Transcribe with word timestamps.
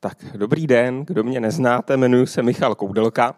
Tak, 0.00 0.18
dobrý 0.36 0.66
den, 0.66 1.04
kdo 1.06 1.24
mě 1.24 1.40
neznáte, 1.40 1.94
jmenuji 1.94 2.26
se 2.26 2.42
Michal 2.42 2.74
Koudelka. 2.74 3.34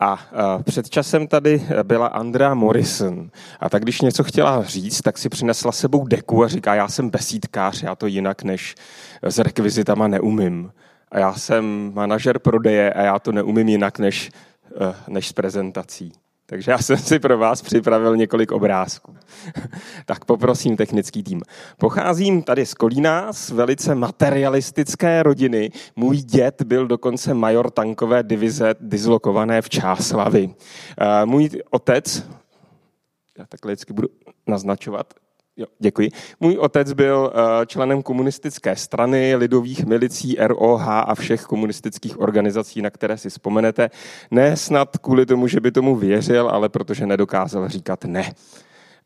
A 0.00 0.18
před 0.64 0.90
časem 0.90 1.26
tady 1.26 1.66
byla 1.82 2.06
Andrea 2.06 2.54
Morrison. 2.54 3.30
A 3.60 3.68
tak 3.68 3.82
když 3.82 4.00
něco 4.00 4.24
chtěla 4.24 4.64
říct, 4.64 5.00
tak 5.00 5.18
si 5.18 5.28
přinesla 5.28 5.72
sebou 5.72 6.06
deku 6.06 6.44
a 6.44 6.48
říká, 6.48 6.74
já 6.74 6.88
jsem 6.88 7.10
besídkář, 7.10 7.82
já 7.82 7.94
to 7.94 8.06
jinak 8.06 8.42
než 8.42 8.74
s 9.22 9.38
rekvizitama 9.38 10.08
neumím. 10.08 10.72
A 11.10 11.18
já 11.18 11.34
jsem 11.34 11.92
manažer 11.94 12.38
prodeje 12.38 12.92
a 12.92 13.02
já 13.02 13.18
to 13.18 13.32
neumím 13.32 13.68
jinak 13.68 13.98
než, 13.98 14.30
eh, 14.80 14.94
než 15.08 15.28
s 15.28 15.32
prezentací. 15.32 16.12
Takže 16.50 16.70
já 16.70 16.78
jsem 16.78 16.96
si 16.96 17.18
pro 17.18 17.38
vás 17.38 17.62
připravil 17.62 18.16
několik 18.16 18.52
obrázků. 18.52 19.16
tak 20.06 20.24
poprosím 20.24 20.76
technický 20.76 21.22
tým. 21.22 21.42
Pocházím 21.78 22.42
tady 22.42 22.66
z 22.66 22.74
Kolína, 22.74 23.32
z 23.32 23.50
velice 23.50 23.94
materialistické 23.94 25.22
rodiny. 25.22 25.70
Můj 25.96 26.16
děd 26.16 26.62
byl 26.62 26.86
dokonce 26.86 27.34
major 27.34 27.70
tankové 27.70 28.22
divize 28.22 28.74
dislokované 28.80 29.62
v 29.62 29.68
Čáslavi. 29.68 30.54
Eh, 31.00 31.26
můj 31.26 31.50
otec, 31.70 32.24
já 33.38 33.46
takhle 33.48 33.72
vždycky 33.72 33.92
budu 33.92 34.08
naznačovat, 34.46 35.14
Jo, 35.58 35.66
děkuji. 35.78 36.10
Můj 36.40 36.58
otec 36.58 36.92
byl 36.92 37.32
eh, 37.34 37.66
členem 37.66 38.02
komunistické 38.02 38.76
strany, 38.76 39.36
lidových 39.36 39.84
milicí 39.84 40.36
ROH 40.40 40.88
a 40.88 41.14
všech 41.14 41.42
komunistických 41.42 42.20
organizací, 42.20 42.82
na 42.82 42.90
které 42.90 43.18
si 43.18 43.30
vzpomenete. 43.30 43.90
Ne 44.30 44.56
snad 44.56 44.96
kvůli 44.96 45.26
tomu, 45.26 45.48
že 45.48 45.60
by 45.60 45.72
tomu 45.72 45.96
věřil, 45.96 46.48
ale 46.48 46.68
protože 46.68 47.06
nedokázal 47.06 47.68
říkat 47.68 48.04
ne 48.04 48.32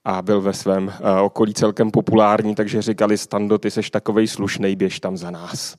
a 0.04 0.22
byl 0.22 0.40
ve 0.40 0.52
svém 0.52 0.92
eh, 0.94 1.20
okolí 1.20 1.54
celkem 1.54 1.90
populární, 1.90 2.54
takže 2.54 2.82
říkali, 2.82 3.18
Stando, 3.18 3.58
ty 3.58 3.70
seš 3.70 3.90
takovej 3.90 4.28
slušnej, 4.28 4.76
běž 4.76 5.00
tam 5.00 5.16
za 5.16 5.30
nás. 5.30 5.76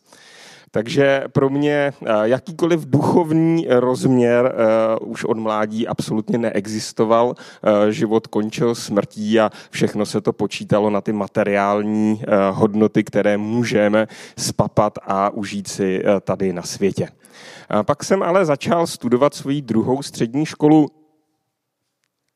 Takže 0.76 1.24
pro 1.32 1.50
mě 1.50 1.72
eh, 1.72 2.12
jakýkoliv 2.24 2.86
duchovní 2.86 3.68
rozměr 3.70 4.56
uh, 5.02 5.12
už 5.12 5.24
od 5.24 5.38
mládí 5.38 5.88
absolutně 5.88 6.38
neexistoval. 6.38 7.28
Uh, 7.28 7.90
život 7.90 8.28
končil 8.28 8.76
smrtí 8.76 9.40
a 9.40 9.50
všechno 9.70 10.06
se 10.06 10.22
to 10.22 10.34
počítalo 10.34 10.90
na 10.90 11.02
ty 11.02 11.14
materiální 11.14 12.22
hodnoty, 12.52 13.04
které 13.04 13.38
můžeme 13.38 14.08
spapat 14.38 15.00
a 15.02 15.30
užít 15.30 15.68
si 15.68 16.04
tady 16.22 16.54
na 16.54 16.62
světě. 16.62 17.10
Pak 17.86 18.04
jsem 18.04 18.24
ale 18.24 18.46
začal 18.46 18.88
studovat 18.88 19.34
svoji 19.34 19.62
druhou 19.62 20.04
střední 20.04 20.46
školu 20.46 20.88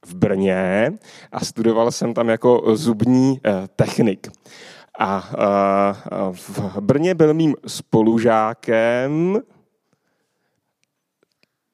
v 0.06 0.16
Brně 0.16 0.94
a 1.32 1.46
studoval 1.46 1.92
jsem 1.92 2.14
tam 2.14 2.30
jako 2.30 2.64
zubní 2.76 3.40
technik. 3.76 4.28
A 4.98 5.30
v 6.32 6.82
Brně 6.82 7.16
byl 7.16 7.34
mým 7.34 7.56
spolužákem 7.68 9.42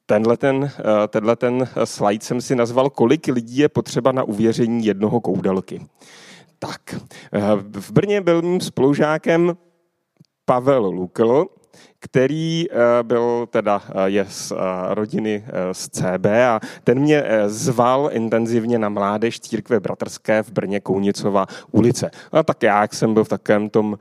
Tenhle 0.05 0.37
ten, 0.37 0.71
tenhle 1.07 1.35
ten 1.35 1.69
slide 1.83 2.25
jsem 2.25 2.41
si 2.41 2.55
nazval, 2.55 2.89
kolik 2.89 3.27
lidí 3.27 3.57
je 3.57 3.69
potřeba 3.69 4.11
na 4.11 4.23
uvěření 4.23 4.85
jednoho 4.85 5.21
koudelky. 5.21 5.85
Tak, 6.59 6.95
v 7.79 7.91
Brně 7.91 8.21
byl 8.21 8.41
mým 8.41 8.61
spolužákem 8.61 9.57
Pavel 10.45 10.85
Lukl, 10.85 11.45
který 11.99 12.65
eh, 12.71 13.03
byl 13.03 13.47
teda 13.49 13.81
eh, 13.87 14.09
je 14.09 14.25
z 14.29 14.51
eh, 14.51 14.55
rodiny 14.93 15.45
z 15.71 15.89
CB 15.89 16.25
a 16.25 16.59
ten 16.83 16.99
mě 16.99 17.23
zval 17.45 18.09
intenzivně 18.13 18.79
na 18.79 18.89
mládež 18.89 19.39
církve 19.39 19.79
bratrské 19.79 20.43
v 20.43 20.51
Brně 20.51 20.79
Kounicova 20.79 21.45
ulice. 21.71 22.11
A 22.31 22.43
tak 22.43 22.63
já, 22.63 22.81
jak 22.81 22.93
jsem 22.93 23.13
byl 23.13 23.23
v 23.23 23.29
takovém 23.29 23.69
tom 23.69 23.97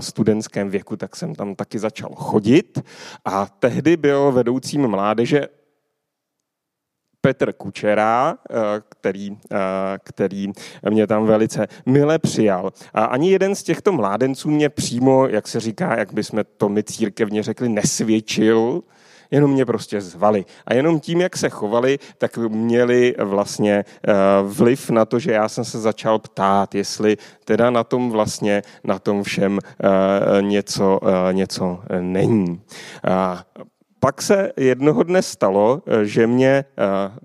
studentském 0.00 0.70
věku, 0.70 0.96
tak 0.96 1.16
jsem 1.16 1.34
tam 1.34 1.54
taky 1.54 1.78
začal 1.78 2.10
chodit 2.14 2.78
a 3.24 3.46
tehdy 3.58 3.96
byl 3.96 4.32
vedoucím 4.32 4.88
mládeže 4.88 5.48
Petr 7.26 7.52
Kučera, 7.52 8.34
eh, 8.50 8.54
který, 8.88 9.36
eh, 9.52 9.56
který 10.02 10.48
mě 10.90 11.06
tam 11.06 11.26
velice 11.26 11.66
mile 11.86 12.18
přijal. 12.18 12.72
A 12.94 13.04
ani 13.04 13.30
jeden 13.30 13.54
z 13.54 13.62
těchto 13.62 13.92
mládenců 13.92 14.50
mě 14.50 14.68
přímo, 14.68 15.26
jak 15.26 15.48
se 15.48 15.60
říká, 15.60 15.98
jak 15.98 16.12
bychom 16.12 16.44
to 16.56 16.68
my 16.68 16.82
církevně 16.82 17.42
řekli, 17.42 17.68
nesvědčil, 17.68 18.82
jenom 19.30 19.50
mě 19.50 19.64
prostě 19.66 20.00
zvali. 20.00 20.44
A 20.66 20.74
jenom 20.74 21.00
tím, 21.00 21.20
jak 21.20 21.36
se 21.36 21.48
chovali, 21.48 21.98
tak 22.18 22.36
měli 22.38 23.14
vlastně 23.18 23.84
eh, 23.84 24.14
vliv 24.42 24.90
na 24.90 25.04
to, 25.04 25.18
že 25.18 25.32
já 25.32 25.48
jsem 25.48 25.64
se 25.64 25.80
začal 25.80 26.18
ptát, 26.18 26.74
jestli 26.74 27.16
teda 27.44 27.70
na 27.70 27.84
tom 27.84 28.10
vlastně, 28.10 28.62
na 28.84 28.98
tom 28.98 29.22
všem 29.22 29.58
něco, 30.40 31.00
něco 31.32 31.80
není 32.00 32.60
pak 34.00 34.22
se 34.22 34.52
jednoho 34.56 35.02
dne 35.02 35.22
stalo, 35.22 35.82
eh, 35.86 36.04
že 36.04 36.26
mě 36.26 36.48
eh, 36.48 36.64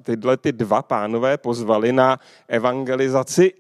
tyhle 0.04 0.38
ty 0.38 0.52
dva 0.52 0.82
pánové 0.82 1.38
pozvali 1.38 1.92
na 1.92 2.20
evangelizaci 2.48 3.54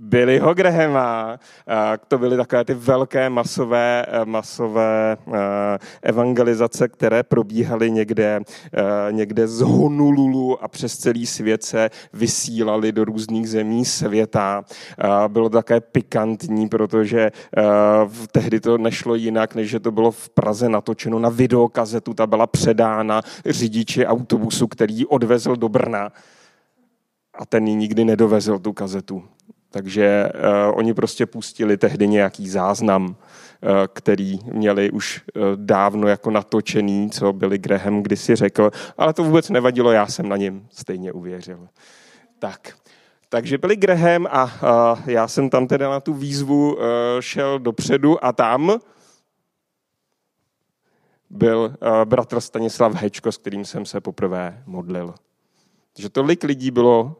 Billyho 0.00 0.54
Grahama. 0.54 1.38
To 2.08 2.18
byly 2.18 2.36
takové 2.36 2.64
ty 2.64 2.74
velké 2.74 3.30
masové, 3.30 4.06
masové 4.24 5.16
evangelizace, 6.02 6.88
které 6.88 7.22
probíhaly 7.22 7.90
někde, 7.90 8.40
někde 9.10 9.48
z 9.48 9.60
Honolulu 9.60 10.64
a 10.64 10.68
přes 10.68 10.96
celý 10.96 11.26
svět 11.26 11.64
se 11.64 11.90
vysílali 12.12 12.92
do 12.92 13.04
různých 13.04 13.48
zemí 13.48 13.84
světa. 13.84 14.64
Bylo 15.28 15.48
to 15.48 15.58
také 15.58 15.80
pikantní, 15.80 16.68
protože 16.68 17.30
tehdy 18.32 18.60
to 18.60 18.78
nešlo 18.78 19.14
jinak, 19.14 19.54
než 19.54 19.70
že 19.70 19.80
to 19.80 19.90
bylo 19.90 20.10
v 20.10 20.28
Praze 20.28 20.68
natočeno 20.68 21.18
na 21.18 21.28
videokazetu. 21.28 22.14
Ta 22.14 22.26
byla 22.26 22.46
předána 22.46 23.22
řidiči 23.46 24.06
autobusu, 24.06 24.66
který 24.66 24.94
ji 24.94 25.06
odvezl 25.06 25.56
do 25.56 25.68
Brna 25.68 26.12
a 27.34 27.46
ten 27.46 27.66
ji 27.68 27.74
nikdy 27.74 28.04
nedovezl, 28.04 28.58
tu 28.58 28.72
kazetu. 28.72 29.22
Takže 29.70 30.28
uh, 30.34 30.78
oni 30.78 30.94
prostě 30.94 31.26
pustili 31.26 31.76
tehdy 31.76 32.08
nějaký 32.08 32.48
záznam, 32.48 33.06
uh, 33.06 33.14
který 33.92 34.38
měli 34.52 34.90
už 34.90 35.22
uh, 35.36 35.42
dávno 35.56 36.08
jako 36.08 36.30
natočený, 36.30 37.10
co 37.10 37.32
byli 37.32 37.58
Graham 37.58 38.02
kdysi 38.02 38.36
řekl, 38.36 38.70
ale 38.98 39.12
to 39.12 39.24
vůbec 39.24 39.50
nevadilo, 39.50 39.92
já 39.92 40.06
jsem 40.06 40.28
na 40.28 40.36
něm 40.36 40.66
stejně 40.70 41.12
uvěřil. 41.12 41.68
Tak, 42.38 42.76
takže 43.28 43.58
byli 43.58 43.76
Graham 43.76 44.26
a 44.30 44.44
uh, 44.44 44.98
já 45.06 45.28
jsem 45.28 45.50
tam 45.50 45.66
teda 45.66 45.90
na 45.90 46.00
tu 46.00 46.14
výzvu 46.14 46.74
uh, 46.74 46.80
šel 47.20 47.58
dopředu 47.58 48.24
a 48.24 48.32
tam 48.32 48.78
byl 51.30 51.58
uh, 51.58 52.04
bratr 52.04 52.40
Stanislav 52.40 52.94
Hečko, 52.94 53.32
s 53.32 53.36
kterým 53.36 53.64
jsem 53.64 53.86
se 53.86 54.00
poprvé 54.00 54.62
modlil. 54.66 55.14
Takže 55.92 56.08
tolik 56.08 56.44
lidí 56.44 56.70
bylo 56.70 57.16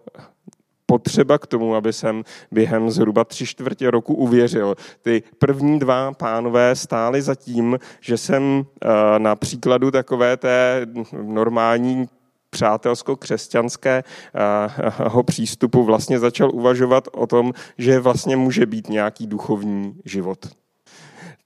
potřeba 0.91 1.39
k 1.39 1.47
tomu, 1.47 1.75
aby 1.75 1.93
jsem 1.93 2.25
během 2.51 2.91
zhruba 2.91 3.25
tři 3.25 3.47
čtvrtě 3.47 3.91
roku 3.91 4.15
uvěřil. 4.15 4.75
Ty 5.03 5.23
první 5.39 5.79
dva 5.79 6.13
pánové 6.13 6.77
stály 6.77 7.23
za 7.23 7.35
tím, 7.35 7.79
že 8.01 8.19
jsem 8.19 8.67
eh, 8.67 8.89
na 9.19 9.37
příkladu 9.37 9.91
takové 9.91 10.37
té 10.37 10.87
normální 11.23 12.09
přátelsko-křesťanského 12.51 15.23
přístupu 15.23 15.85
vlastně 15.85 16.19
začal 16.19 16.51
uvažovat 16.55 17.09
o 17.13 17.27
tom, 17.27 17.53
že 17.79 18.01
vlastně 18.01 18.37
může 18.37 18.67
být 18.67 18.89
nějaký 18.89 19.27
duchovní 19.27 19.95
život. 20.05 20.49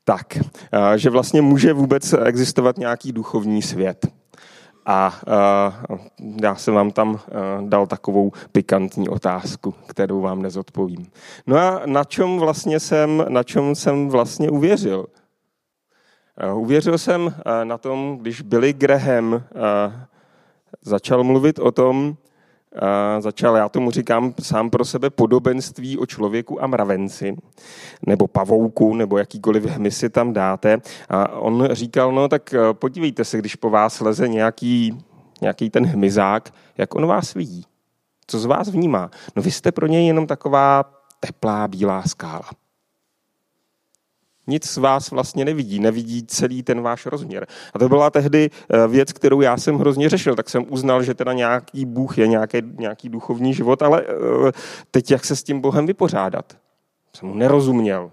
Tak, 0.05 0.37
eh, 0.37 0.99
že 0.99 1.11
vlastně 1.11 1.43
může 1.43 1.73
vůbec 1.73 2.15
existovat 2.25 2.79
nějaký 2.79 3.13
duchovní 3.13 3.63
svět. 3.63 4.07
A 4.87 5.21
uh, 5.91 5.99
já 6.43 6.55
jsem 6.55 6.75
vám 6.75 6.91
tam 6.91 7.11
uh, 7.13 7.19
dal 7.69 7.87
takovou 7.87 8.33
pikantní 8.53 9.09
otázku, 9.09 9.75
kterou 9.87 10.21
vám 10.21 10.43
nezodpovím. 10.43 11.07
No 11.47 11.57
a 11.57 11.83
na 11.87 12.05
čem 12.05 12.39
vlastně 12.39 12.81
jsem, 12.81 13.25
na 13.29 13.43
čem 13.43 13.75
jsem 13.75 14.09
vlastně 14.09 14.51
uvěřil? 14.51 15.07
Uh, 16.53 16.59
uvěřil 16.63 16.99
jsem 16.99 17.35
na 17.65 17.79
tom, 17.79 18.19
když 18.21 18.41
Billy 18.41 18.73
Graham 18.73 19.43
začal 20.83 21.25
mluvit 21.25 21.59
o 21.59 21.73
tom, 21.73 22.17
začal, 23.19 23.57
já 23.57 23.69
tomu 23.69 23.91
říkám 23.91 24.35
sám 24.43 24.71
pro 24.71 24.85
sebe, 24.85 25.11
podobenství 25.11 25.99
o 25.99 26.07
člověku 26.07 26.63
a 26.63 26.67
mravenci, 26.67 27.37
nebo 28.07 28.27
pavouku, 28.27 28.95
nebo 28.95 29.19
jakýkoliv 29.19 29.65
hmyz 29.65 29.99
si 29.99 30.11
tam 30.11 30.33
dáte. 30.33 30.79
A 31.09 31.29
on 31.29 31.69
říkal, 31.73 32.13
no 32.13 32.29
tak 32.29 32.55
eh, 32.55 32.59
podívejte 32.73 33.25
se, 33.25 33.39
když 33.39 33.55
po 33.55 33.71
vás 33.71 34.01
leze 34.01 34.29
nějaký, 34.29 34.99
nějaký 35.43 35.71
ten 35.71 35.87
hmyzák, 35.87 36.55
jak 36.79 36.95
on 36.95 37.07
vás 37.07 37.35
vidí. 37.35 37.65
Co 38.27 38.39
z 38.39 38.45
vás 38.45 38.69
vnímá? 38.69 39.11
No 39.37 39.43
vy 39.43 39.51
jste 39.51 39.73
pro 39.73 39.87
něj 39.87 40.07
jenom 40.07 40.27
taková 40.27 40.85
teplá 41.21 41.69
bílá 41.69 42.03
skála 42.03 42.64
nic 44.47 44.71
z 44.71 44.77
vás 44.77 45.11
vlastně 45.11 45.45
nevidí, 45.45 45.81
nevidí 45.81 46.27
celý 46.27 46.63
ten 46.63 46.81
váš 46.81 47.07
rozměr. 47.07 47.47
A 47.75 47.79
to 47.79 47.89
byla 47.89 48.11
tehdy 48.11 48.51
eh, 48.51 48.89
věc, 48.89 49.13
kterou 49.13 49.41
já 49.41 49.57
jsem 49.57 49.79
hrozně 49.79 50.09
řešil, 50.09 50.35
tak 50.35 50.51
jsem 50.51 50.65
uznal, 50.69 51.03
že 51.03 51.15
teda 51.15 51.33
nějaký 51.33 51.85
Bůh 51.85 52.19
je 52.19 52.27
nějaký, 52.27 52.59
nějaký 52.79 53.09
duchovní 53.09 53.55
život, 53.55 53.83
ale 53.83 54.03
eh, 54.49 54.53
teď 54.91 55.11
jak 55.11 55.25
se 55.25 55.37
s 55.37 55.43
tím 55.43 55.61
Bohem 55.61 55.87
vypořádat? 55.87 56.57
Jsem 57.17 57.29
mu 57.29 57.35
nerozuměl. 57.35 58.11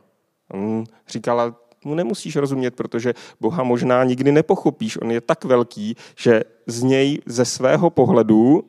On 0.54 0.84
říkal, 1.10 1.56
mu 1.86 1.96
nemusíš 1.96 2.36
rozumět, 2.36 2.76
protože 2.76 3.14
Boha 3.40 3.64
možná 3.64 4.04
nikdy 4.04 4.32
nepochopíš. 4.32 4.98
On 5.02 5.12
je 5.12 5.22
tak 5.22 5.46
velký, 5.46 5.96
že 6.18 6.42
z 6.68 6.84
něj 6.84 7.22
ze 7.26 7.46
svého 7.46 7.90
pohledu 7.90 8.64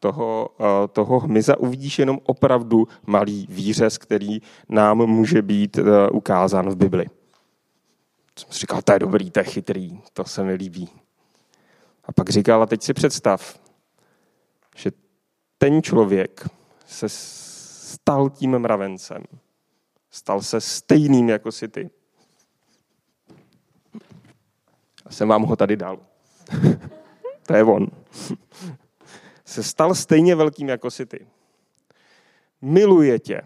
toho, 0.00 0.48
eh, 0.60 0.88
toho 0.88 1.20
hmyza 1.20 1.56
uvidíš 1.56 1.98
jenom 1.98 2.18
opravdu 2.22 2.88
malý 3.06 3.46
výřez, 3.50 3.98
který 3.98 4.38
nám 4.68 4.98
může 4.98 5.42
být 5.42 5.78
eh, 5.78 6.08
ukázán 6.10 6.70
v 6.70 6.76
Bibli. 6.76 7.06
Jsem 8.38 8.52
si 8.52 8.58
říkal, 8.58 8.82
to 8.82 8.92
je 8.92 8.98
dobrý, 8.98 9.30
to 9.30 9.40
je 9.40 9.44
chytrý, 9.44 10.00
to 10.12 10.24
se 10.24 10.44
mi 10.44 10.54
líbí. 10.54 10.88
A 12.04 12.12
pak 12.12 12.30
říkal, 12.30 12.62
a 12.62 12.66
teď 12.66 12.82
si 12.82 12.94
představ, 12.94 13.58
že 14.76 14.90
ten 15.58 15.82
člověk 15.82 16.48
se 16.86 17.06
stal 17.08 18.30
tím 18.30 18.58
mravencem. 18.58 19.22
Stal 20.10 20.42
se 20.42 20.60
stejným 20.60 21.28
jako 21.28 21.52
si 21.52 21.68
ty. 21.68 21.90
A 25.06 25.12
jsem 25.12 25.28
vám 25.28 25.42
ho 25.42 25.56
tady 25.56 25.76
dal. 25.76 25.98
to 27.46 27.54
je 27.54 27.64
on. 27.64 27.86
Se 29.46 29.62
stal 29.62 29.94
stejně 29.94 30.34
velkým 30.34 30.68
jako 30.68 30.90
si 30.90 31.06
ty. 31.06 31.26
Miluje 32.62 33.18
tě. 33.18 33.42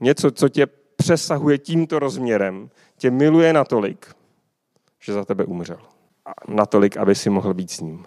Něco, 0.00 0.30
co 0.30 0.48
tě 0.48 0.66
přesahuje 0.96 1.58
tímto 1.58 1.98
rozměrem, 1.98 2.70
tě 2.96 3.10
miluje 3.10 3.52
natolik, 3.52 4.16
že 5.00 5.12
za 5.12 5.24
tebe 5.24 5.44
umřel. 5.44 5.78
A 6.26 6.32
natolik, 6.48 6.96
aby 6.96 7.14
si 7.14 7.30
mohl 7.30 7.54
být 7.54 7.70
s 7.70 7.80
ním. 7.80 8.06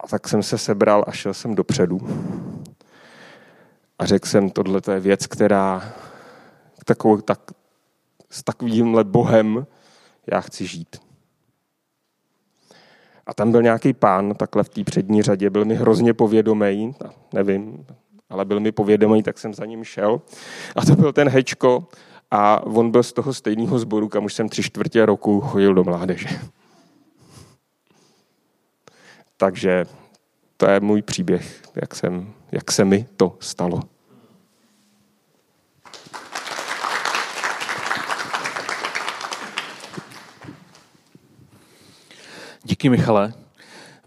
A 0.00 0.08
tak 0.08 0.28
jsem 0.28 0.42
se 0.42 0.58
sebral 0.58 1.04
a 1.06 1.12
šel 1.12 1.34
jsem 1.34 1.54
dopředu. 1.54 2.00
A 3.98 4.06
řekl 4.06 4.28
jsem, 4.28 4.50
tohle 4.50 4.80
je 4.92 5.00
věc, 5.00 5.26
která 5.26 5.94
takovou, 6.84 7.20
tak, 7.20 7.40
s 8.30 8.44
takovýmhle 8.44 9.04
Bohem 9.04 9.66
já 10.32 10.40
chci 10.40 10.66
žít. 10.66 11.11
A 13.32 13.34
tam 13.34 13.52
byl 13.52 13.62
nějaký 13.62 13.92
pán, 13.92 14.34
takhle 14.34 14.64
v 14.64 14.68
té 14.68 14.84
přední 14.84 15.22
řadě, 15.22 15.50
byl 15.50 15.64
mi 15.64 15.74
hrozně 15.74 16.14
povědomý, 16.14 16.94
nevím, 17.32 17.86
ale 18.30 18.44
byl 18.44 18.60
mi 18.60 18.72
povědomý, 18.72 19.22
tak 19.22 19.38
jsem 19.38 19.54
za 19.54 19.64
ním 19.64 19.84
šel. 19.84 20.20
A 20.76 20.84
to 20.84 20.96
byl 20.96 21.12
ten 21.12 21.28
Hečko 21.28 21.88
a 22.30 22.66
on 22.66 22.90
byl 22.90 23.02
z 23.02 23.12
toho 23.12 23.34
stejného 23.34 23.78
sboru, 23.78 24.08
kam 24.08 24.24
už 24.24 24.34
jsem 24.34 24.48
tři 24.48 24.62
čtvrtě 24.62 25.06
roku 25.06 25.40
chodil 25.40 25.74
do 25.74 25.84
mládeže. 25.84 26.28
Takže 29.36 29.84
to 30.56 30.66
je 30.66 30.80
můj 30.80 31.02
příběh, 31.02 31.62
jak, 31.80 31.94
jsem, 31.94 32.32
jak 32.52 32.72
se 32.72 32.84
mi 32.84 33.06
to 33.16 33.36
stalo. 33.40 33.82
Díky, 42.82 42.90
Michale. 42.90 43.32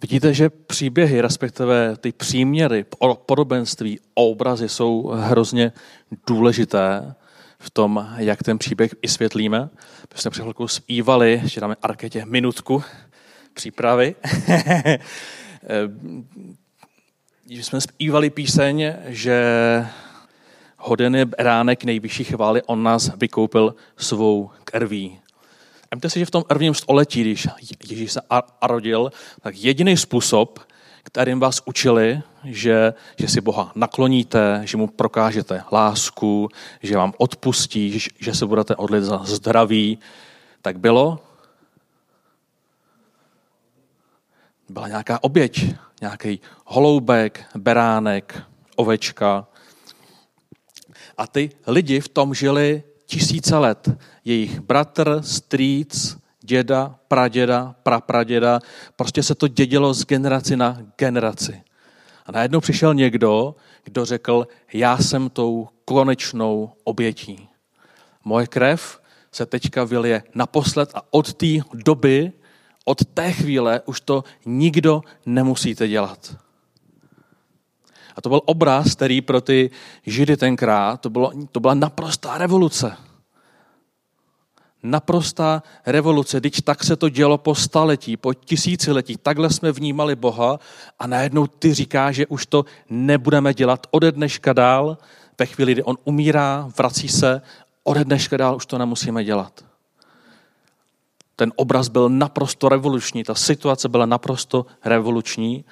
Vidíte, 0.01 0.33
že 0.33 0.49
příběhy, 0.49 1.21
respektive 1.21 1.97
ty 1.97 2.11
příměry, 2.11 2.85
podobenství, 3.25 3.99
obrazy 4.13 4.69
jsou 4.69 5.07
hrozně 5.07 5.71
důležité 6.27 7.15
v 7.59 7.69
tom, 7.69 8.09
jak 8.17 8.43
ten 8.43 8.57
příběh 8.57 8.95
vysvětlíme. 9.03 9.69
My 10.13 10.19
jsme 10.19 10.31
před 10.31 10.41
chvilkou 10.41 10.67
zpívali, 10.67 11.41
že 11.45 11.61
dáme 11.61 11.75
Arketě 11.81 12.25
minutku 12.25 12.83
přípravy. 13.53 14.15
Když 17.45 17.65
jsme 17.65 17.81
zpívali 17.81 18.29
píseň, 18.29 18.93
že 19.05 19.45
hoden 20.77 21.15
je 21.15 21.25
beránek 21.25 21.83
nejvyšší 21.83 22.23
chvály, 22.23 22.61
on 22.63 22.83
nás 22.83 23.11
vykoupil 23.17 23.75
svou 23.97 24.49
krví. 24.63 25.19
Vemte 25.95 26.09
si, 26.09 26.19
že 26.19 26.25
v 26.25 26.31
tom 26.31 26.43
prvním 26.43 26.73
století, 26.73 27.21
když 27.21 27.47
Ježíš 27.89 28.11
se 28.11 28.21
narodil, 28.61 29.11
tak 29.41 29.55
jediný 29.57 29.97
způsob, 29.97 30.59
kterým 31.03 31.39
vás 31.39 31.61
učili, 31.65 32.21
že, 32.43 32.93
že 33.17 33.27
si 33.27 33.41
Boha 33.41 33.71
nakloníte, 33.75 34.61
že 34.63 34.77
mu 34.77 34.87
prokážete 34.87 35.63
lásku, 35.71 36.49
že 36.83 36.97
vám 36.97 37.13
odpustí, 37.17 37.99
že, 37.99 38.09
že 38.19 38.35
se 38.35 38.45
budete 38.45 38.75
odlit 38.75 39.03
za 39.03 39.21
zdraví, 39.23 39.99
tak 40.61 40.79
bylo, 40.79 41.19
byla 44.69 44.87
nějaká 44.87 45.23
oběť, 45.23 45.75
nějaký 46.01 46.39
holoubek, 46.65 47.45
beránek, 47.55 48.43
ovečka. 48.75 49.47
A 51.17 51.27
ty 51.27 51.49
lidi 51.67 51.99
v 51.99 52.09
tom 52.09 52.33
žili 52.33 52.83
tisíce 53.05 53.57
let. 53.57 53.89
Jejich 54.25 54.59
bratr, 54.59 55.21
strýc, 55.21 56.17
děda, 56.41 56.95
praděda, 57.07 57.75
prapraděda, 57.83 58.59
prostě 58.95 59.23
se 59.23 59.35
to 59.35 59.47
dědilo 59.47 59.93
z 59.93 60.05
generaci 60.05 60.57
na 60.57 60.77
generaci. 60.97 61.61
A 62.25 62.31
najednou 62.31 62.59
přišel 62.59 62.93
někdo, 62.93 63.55
kdo 63.83 64.05
řekl, 64.05 64.47
já 64.73 64.97
jsem 64.97 65.29
tou 65.29 65.67
konečnou 65.85 66.71
obětí. 66.83 67.49
Moje 68.23 68.47
krev 68.47 69.01
se 69.31 69.45
teďka 69.45 69.83
vylije 69.83 70.23
naposled 70.35 70.91
a 70.93 71.01
od 71.11 71.33
té 71.33 71.47
doby, 71.73 72.31
od 72.85 73.05
té 73.05 73.31
chvíle 73.31 73.81
už 73.85 74.01
to 74.01 74.23
nikdo 74.45 75.01
nemusíte 75.25 75.87
dělat. 75.87 76.44
A 78.15 78.21
to 78.21 78.29
byl 78.29 78.41
obraz, 78.45 78.95
který 78.95 79.21
pro 79.21 79.41
ty 79.41 79.69
židy 80.05 80.37
tenkrát, 80.37 81.01
to, 81.01 81.09
bylo, 81.09 81.31
to 81.51 81.59
byla 81.59 81.73
naprostá 81.73 82.37
revoluce. 82.37 82.97
Naprostá 84.83 85.63
revoluce, 85.85 86.39
když 86.39 86.61
tak 86.63 86.83
se 86.83 86.95
to 86.95 87.09
dělo 87.09 87.37
po 87.37 87.55
staletí, 87.55 88.17
po 88.17 88.33
tisíciletí. 88.33 89.17
Takhle 89.17 89.49
jsme 89.49 89.71
vnímali 89.71 90.15
Boha 90.15 90.59
a 90.99 91.07
najednou 91.07 91.47
ty 91.47 91.73
říká, 91.73 92.11
že 92.11 92.27
už 92.27 92.45
to 92.45 92.65
nebudeme 92.89 93.53
dělat 93.53 93.87
ode 93.91 94.11
dneška 94.11 94.53
dál, 94.53 94.97
ve 95.39 95.45
chvíli, 95.45 95.71
kdy 95.71 95.83
on 95.83 95.97
umírá, 96.03 96.69
vrací 96.77 97.07
se, 97.07 97.41
ode 97.83 98.03
dneška 98.03 98.37
dál 98.37 98.55
už 98.55 98.65
to 98.65 98.77
nemusíme 98.77 99.23
dělat. 99.23 99.65
Ten 101.35 101.53
obraz 101.55 101.87
byl 101.87 102.09
naprosto 102.09 102.69
revoluční, 102.69 103.23
ta 103.23 103.35
situace 103.35 103.89
byla 103.89 104.05
naprosto 104.05 104.65
revoluční 104.85 105.65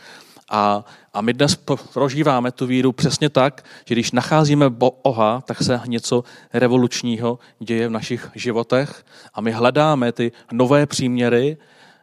a, 0.49 0.85
a 1.13 1.21
my 1.21 1.33
dnes 1.33 1.59
prožíváme 1.93 2.51
tu 2.51 2.65
víru 2.65 2.91
přesně 2.91 3.29
tak, 3.29 3.65
že 3.85 3.95
když 3.95 4.11
nacházíme 4.11 4.69
Boha, 4.69 5.41
tak 5.45 5.63
se 5.63 5.81
něco 5.87 6.23
revolučního 6.53 7.39
děje 7.59 7.87
v 7.87 7.91
našich 7.91 8.29
životech 8.35 9.05
a 9.33 9.41
my 9.41 9.51
hledáme 9.51 10.11
ty 10.11 10.31
nové 10.51 10.85
příměry, 10.85 11.57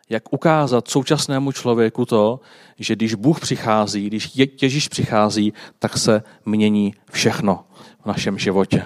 jak 0.09 0.32
ukázat 0.32 0.88
současnému 0.88 1.52
člověku 1.52 2.06
to, 2.06 2.40
že 2.78 2.97
když 2.97 3.14
Bůh 3.14 3.40
přichází, 3.40 4.06
když 4.06 4.30
Ježíš 4.62 4.88
přichází, 4.88 5.52
tak 5.78 5.99
se 5.99 6.23
mění 6.44 6.94
všechno 7.12 7.64
v 8.02 8.06
našem 8.06 8.38
životě. 8.38 8.85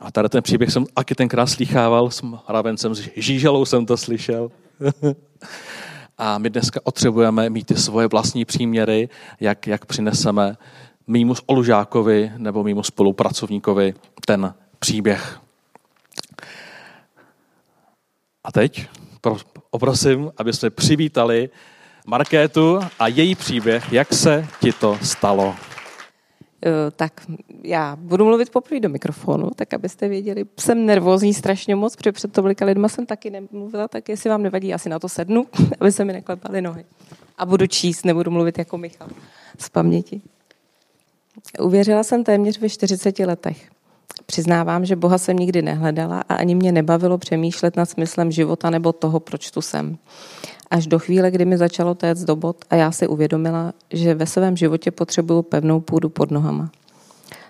A 0.00 0.10
tady 0.10 0.28
ten 0.28 0.42
příběh 0.42 0.72
jsem 0.72 0.86
taky 0.86 1.14
tenkrát 1.14 1.46
slýchával 1.46 2.10
s 2.10 2.22
mravencem, 2.22 2.94
s 2.94 3.08
žíželou 3.16 3.64
jsem 3.64 3.86
to 3.86 3.96
slyšel. 3.96 4.50
A 6.18 6.38
my 6.38 6.50
dneska 6.50 6.80
potřebujeme 6.80 7.50
mít 7.50 7.66
ty 7.66 7.76
svoje 7.76 8.08
vlastní 8.08 8.44
příměry, 8.44 9.08
jak, 9.40 9.66
jak 9.66 9.86
přineseme 9.86 10.56
mýmu 11.06 11.34
olužákovi 11.46 12.32
nebo 12.36 12.64
mýmu 12.64 12.82
spolupracovníkovi 12.82 13.94
ten 14.26 14.54
příběh. 14.78 15.40
A 18.44 18.52
teď 18.52 18.88
poprosím, 19.70 20.32
aby 20.36 20.52
jsme 20.52 20.70
přivítali 20.70 21.50
Markétu 22.06 22.80
a 22.98 23.08
její 23.08 23.34
příběh, 23.34 23.92
jak 23.92 24.12
se 24.14 24.46
ti 24.60 24.72
to 24.72 24.98
stalo. 25.02 25.54
Eh, 26.66 26.90
tak 26.90 27.26
já 27.62 27.96
budu 27.96 28.24
mluvit 28.24 28.50
poprvé 28.50 28.80
do 28.80 28.88
mikrofonu, 28.88 29.50
tak 29.56 29.74
abyste 29.74 30.08
věděli, 30.08 30.44
jsem 30.60 30.86
nervózní 30.86 31.34
strašně 31.34 31.76
moc, 31.76 31.96
protože 31.96 32.12
před 32.12 32.32
tolika 32.32 32.64
lidma 32.64 32.88
jsem 32.88 33.06
taky 33.06 33.30
nemluvila, 33.30 33.88
tak 33.88 34.08
jestli 34.08 34.30
vám 34.30 34.42
nevadí, 34.42 34.74
asi 34.74 34.88
na 34.88 34.98
to 34.98 35.08
sednu, 35.08 35.46
aby 35.80 35.92
se 35.92 36.04
mi 36.04 36.12
neklepaly 36.12 36.62
nohy. 36.62 36.84
A 37.38 37.46
budu 37.46 37.66
číst, 37.66 38.04
nebudu 38.04 38.30
mluvit 38.30 38.58
jako 38.58 38.78
Michal 38.78 39.08
z 39.58 39.68
paměti. 39.68 40.20
Uvěřila 41.60 42.02
jsem 42.02 42.24
téměř 42.24 42.58
ve 42.58 42.68
40 42.68 43.18
letech. 43.18 43.70
Přiznávám, 44.26 44.84
že 44.84 44.96
Boha 44.96 45.18
jsem 45.18 45.36
nikdy 45.36 45.62
nehledala 45.62 46.24
a 46.28 46.34
ani 46.34 46.54
mě 46.54 46.72
nebavilo 46.72 47.18
přemýšlet 47.18 47.76
nad 47.76 47.90
smyslem 47.90 48.32
života 48.32 48.70
nebo 48.70 48.92
toho, 48.92 49.20
proč 49.20 49.50
tu 49.50 49.62
jsem 49.62 49.98
až 50.74 50.86
do 50.86 50.98
chvíle, 50.98 51.30
kdy 51.30 51.44
mi 51.44 51.58
začalo 51.58 51.94
téct 51.94 52.24
do 52.24 52.36
bod 52.36 52.56
a 52.70 52.76
já 52.76 52.92
si 52.92 53.06
uvědomila, 53.06 53.72
že 53.90 54.14
ve 54.14 54.26
svém 54.26 54.56
životě 54.56 54.90
potřebuju 54.90 55.42
pevnou 55.42 55.80
půdu 55.80 56.08
pod 56.08 56.30
nohama. 56.30 56.70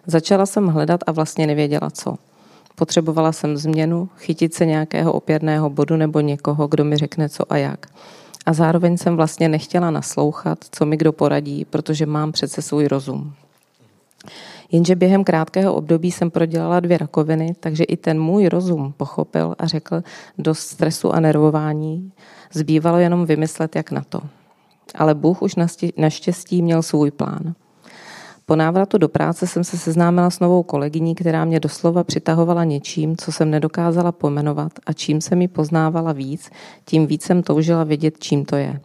Začala 0.06 0.46
jsem 0.46 0.66
hledat 0.66 1.00
a 1.06 1.12
vlastně 1.12 1.46
nevěděla 1.46 1.90
co. 1.90 2.16
Potřebovala 2.74 3.32
jsem 3.32 3.56
změnu, 3.56 4.08
chytit 4.16 4.54
se 4.54 4.66
nějakého 4.66 5.12
opěrného 5.12 5.70
bodu 5.70 5.96
nebo 5.96 6.20
někoho, 6.20 6.68
kdo 6.68 6.84
mi 6.84 6.96
řekne 6.96 7.28
co 7.28 7.52
a 7.52 7.56
jak. 7.56 7.86
A 8.46 8.52
zároveň 8.52 8.96
jsem 8.96 9.16
vlastně 9.16 9.48
nechtěla 9.48 9.90
naslouchat, 9.90 10.58
co 10.70 10.86
mi 10.86 10.96
kdo 10.96 11.12
poradí, 11.12 11.64
protože 11.64 12.06
mám 12.06 12.32
přece 12.32 12.62
svůj 12.62 12.88
rozum. 12.88 13.34
Jenže 14.74 14.96
během 14.96 15.24
krátkého 15.24 15.74
období 15.74 16.12
jsem 16.12 16.30
prodělala 16.30 16.80
dvě 16.80 16.98
rakoviny, 16.98 17.54
takže 17.60 17.84
i 17.84 17.96
ten 17.96 18.20
můj 18.20 18.48
rozum 18.48 18.94
pochopil 18.96 19.54
a 19.58 19.66
řekl 19.66 20.02
dost 20.38 20.58
stresu 20.58 21.12
a 21.12 21.20
nervování. 21.20 22.12
Zbývalo 22.52 22.98
jenom 22.98 23.26
vymyslet, 23.26 23.76
jak 23.76 23.90
na 23.90 24.02
to. 24.08 24.20
Ale 24.94 25.14
Bůh 25.14 25.42
už 25.42 25.54
naštěstí 25.96 26.62
měl 26.62 26.82
svůj 26.82 27.10
plán. 27.10 27.54
Po 28.46 28.56
návratu 28.56 28.98
do 28.98 29.08
práce 29.08 29.46
jsem 29.46 29.64
se 29.64 29.78
seznámila 29.78 30.30
s 30.30 30.40
novou 30.40 30.62
kolegyní, 30.62 31.14
která 31.14 31.44
mě 31.44 31.60
doslova 31.60 32.04
přitahovala 32.04 32.64
něčím, 32.64 33.16
co 33.16 33.32
jsem 33.32 33.50
nedokázala 33.50 34.12
pomenovat 34.12 34.72
a 34.86 34.92
čím 34.92 35.20
se 35.20 35.36
mi 35.36 35.48
poznávala 35.48 36.12
víc, 36.12 36.50
tím 36.84 37.06
víc 37.06 37.22
jsem 37.22 37.42
toužila 37.42 37.84
vědět, 37.84 38.14
čím 38.18 38.44
to 38.44 38.56
je. 38.56 38.80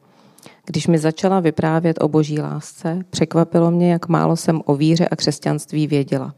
Když 0.72 0.88
mi 0.88 0.98
začala 0.98 1.40
vyprávět 1.40 2.04
o 2.04 2.08
boží 2.08 2.40
lásce, 2.40 3.00
překvapilo 3.10 3.72
mě, 3.72 3.92
jak 3.92 4.08
málo 4.08 4.36
jsem 4.36 4.62
o 4.66 4.76
víře 4.76 5.08
a 5.08 5.16
křesťanství 5.16 5.88
věděla. 5.88 6.34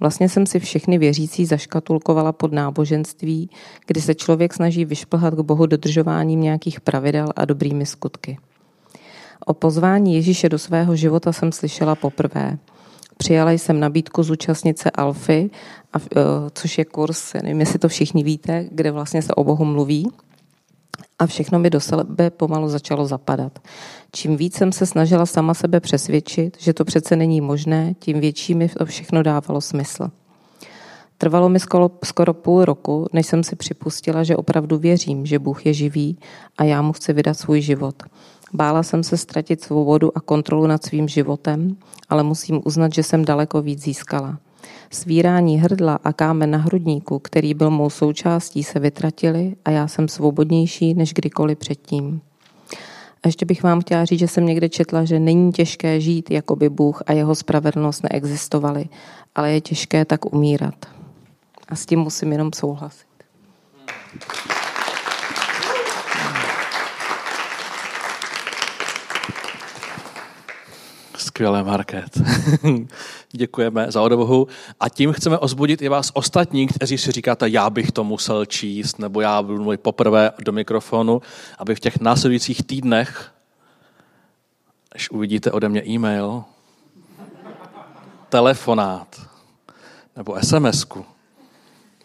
Vlastně 0.00 0.28
jsem 0.28 0.46
si 0.46 0.60
všechny 0.60 0.98
věřící 0.98 1.46
zaškatulkovala 1.46 2.32
pod 2.32 2.52
náboženství, 2.52 3.50
kdy 3.86 4.00
se 4.00 4.14
člověk 4.14 4.54
snaží 4.54 4.84
vyšplhat 4.84 5.34
k 5.34 5.40
Bohu 5.40 5.66
dodržováním 5.66 6.40
nějakých 6.40 6.80
pravidel 6.80 7.28
a 7.36 7.44
dobrými 7.44 7.86
skutky. 7.86 8.38
O 9.46 9.54
pozvání 9.54 10.14
Ježíše 10.14 10.48
do 10.48 10.58
svého 10.58 10.96
života 10.96 11.32
jsem 11.32 11.52
slyšela 11.52 11.94
poprvé. 11.94 12.58
Přijala 13.16 13.50
jsem 13.50 13.80
nabídku 13.80 14.22
zúčastnit 14.22 14.78
se 14.78 14.90
Alfy, 14.90 15.50
e, 15.96 16.00
což 16.54 16.78
je 16.78 16.84
kurz, 16.84 17.32
nevím, 17.32 17.60
jestli 17.60 17.78
to 17.78 17.88
všichni 17.88 18.22
víte, 18.22 18.64
kde 18.70 18.90
vlastně 18.90 19.22
se 19.22 19.34
o 19.34 19.44
Bohu 19.44 19.64
mluví. 19.64 20.08
A 21.18 21.26
všechno 21.26 21.58
mi 21.58 21.70
do 21.70 21.80
sebe 21.80 22.30
pomalu 22.30 22.68
začalo 22.68 23.06
zapadat. 23.06 23.58
Čím 24.12 24.36
víc 24.36 24.54
jsem 24.54 24.72
se 24.72 24.86
snažila 24.86 25.26
sama 25.26 25.54
sebe 25.54 25.80
přesvědčit, 25.80 26.56
že 26.60 26.72
to 26.72 26.84
přece 26.84 27.16
není 27.16 27.40
možné, 27.40 27.94
tím 27.98 28.20
větší 28.20 28.54
mi 28.54 28.68
to 28.68 28.86
všechno 28.86 29.22
dávalo 29.22 29.60
smysl. 29.60 30.08
Trvalo 31.18 31.48
mi 31.48 31.60
skoro, 31.60 31.90
skoro 32.04 32.34
půl 32.34 32.64
roku, 32.64 33.06
než 33.12 33.26
jsem 33.26 33.42
si 33.42 33.56
připustila, 33.56 34.24
že 34.24 34.36
opravdu 34.36 34.78
věřím, 34.78 35.26
že 35.26 35.38
Bůh 35.38 35.66
je 35.66 35.72
živý 35.74 36.18
a 36.58 36.64
já 36.64 36.82
mu 36.82 36.92
chci 36.92 37.12
vydat 37.12 37.34
svůj 37.34 37.60
život. 37.60 38.02
Bála 38.52 38.82
jsem 38.82 39.02
se 39.02 39.16
ztratit 39.16 39.62
svobodu 39.62 40.16
a 40.16 40.20
kontrolu 40.20 40.66
nad 40.66 40.84
svým 40.84 41.08
životem, 41.08 41.76
ale 42.08 42.22
musím 42.22 42.60
uznat, 42.64 42.94
že 42.94 43.02
jsem 43.02 43.24
daleko 43.24 43.62
víc 43.62 43.82
získala. 43.82 44.38
Svírání 44.90 45.58
hrdla 45.58 45.98
a 46.04 46.12
kámen 46.12 46.50
na 46.50 46.58
hrudníku, 46.58 47.18
který 47.18 47.54
byl 47.54 47.70
mou 47.70 47.90
součástí, 47.90 48.64
se 48.64 48.78
vytratili 48.78 49.56
a 49.64 49.70
já 49.70 49.88
jsem 49.88 50.08
svobodnější 50.08 50.94
než 50.94 51.12
kdykoliv 51.12 51.58
předtím. 51.58 52.20
A 53.22 53.28
ještě 53.28 53.46
bych 53.46 53.62
vám 53.62 53.80
chtěla 53.80 54.04
říct, 54.04 54.18
že 54.18 54.28
jsem 54.28 54.46
někde 54.46 54.68
četla, 54.68 55.04
že 55.04 55.20
není 55.20 55.52
těžké 55.52 56.00
žít, 56.00 56.30
jako 56.30 56.56
by 56.56 56.68
Bůh 56.68 57.02
a 57.06 57.12
jeho 57.12 57.34
spravedlnost 57.34 58.02
neexistovaly, 58.02 58.88
ale 59.34 59.52
je 59.52 59.60
těžké 59.60 60.04
tak 60.04 60.34
umírat. 60.34 60.86
A 61.68 61.76
s 61.76 61.86
tím 61.86 61.98
musím 61.98 62.32
jenom 62.32 62.52
souhlasit. 62.52 63.06
Skvělé, 71.36 71.62
Market. 71.62 72.18
Děkujeme 73.32 73.86
za 73.92 74.02
odvahu. 74.02 74.48
A 74.80 74.88
tím 74.88 75.12
chceme 75.12 75.38
ozbudit 75.38 75.82
i 75.82 75.88
vás 75.88 76.10
ostatní, 76.14 76.66
kteří 76.66 76.98
si 76.98 77.12
říkáte, 77.12 77.48
já 77.48 77.70
bych 77.70 77.92
to 77.92 78.04
musel 78.04 78.44
číst, 78.44 78.98
nebo 78.98 79.20
já 79.20 79.42
budu 79.42 79.62
mluvit 79.62 79.80
poprvé 79.80 80.32
do 80.44 80.52
mikrofonu, 80.52 81.22
aby 81.58 81.74
v 81.74 81.80
těch 81.80 82.00
následujících 82.00 82.62
týdnech, 82.62 83.32
až 84.92 85.10
uvidíte 85.10 85.52
ode 85.52 85.68
mě 85.68 85.88
e-mail, 85.88 86.44
telefonát 88.28 89.20
nebo 90.16 90.36
sms 90.40 90.86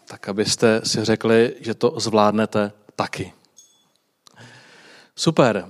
tak 0.04 0.28
abyste 0.28 0.80
si 0.84 1.04
řekli, 1.04 1.54
že 1.60 1.74
to 1.74 1.94
zvládnete 2.00 2.72
taky. 2.96 3.32
Super, 5.16 5.66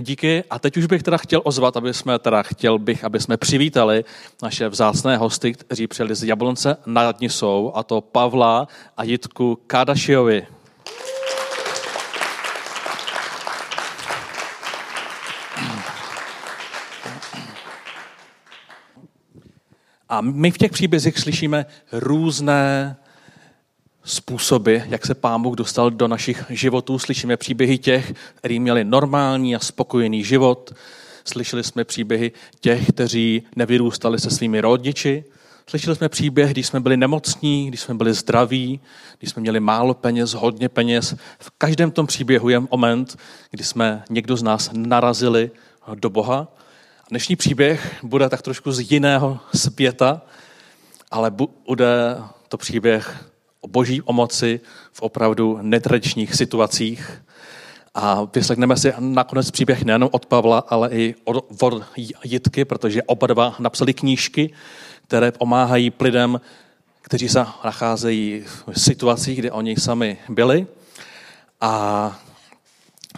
díky. 0.00 0.44
A 0.50 0.58
teď 0.58 0.76
už 0.76 0.86
bych 0.86 1.02
teda 1.02 1.16
chtěl 1.16 1.40
ozvat, 1.44 1.76
aby 1.76 1.94
jsme 1.94 2.18
teda 2.18 2.42
chtěl 2.42 2.78
bych, 2.78 3.04
aby 3.04 3.20
jsme 3.20 3.36
přivítali 3.36 4.04
naše 4.42 4.68
vzácné 4.68 5.16
hosty, 5.16 5.52
kteří 5.52 5.86
přijeli 5.86 6.14
z 6.14 6.24
Jablonce 6.24 6.76
nad 6.86 7.20
Nisou, 7.20 7.72
a 7.74 7.82
to 7.82 8.00
Pavla 8.00 8.68
a 8.96 9.04
Jitku 9.04 9.58
Kadašiovi. 9.66 10.46
A 20.08 20.20
my 20.20 20.50
v 20.50 20.58
těch 20.58 20.72
příbězích 20.72 21.18
slyšíme 21.18 21.66
různé 21.92 22.96
způsoby, 24.04 24.76
jak 24.86 25.06
se 25.06 25.14
Pán 25.14 25.42
Bůh 25.42 25.56
dostal 25.56 25.90
do 25.90 26.08
našich 26.08 26.44
životů. 26.48 26.98
Slyšíme 26.98 27.36
příběhy 27.36 27.78
těch, 27.78 28.12
kteří 28.34 28.60
měli 28.60 28.84
normální 28.84 29.56
a 29.56 29.58
spokojený 29.58 30.24
život. 30.24 30.72
Slyšeli 31.24 31.64
jsme 31.64 31.84
příběhy 31.84 32.32
těch, 32.60 32.88
kteří 32.88 33.42
nevyrůstali 33.56 34.20
se 34.20 34.30
svými 34.30 34.60
rodiči. 34.60 35.24
Slyšeli 35.66 35.96
jsme 35.96 36.08
příběh, 36.08 36.50
když 36.50 36.66
jsme 36.66 36.80
byli 36.80 36.96
nemocní, 36.96 37.68
když 37.68 37.80
jsme 37.80 37.94
byli 37.94 38.14
zdraví, 38.14 38.80
když 39.18 39.30
jsme 39.30 39.40
měli 39.42 39.60
málo 39.60 39.94
peněz, 39.94 40.34
hodně 40.34 40.68
peněz. 40.68 41.14
V 41.38 41.50
každém 41.58 41.90
tom 41.90 42.06
příběhu 42.06 42.48
je 42.48 42.60
moment, 42.70 43.18
kdy 43.50 43.64
jsme 43.64 44.04
někdo 44.10 44.36
z 44.36 44.42
nás 44.42 44.70
narazili 44.72 45.50
do 45.94 46.10
Boha. 46.10 46.48
Dnešní 47.10 47.36
příběh 47.36 47.96
bude 48.02 48.28
tak 48.28 48.42
trošku 48.42 48.72
z 48.72 48.92
jiného 48.92 49.40
světa, 49.54 50.22
ale 51.10 51.30
bude 51.66 52.16
to 52.48 52.56
příběh 52.56 53.31
boží 53.66 54.02
omoci 54.02 54.60
v 54.92 55.02
opravdu 55.02 55.58
netradičních 55.62 56.34
situacích. 56.34 57.22
A 57.94 58.28
vyslechneme 58.34 58.76
si 58.76 58.92
nakonec 58.98 59.50
příběh 59.50 59.84
nejen 59.84 60.08
od 60.10 60.26
Pavla, 60.26 60.58
ale 60.68 60.88
i 60.92 61.14
od, 61.24 61.44
od 61.60 61.82
Jitky, 62.24 62.64
protože 62.64 63.02
oba 63.02 63.26
dva 63.26 63.54
napsali 63.58 63.94
knížky, 63.94 64.52
které 65.06 65.32
pomáhají 65.32 65.92
lidem, 66.00 66.40
kteří 67.02 67.28
se 67.28 67.46
nacházejí 67.64 68.44
v 68.46 68.80
situacích, 68.80 69.38
kde 69.38 69.52
oni 69.52 69.76
sami 69.76 70.18
byli. 70.28 70.66
A, 71.60 71.72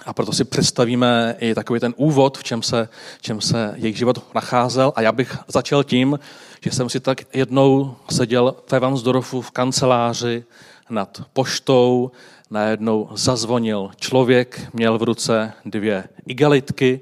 a 0.06 0.12
proto 0.12 0.32
si 0.32 0.44
představíme 0.44 1.36
i 1.38 1.54
takový 1.54 1.80
ten 1.80 1.94
úvod, 1.96 2.38
v 2.38 2.44
čem 2.44 2.62
se, 2.62 2.88
čem 3.20 3.40
se 3.40 3.74
jejich 3.76 3.98
život 3.98 4.34
nacházel. 4.34 4.92
A 4.96 5.02
já 5.02 5.12
bych 5.12 5.36
začal 5.48 5.84
tím, 5.84 6.18
že 6.64 6.70
jsem 6.70 6.88
si 6.88 7.00
tak 7.00 7.20
jednou 7.34 7.96
seděl 8.10 8.54
v 8.66 8.72
Evansdorfu 8.72 9.40
v 9.40 9.50
kanceláři 9.50 10.44
nad 10.90 11.22
poštou, 11.32 12.10
najednou 12.50 13.08
zazvonil 13.12 13.90
člověk, 13.96 14.60
měl 14.72 14.98
v 14.98 15.02
ruce 15.02 15.52
dvě 15.64 16.04
igelitky 16.26 17.00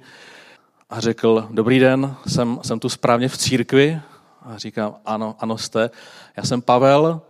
a 0.90 1.00
řekl, 1.00 1.48
dobrý 1.50 1.78
den, 1.78 2.14
jsem, 2.26 2.58
jsem 2.62 2.80
tu 2.80 2.88
správně 2.88 3.28
v 3.28 3.38
církvi. 3.38 4.00
A 4.42 4.58
říkám, 4.58 4.94
ano, 5.04 5.36
ano 5.38 5.58
jste. 5.58 5.90
Já 6.36 6.42
jsem 6.42 6.62
Pavel, 6.62 7.20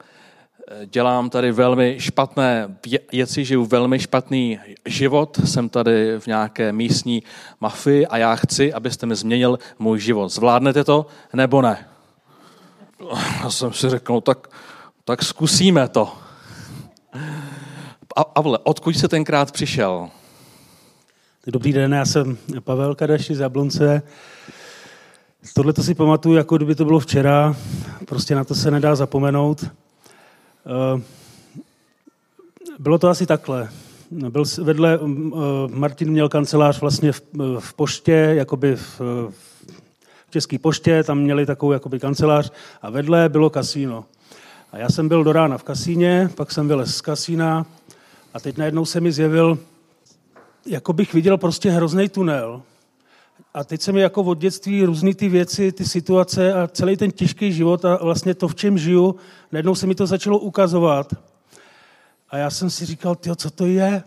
dělám 0.86 1.30
tady 1.30 1.52
velmi 1.52 1.96
špatné 1.98 2.76
věci, 3.12 3.44
žiju 3.44 3.64
velmi 3.64 3.98
špatný 3.98 4.58
život, 4.86 5.40
jsem 5.44 5.68
tady 5.68 6.20
v 6.20 6.26
nějaké 6.26 6.72
místní 6.72 7.22
mafii 7.60 8.06
a 8.06 8.16
já 8.16 8.36
chci, 8.36 8.72
abyste 8.72 9.06
mi 9.06 9.14
změnil 9.14 9.58
můj 9.78 10.00
život. 10.00 10.28
Zvládnete 10.28 10.84
to 10.84 11.06
nebo 11.34 11.62
ne? 11.62 11.91
Já 13.42 13.50
jsem 13.50 13.72
si 13.72 13.90
řekl, 13.90 14.12
no 14.12 14.20
tak, 14.20 14.48
tak 15.04 15.22
zkusíme 15.22 15.88
to. 15.88 16.12
A, 18.16 18.20
Avle, 18.34 18.58
odkud 18.58 18.96
jsi 18.96 19.08
tenkrát 19.08 19.52
přišel? 19.52 20.08
Dobrý 21.46 21.72
den, 21.72 21.92
já 21.92 22.04
jsem 22.04 22.38
Pavel 22.64 22.94
Kadaši 22.94 23.34
z 23.34 23.40
Jablonce. 23.40 24.02
Tohle 25.54 25.72
to 25.72 25.82
si 25.82 25.94
pamatuju, 25.94 26.36
jako 26.36 26.56
kdyby 26.56 26.74
to 26.74 26.84
bylo 26.84 27.00
včera. 27.00 27.56
Prostě 28.08 28.34
na 28.34 28.44
to 28.44 28.54
se 28.54 28.70
nedá 28.70 28.94
zapomenout. 28.94 29.64
Eh, 29.64 31.02
bylo 32.78 32.98
to 32.98 33.08
asi 33.08 33.26
takhle. 33.26 33.68
Byl 34.10 34.44
vedle, 34.62 34.98
eh, 35.02 35.06
Martin 35.68 36.10
měl 36.10 36.28
kancelář 36.28 36.80
vlastně 36.80 37.12
v, 37.12 37.22
v 37.58 37.74
poště, 37.74 38.12
jakoby 38.12 38.76
v, 38.76 39.00
České 40.32 40.58
poště, 40.58 41.02
tam 41.02 41.18
měli 41.18 41.46
takovou 41.46 41.72
jakoby 41.72 42.00
kancelář 42.00 42.52
a 42.82 42.90
vedle 42.90 43.28
bylo 43.28 43.50
kasíno. 43.50 44.04
A 44.72 44.78
já 44.78 44.88
jsem 44.88 45.08
byl 45.08 45.24
do 45.24 45.32
rána 45.32 45.58
v 45.58 45.62
kasíně, 45.62 46.30
pak 46.34 46.52
jsem 46.52 46.68
vylez 46.68 46.96
z 46.96 47.00
kasína 47.00 47.66
a 48.34 48.40
teď 48.40 48.56
najednou 48.56 48.84
se 48.84 49.00
mi 49.00 49.12
zjevil, 49.12 49.58
jako 50.66 50.92
bych 50.92 51.14
viděl 51.14 51.38
prostě 51.38 51.70
hrozný 51.70 52.08
tunel. 52.08 52.62
A 53.54 53.64
teď 53.64 53.82
se 53.82 53.92
mi 53.92 54.00
jako 54.00 54.22
od 54.22 54.38
dětství 54.38 54.84
různé 54.84 55.14
ty 55.14 55.28
věci, 55.28 55.72
ty 55.72 55.84
situace 55.84 56.54
a 56.54 56.66
celý 56.66 56.96
ten 56.96 57.10
těžký 57.10 57.52
život 57.52 57.84
a 57.84 57.98
vlastně 58.02 58.34
to, 58.34 58.48
v 58.48 58.54
čem 58.54 58.78
žiju, 58.78 59.16
najednou 59.52 59.74
se 59.74 59.86
mi 59.86 59.94
to 59.94 60.06
začalo 60.06 60.38
ukazovat. 60.38 61.14
A 62.30 62.36
já 62.36 62.50
jsem 62.50 62.70
si 62.70 62.86
říkal, 62.86 63.14
tyjo, 63.14 63.36
co 63.36 63.50
to 63.50 63.66
je? 63.66 64.02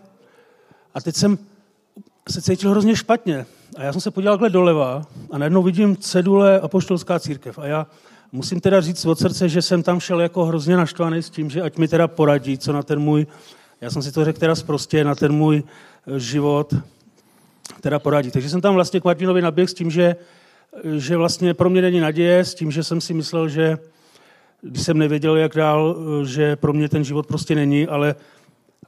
A 0.94 1.00
teď 1.00 1.16
jsem 1.16 1.38
se 2.30 2.42
cítil 2.42 2.70
hrozně 2.70 2.96
špatně. 2.96 3.46
A 3.76 3.82
já 3.82 3.92
jsem 3.92 4.00
se 4.00 4.10
podíval 4.10 4.34
takhle 4.34 4.50
doleva 4.50 5.02
a 5.30 5.38
najednou 5.38 5.62
vidím 5.62 5.96
cedule 5.96 6.60
Apoštolská 6.60 7.20
církev. 7.20 7.58
A 7.58 7.66
já 7.66 7.86
musím 8.32 8.60
teda 8.60 8.80
říct 8.80 9.04
od 9.04 9.18
srdce, 9.18 9.48
že 9.48 9.62
jsem 9.62 9.82
tam 9.82 10.00
šel 10.00 10.20
jako 10.20 10.44
hrozně 10.44 10.76
naštvaný 10.76 11.22
s 11.22 11.30
tím, 11.30 11.50
že 11.50 11.62
ať 11.62 11.78
mi 11.78 11.88
teda 11.88 12.08
poradí, 12.08 12.58
co 12.58 12.72
na 12.72 12.82
ten 12.82 12.98
můj, 12.98 13.26
já 13.80 13.90
jsem 13.90 14.02
si 14.02 14.12
to 14.12 14.24
řekl 14.24 14.38
teda 14.38 14.54
prostě, 14.66 15.04
na 15.04 15.14
ten 15.14 15.32
můj 15.32 15.62
eh, 16.06 16.20
život 16.20 16.74
teda 17.80 17.98
poradí. 17.98 18.30
Takže 18.30 18.50
jsem 18.50 18.60
tam 18.60 18.74
vlastně 18.74 19.00
k 19.00 19.04
Martinovi 19.04 19.42
naběh 19.42 19.70
s 19.70 19.74
tím, 19.74 19.90
že, 19.90 20.16
že 20.96 21.16
vlastně 21.16 21.54
pro 21.54 21.70
mě 21.70 21.82
není 21.82 22.00
naděje, 22.00 22.44
s 22.44 22.54
tím, 22.54 22.70
že 22.70 22.84
jsem 22.84 23.00
si 23.00 23.14
myslel, 23.14 23.48
že 23.48 23.78
když 24.60 24.82
jsem 24.82 24.98
nevěděl, 24.98 25.36
jak 25.36 25.54
dál, 25.54 25.96
že 26.24 26.56
pro 26.56 26.72
mě 26.72 26.88
ten 26.88 27.04
život 27.04 27.26
prostě 27.26 27.54
není, 27.54 27.86
ale 27.86 28.14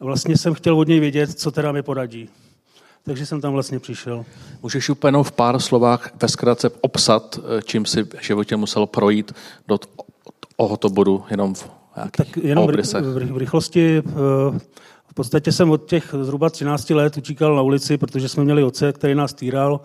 vlastně 0.01 0.37
jsem 0.37 0.55
chtěl 0.55 0.79
od 0.79 0.89
něj 0.89 1.01
vědět, 1.01 1.31
co 1.41 1.51
teda 1.51 1.73
mi 1.73 1.83
poradí. 1.83 2.29
Takže 3.09 3.27
jsem 3.27 3.41
tam 3.41 3.53
vlastně 3.53 3.79
přišel. 3.79 4.25
Můžeš 4.63 4.89
úplně 4.91 5.23
v 5.23 5.33
pár 5.33 5.61
slovách 5.61 6.11
ve 6.23 6.29
zkratce 6.29 6.71
obsat, 6.81 7.41
čím 7.65 7.87
si 7.87 8.03
v 8.03 8.23
životě 8.23 8.57
musel 8.57 8.87
projít 8.87 9.33
do 9.69 9.79
tohoto 10.57 10.89
bodu, 10.89 11.25
jenom 11.31 11.55
v 11.55 11.71
tak 12.17 12.37
jenom 12.37 12.67
v, 12.67 13.33
v 13.33 13.37
rychlosti. 13.37 14.03
Eh, 14.07 14.59
v 15.07 15.15
podstatě 15.15 15.53
jsem 15.53 15.71
od 15.71 15.89
těch 15.89 16.15
zhruba 16.23 16.51
13 16.51 16.91
let 16.91 17.17
utíkal 17.17 17.57
na 17.57 17.63
ulici, 17.63 17.99
protože 17.99 18.29
jsme 18.29 18.45
měli 18.45 18.63
oce, 18.63 18.93
který 18.93 19.15
nás 19.15 19.35
týral, 19.35 19.81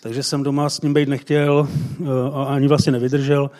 takže 0.00 0.22
jsem 0.22 0.42
doma 0.42 0.70
s 0.70 0.80
ním 0.80 0.94
být 0.94 1.08
nechtěl 1.08 1.68
eh, 1.68 2.04
a 2.34 2.44
ani 2.44 2.68
vlastně 2.68 2.92
nevydržel. 2.92 3.50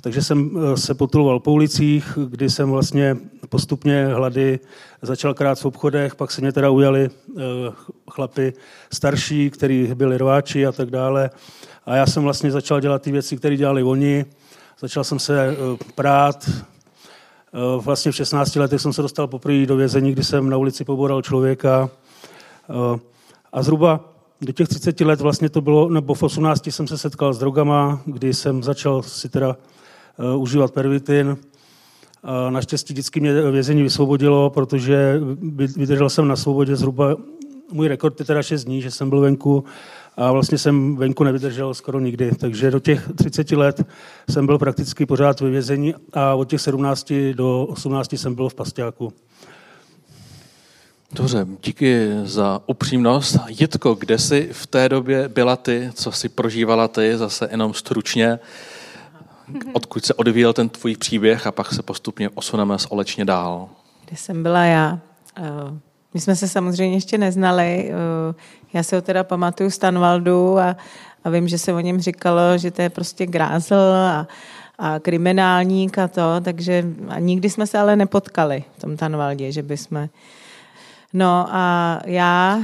Takže 0.00 0.22
jsem 0.22 0.50
eh, 0.56 0.76
se 0.76 0.94
potuloval 0.94 1.40
po 1.40 1.52
ulicích, 1.52 2.18
kdy 2.28 2.50
jsem 2.50 2.70
vlastně 2.70 3.16
postupně 3.48 4.06
hlady 4.06 4.60
začal 5.02 5.34
krát 5.34 5.58
v 5.58 5.64
obchodech, 5.64 6.14
pak 6.14 6.30
se 6.30 6.40
mě 6.40 6.52
teda 6.52 6.70
ujali 6.70 7.10
eh, 7.10 7.40
chlapy 8.10 8.52
starší, 8.92 9.50
kteří 9.50 9.94
byli 9.94 10.18
rváči 10.18 10.66
a 10.66 10.72
tak 10.72 10.90
dále. 10.90 11.30
A 11.86 11.96
já 11.96 12.06
jsem 12.06 12.22
vlastně 12.22 12.50
začal 12.50 12.80
dělat 12.80 13.02
ty 13.02 13.12
věci, 13.12 13.36
které 13.36 13.56
dělali 13.56 13.82
oni. 13.82 14.24
Začal 14.80 15.04
jsem 15.04 15.18
se 15.18 15.48
eh, 15.48 15.54
prát. 15.94 16.50
Vlastně 17.78 18.12
v 18.12 18.16
16 18.16 18.56
letech 18.56 18.80
jsem 18.80 18.92
se 18.92 19.02
dostal 19.02 19.26
poprvé 19.26 19.66
do 19.66 19.76
vězení, 19.76 20.12
kdy 20.12 20.24
jsem 20.24 20.50
na 20.50 20.56
ulici 20.56 20.84
poboral 20.84 21.22
člověka. 21.22 21.90
A 23.52 23.62
zhruba 23.62 24.00
do 24.40 24.52
těch 24.52 24.68
30 24.68 25.00
let 25.00 25.20
vlastně 25.20 25.48
to 25.48 25.60
bylo, 25.60 25.88
nebo 25.88 26.14
v 26.14 26.22
18 26.22 26.66
jsem 26.66 26.88
se 26.88 26.98
setkal 26.98 27.34
s 27.34 27.38
drogama, 27.38 28.00
kdy 28.06 28.34
jsem 28.34 28.62
začal 28.62 29.02
si 29.02 29.28
teda 29.28 29.56
užívat 30.36 30.72
pervitin. 30.72 31.36
Naštěstí 32.50 32.92
vždycky 32.92 33.20
mě 33.20 33.50
vězení 33.50 33.82
vysvobodilo, 33.82 34.50
protože 34.50 35.20
vydržel 35.76 36.10
jsem 36.10 36.28
na 36.28 36.36
svobodě 36.36 36.76
zhruba, 36.76 37.16
můj 37.72 37.88
rekord 37.88 38.20
je 38.20 38.26
teda 38.26 38.42
6 38.42 38.64
dní, 38.64 38.82
že 38.82 38.90
jsem 38.90 39.10
byl 39.10 39.20
venku 39.20 39.64
a 40.16 40.32
vlastně 40.32 40.58
jsem 40.58 40.96
venku 40.96 41.24
nevydržel 41.24 41.74
skoro 41.74 42.00
nikdy. 42.00 42.30
Takže 42.34 42.70
do 42.70 42.80
těch 42.80 43.08
30 43.14 43.50
let 43.52 43.86
jsem 44.30 44.46
byl 44.46 44.58
prakticky 44.58 45.06
pořád 45.06 45.40
ve 45.40 45.50
vězení 45.50 45.94
a 46.12 46.34
od 46.34 46.48
těch 46.48 46.60
17 46.60 47.12
do 47.32 47.64
18 47.64 48.12
jsem 48.12 48.34
byl 48.34 48.48
v 48.48 48.54
pasťáku. 48.54 49.12
Dobře, 51.12 51.46
díky 51.64 52.08
za 52.24 52.60
upřímnost. 52.66 53.36
Jitko, 53.48 53.94
kde 53.94 54.18
jsi 54.18 54.48
v 54.52 54.66
té 54.66 54.88
době 54.88 55.28
byla 55.28 55.56
ty, 55.56 55.90
co 55.94 56.12
si 56.12 56.28
prožívala 56.28 56.88
ty, 56.88 57.16
zase 57.16 57.48
jenom 57.50 57.74
stručně? 57.74 58.38
Odkud 59.72 60.04
se 60.04 60.14
odvíjel 60.14 60.52
ten 60.52 60.68
tvůj 60.68 60.96
příběh 60.96 61.46
a 61.46 61.52
pak 61.52 61.72
se 61.72 61.82
postupně 61.82 62.30
osuneme 62.30 62.78
společně 62.78 63.24
dál. 63.24 63.68
Kde 64.04 64.16
jsem 64.16 64.42
byla 64.42 64.64
já? 64.64 64.98
Eh, 65.36 65.42
my 66.14 66.20
jsme 66.20 66.36
se 66.36 66.48
samozřejmě 66.48 66.96
ještě 66.96 67.18
neznali. 67.18 67.90
Eh, 67.90 68.34
já 68.72 68.82
si 68.82 68.94
ho 68.94 69.02
teda 69.02 69.24
pamatuju 69.24 69.70
z 69.70 69.78
Tanvaldu 69.78 70.58
a, 70.58 70.76
a 71.24 71.30
vím, 71.30 71.48
že 71.48 71.58
se 71.58 71.72
o 71.72 71.80
něm 71.80 72.00
říkalo, 72.00 72.58
že 72.58 72.70
to 72.70 72.82
je 72.82 72.90
prostě 72.90 73.26
grázl 73.26 73.74
a, 73.74 74.26
a 74.78 74.98
kriminálník 74.98 75.98
a 75.98 76.08
to, 76.08 76.40
takže 76.42 76.84
a 77.08 77.18
nikdy 77.18 77.50
jsme 77.50 77.66
se 77.66 77.78
ale 77.78 77.96
nepotkali 77.96 78.64
v 78.76 78.80
tom 78.80 78.96
Tanvaldě, 78.96 79.52
že 79.52 79.62
by 79.62 79.76
jsme... 79.76 80.08
No 81.12 81.46
a 81.50 81.98
já, 82.04 82.62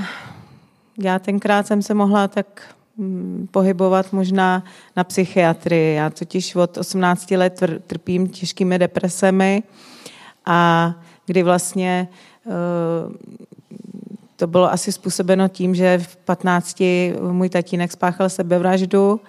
já 0.98 1.18
tenkrát 1.18 1.66
jsem 1.66 1.82
se 1.82 1.94
mohla 1.94 2.28
tak 2.28 2.74
pohybovat 3.50 4.12
možná 4.12 4.64
na 4.96 5.04
psychiatrii. 5.04 5.94
Já 5.94 6.10
totiž 6.10 6.54
od 6.56 6.78
18 6.78 7.30
let 7.30 7.62
trpím 7.86 8.28
těžkými 8.28 8.78
depresemi 8.78 9.62
a 10.46 10.94
kdy 11.26 11.42
vlastně 11.42 12.08
eh, 12.46 12.50
to 14.36 14.46
bylo 14.46 14.72
asi 14.72 14.92
způsobeno 14.92 15.48
tím, 15.48 15.74
že 15.74 15.98
v 15.98 16.16
15 16.16 16.82
můj 17.30 17.48
tatínek 17.48 17.92
spáchal 17.92 18.28
sebevraždu 18.28 19.20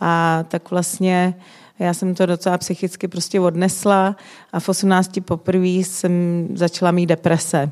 a 0.00 0.44
tak 0.48 0.70
vlastně 0.70 1.34
já 1.78 1.94
jsem 1.94 2.14
to 2.14 2.26
docela 2.26 2.58
psychicky 2.58 3.08
prostě 3.08 3.40
odnesla 3.40 4.16
a 4.52 4.60
v 4.60 4.68
18 4.68 5.18
poprvé 5.24 5.66
jsem 5.66 6.48
začala 6.54 6.90
mít 6.90 7.06
deprese. 7.06 7.70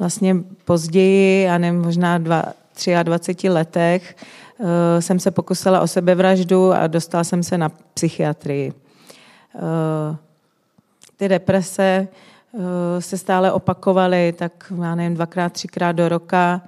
Vlastně 0.00 0.36
později, 0.64 1.42
já 1.42 1.58
nevím, 1.58 1.80
možná 1.80 2.18
dva, 2.18 2.44
23 3.02 3.48
letech, 3.48 4.16
eh, 4.60 5.02
jsem 5.02 5.18
se 5.18 5.30
pokusila 5.30 5.80
o 5.80 5.86
sebevraždu 5.86 6.72
a 6.72 6.86
dostala 6.86 7.24
jsem 7.24 7.42
se 7.42 7.58
na 7.58 7.68
psychiatrii. 7.94 8.72
Eh, 9.54 10.16
ty 11.16 11.28
deprese 11.28 12.08
eh, 12.54 13.02
se 13.02 13.18
stále 13.18 13.52
opakovaly, 13.52 14.32
tak 14.32 14.72
já 14.82 14.94
nevím, 14.94 15.14
dvakrát, 15.14 15.52
třikrát 15.52 15.92
do 15.92 16.08
roka, 16.08 16.62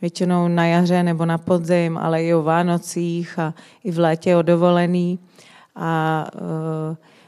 většinou 0.00 0.48
na 0.48 0.66
jaře 0.66 1.02
nebo 1.02 1.26
na 1.26 1.38
podzim, 1.38 1.98
ale 1.98 2.24
i 2.24 2.34
o 2.34 2.42
Vánocích 2.42 3.38
a 3.38 3.54
i 3.84 3.90
v 3.90 3.98
létě 3.98 4.36
o 4.36 4.42
dovolený. 4.42 5.18
A 5.76 6.26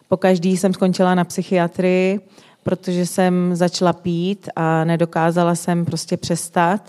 po 0.09 0.17
každý 0.17 0.57
jsem 0.57 0.75
skončila 0.75 1.15
na 1.15 1.25
psychiatrii 1.25 2.21
protože 2.69 3.07
jsem 3.07 3.57
začala 3.57 3.93
pít 3.93 4.49
a 4.57 4.85
nedokázala 4.85 5.55
jsem 5.55 5.85
prostě 5.85 6.17
přestat, 6.17 6.81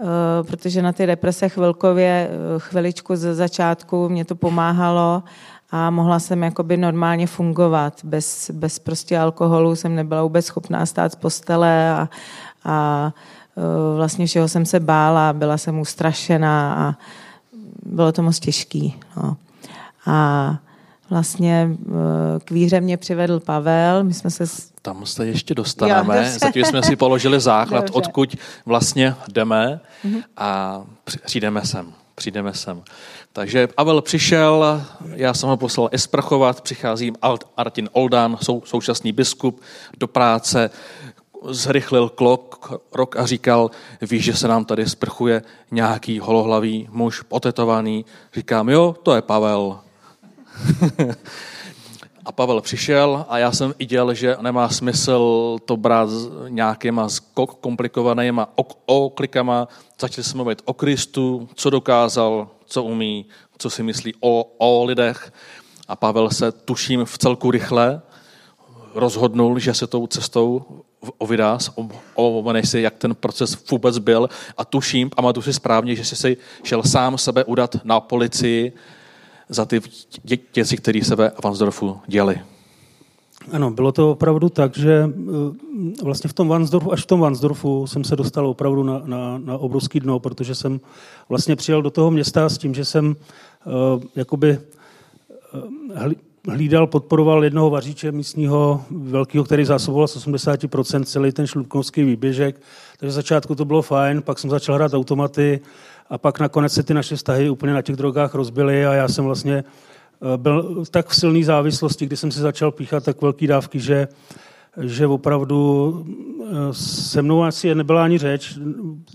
eh, 0.00 0.04
protože 0.42 0.82
na 0.82 0.92
ty 0.92 1.06
deprese 1.06 1.48
chvilkově, 1.48 2.30
eh, 2.30 2.58
chviličku 2.58 3.16
ze 3.16 3.34
začátku 3.34 4.08
mě 4.08 4.24
to 4.24 4.34
pomáhalo 4.34 5.22
a 5.70 5.90
mohla 5.90 6.18
jsem 6.18 6.42
jakoby 6.42 6.76
normálně 6.76 7.26
fungovat. 7.26 8.00
Bez, 8.04 8.50
bez 8.50 8.78
prostě 8.78 9.18
alkoholu 9.18 9.76
jsem 9.76 9.94
nebyla 9.94 10.22
vůbec 10.22 10.46
schopná 10.46 10.86
stát 10.86 11.12
z 11.12 11.16
postele 11.16 11.90
a, 11.90 12.08
a 12.64 13.12
eh, 13.56 13.96
vlastně 13.96 14.26
všeho 14.26 14.48
jsem 14.48 14.66
se 14.66 14.80
bála, 14.80 15.32
byla 15.32 15.58
jsem 15.58 15.78
ustrašená 15.78 16.74
a 16.74 16.94
bylo 17.86 18.12
to 18.12 18.22
moc 18.22 18.40
těžký. 18.40 18.96
No. 19.16 19.36
A 20.06 20.56
vlastně 21.10 21.76
k 22.44 22.50
víře 22.50 22.80
mě 22.80 22.96
přivedl 22.96 23.40
Pavel, 23.40 24.04
my 24.04 24.14
jsme 24.14 24.30
se 24.30 24.71
tam 24.82 25.06
se 25.06 25.26
ještě 25.26 25.54
dostaneme. 25.54 26.32
Jo, 26.32 26.38
Zatím 26.38 26.64
jsme 26.64 26.82
si 26.82 26.96
položili 26.96 27.40
základ, 27.40 27.80
dobře. 27.80 27.92
odkud 27.92 28.36
vlastně 28.66 29.14
jdeme 29.32 29.80
mhm. 30.04 30.20
a 30.36 30.82
přijdeme 31.24 31.64
sem. 31.64 31.92
Přijdeme 32.14 32.54
sem. 32.54 32.82
Takže 33.32 33.66
Pavel 33.66 34.02
přišel, 34.02 34.82
já 35.14 35.34
jsem 35.34 35.48
ho 35.48 35.56
poslal 35.56 35.88
esprchovat, 35.92 36.60
přicházím 36.60 37.16
Artin 37.56 37.88
Oldan, 37.92 38.38
sou, 38.42 38.62
současný 38.64 39.12
biskup, 39.12 39.62
do 39.98 40.08
práce, 40.08 40.70
zrychlil 41.48 42.08
klok, 42.08 42.72
rok 42.92 43.16
a 43.16 43.26
říkal, 43.26 43.70
víš, 44.00 44.24
že 44.24 44.34
se 44.34 44.48
nám 44.48 44.64
tady 44.64 44.88
sprchuje 44.88 45.42
nějaký 45.70 46.18
holohlavý 46.18 46.88
muž, 46.90 47.22
potetovaný. 47.22 48.04
Říkám, 48.34 48.68
jo, 48.68 48.96
to 49.02 49.14
je 49.14 49.22
Pavel. 49.22 49.80
A 52.24 52.32
Pavel 52.32 52.60
přišel 52.60 53.26
a 53.28 53.38
já 53.38 53.52
jsem 53.52 53.74
viděl, 53.78 54.14
že 54.14 54.36
nemá 54.40 54.68
smysl 54.68 55.56
to 55.64 55.76
brát 55.76 56.08
nějakýma 56.48 57.08
komplikovanýma 57.60 58.48
oklikama. 58.86 59.68
Začali 60.00 60.24
jsme 60.24 60.36
mluvit 60.36 60.62
o 60.64 60.74
Kristu, 60.74 61.48
co 61.54 61.70
dokázal, 61.70 62.48
co 62.66 62.82
umí, 62.82 63.26
co 63.58 63.70
si 63.70 63.82
myslí 63.82 64.14
o, 64.20 64.52
o 64.58 64.84
lidech. 64.84 65.32
A 65.88 65.96
Pavel 65.96 66.30
se, 66.30 66.52
tuším, 66.52 67.04
v 67.04 67.18
celku 67.18 67.50
rychle 67.50 68.02
rozhodnul, 68.94 69.58
že 69.58 69.74
se 69.74 69.86
tou 69.86 70.06
cestou 70.06 70.64
vydá, 71.28 71.58
omeneš 72.14 72.68
si, 72.68 72.80
jak 72.80 72.94
ten 72.94 73.14
proces 73.14 73.70
vůbec 73.70 73.98
byl 73.98 74.28
a 74.56 74.64
tuším, 74.64 75.10
pamatuju 75.10 75.42
si 75.42 75.52
správně, 75.52 75.96
že 75.96 76.04
jsi 76.04 76.16
si 76.16 76.36
šel 76.62 76.82
sám 76.82 77.18
sebe 77.18 77.44
udat 77.44 77.76
na 77.84 78.00
policii, 78.00 78.72
za 79.48 79.64
ty 79.64 79.80
věci, 80.54 80.76
které 80.76 81.04
se 81.04 81.16
ve 81.16 81.32
Vansdorfu 81.44 81.98
děly. 82.06 82.40
Ano, 83.52 83.70
bylo 83.70 83.92
to 83.92 84.10
opravdu 84.10 84.48
tak, 84.48 84.76
že 84.76 85.04
eh, 85.08 86.04
vlastně 86.04 86.28
v 86.28 86.32
tom 86.32 86.48
Vansdorfu, 86.48 86.92
až 86.92 87.02
v 87.02 87.06
tom 87.06 87.20
Vansdorfu 87.20 87.86
jsem 87.86 88.04
se 88.04 88.16
dostal 88.16 88.46
opravdu 88.46 88.82
na, 88.82 89.02
na, 89.04 89.38
na 89.38 89.58
obrovský 89.58 90.00
dno, 90.00 90.18
protože 90.18 90.54
jsem 90.54 90.80
vlastně 91.28 91.56
přijel 91.56 91.82
do 91.82 91.90
toho 91.90 92.10
města 92.10 92.48
s 92.48 92.58
tím, 92.58 92.74
že 92.74 92.84
jsem 92.84 93.16
uh, 93.96 94.02
jakoby 94.16 94.58
hli, 95.94 96.16
hlídal, 96.48 96.86
podporoval 96.86 97.44
jednoho 97.44 97.70
vaříče 97.70 98.12
místního 98.12 98.84
velkého, 98.90 99.44
který 99.44 99.64
zásoboval 99.64 100.08
z 100.08 100.26
80% 100.26 101.04
celý 101.04 101.32
ten 101.32 101.46
šlubkovský 101.46 102.02
výběžek. 102.04 102.60
Takže 102.98 103.10
v 103.10 103.14
začátku 103.14 103.54
to 103.54 103.64
bylo 103.64 103.82
fajn, 103.82 104.22
pak 104.22 104.38
jsem 104.38 104.50
začal 104.50 104.74
hrát 104.74 104.94
automaty 104.94 105.60
a 106.12 106.18
pak 106.18 106.40
nakonec 106.40 106.72
se 106.72 106.82
ty 106.82 106.94
naše 106.94 107.16
vztahy 107.16 107.50
úplně 107.50 107.72
na 107.72 107.82
těch 107.82 107.96
drogách 107.96 108.34
rozbily 108.34 108.86
a 108.86 108.92
já 108.92 109.08
jsem 109.08 109.24
vlastně 109.24 109.64
eh, 109.64 110.36
byl 110.36 110.84
tak 110.90 111.08
v 111.08 111.16
silné 111.16 111.44
závislosti, 111.44 112.06
kdy 112.06 112.16
jsem 112.16 112.32
si 112.32 112.40
začal 112.40 112.70
píchat 112.70 113.04
tak 113.04 113.22
velké 113.22 113.46
dávky, 113.46 113.80
že 113.80 114.08
že 114.80 115.06
opravdu 115.06 116.06
eh, 116.44 116.54
se 116.72 117.22
mnou 117.22 117.44
asi 117.44 117.74
nebyla 117.74 118.04
ani 118.04 118.18
řeč, 118.18 118.58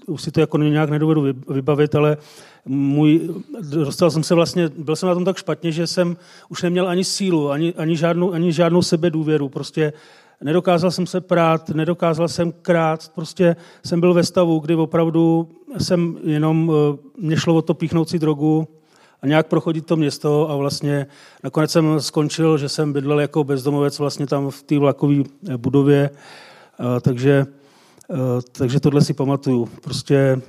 už 0.06 0.22
si 0.22 0.32
to 0.32 0.40
jako 0.40 0.58
nějak 0.58 0.90
nedovedu 0.90 1.26
vybavit, 1.50 1.96
ale 1.96 2.18
můj, 2.66 3.30
dostal 3.72 4.12
jsem 4.12 4.24
se 4.24 4.36
vlastně, 4.36 4.70
byl 4.78 4.96
jsem 4.96 5.10
na 5.10 5.16
tom 5.16 5.26
tak 5.26 5.38
špatně, 5.38 5.72
že 5.72 5.88
jsem 5.88 6.18
už 6.50 6.62
neměl 6.62 6.88
ani 6.88 7.04
sílu, 7.04 7.52
ani, 7.52 7.74
ani, 7.74 7.98
žádnou, 7.98 8.34
ani 8.34 8.54
žádnou 8.54 8.82
sebe 8.82 9.10
důvěru. 9.10 9.50
Prostě 9.50 9.94
nedokázal 10.42 10.92
jsem 10.92 11.08
se 11.08 11.22
prát, 11.22 11.70
nedokázal 11.70 12.28
jsem 12.28 12.52
krát, 12.62 13.12
prostě 13.16 13.56
jsem 13.86 14.00
byl 14.00 14.14
ve 14.14 14.24
stavu, 14.24 14.60
kdy 14.60 14.76
opravdu 14.76 15.50
jsem 15.78 16.18
jenom, 16.24 16.72
eh, 16.72 16.98
mě 17.18 17.38
šlo 17.38 17.56
o 17.56 17.62
to 17.62 17.74
píchnout 17.74 18.10
si 18.10 18.20
drogu, 18.20 18.68
a 19.22 19.28
nějak 19.28 19.48
prochodit 19.48 19.86
to 19.86 19.96
město 19.96 20.50
a 20.50 20.56
vlastně 20.56 21.08
nakonec 21.44 21.72
jsem 21.72 22.02
skončil, 22.02 22.58
že 22.58 22.70
jsem 22.70 22.94
bydlel 22.94 23.20
jako 23.20 23.44
bezdomovec 23.44 24.00
vlastně 24.00 24.28
tam 24.28 24.50
v 24.50 24.64
té 24.64 24.80
vlakové 24.80 25.16
eh, 25.50 25.58
budově, 25.58 26.10
a, 26.80 27.00
takže, 27.00 27.46
takže 28.52 28.80
tohle 28.80 29.02
si 29.02 29.14
pamatuju. 29.14 29.66
Prostě 29.66 30.42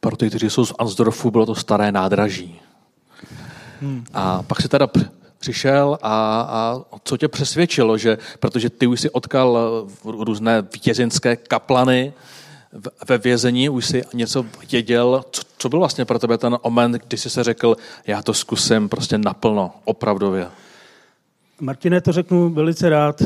pro 0.00 0.16
ty, 0.16 0.28
kteří 0.28 0.50
jsou 0.50 0.66
z 0.66 0.72
Ansdorfu, 0.78 1.30
bylo 1.30 1.46
to 1.46 1.54
staré 1.54 1.92
nádraží. 1.92 2.60
Hmm. 3.80 4.04
A 4.14 4.42
pak 4.42 4.60
se 4.60 4.68
teda 4.68 4.88
přišel 5.40 5.98
a, 6.02 6.40
a 6.40 6.80
co 7.04 7.16
tě 7.16 7.28
přesvědčilo, 7.28 7.98
že, 7.98 8.18
protože 8.40 8.70
ty 8.70 8.86
už 8.86 9.00
si 9.00 9.10
odkal 9.10 9.58
různé 10.04 10.62
vězeňské 10.84 11.36
kaplany, 11.36 12.12
ve 13.08 13.18
vězení, 13.18 13.68
už 13.68 13.86
si 13.86 14.02
něco 14.14 14.46
věděl, 14.70 15.24
co, 15.30 15.42
co 15.58 15.68
byl 15.68 15.78
vlastně 15.78 16.04
pro 16.04 16.18
tebe 16.18 16.38
ten 16.38 16.58
moment, 16.64 16.92
kdy 16.92 17.16
jsi 17.16 17.30
se 17.30 17.44
řekl, 17.44 17.76
já 18.06 18.22
to 18.22 18.34
zkusím 18.34 18.88
prostě 18.88 19.18
naplno, 19.18 19.70
opravdově. 19.84 20.46
Martine, 21.60 22.00
to 22.00 22.12
řeknu 22.12 22.50
velice 22.50 22.88
rád. 22.88 23.22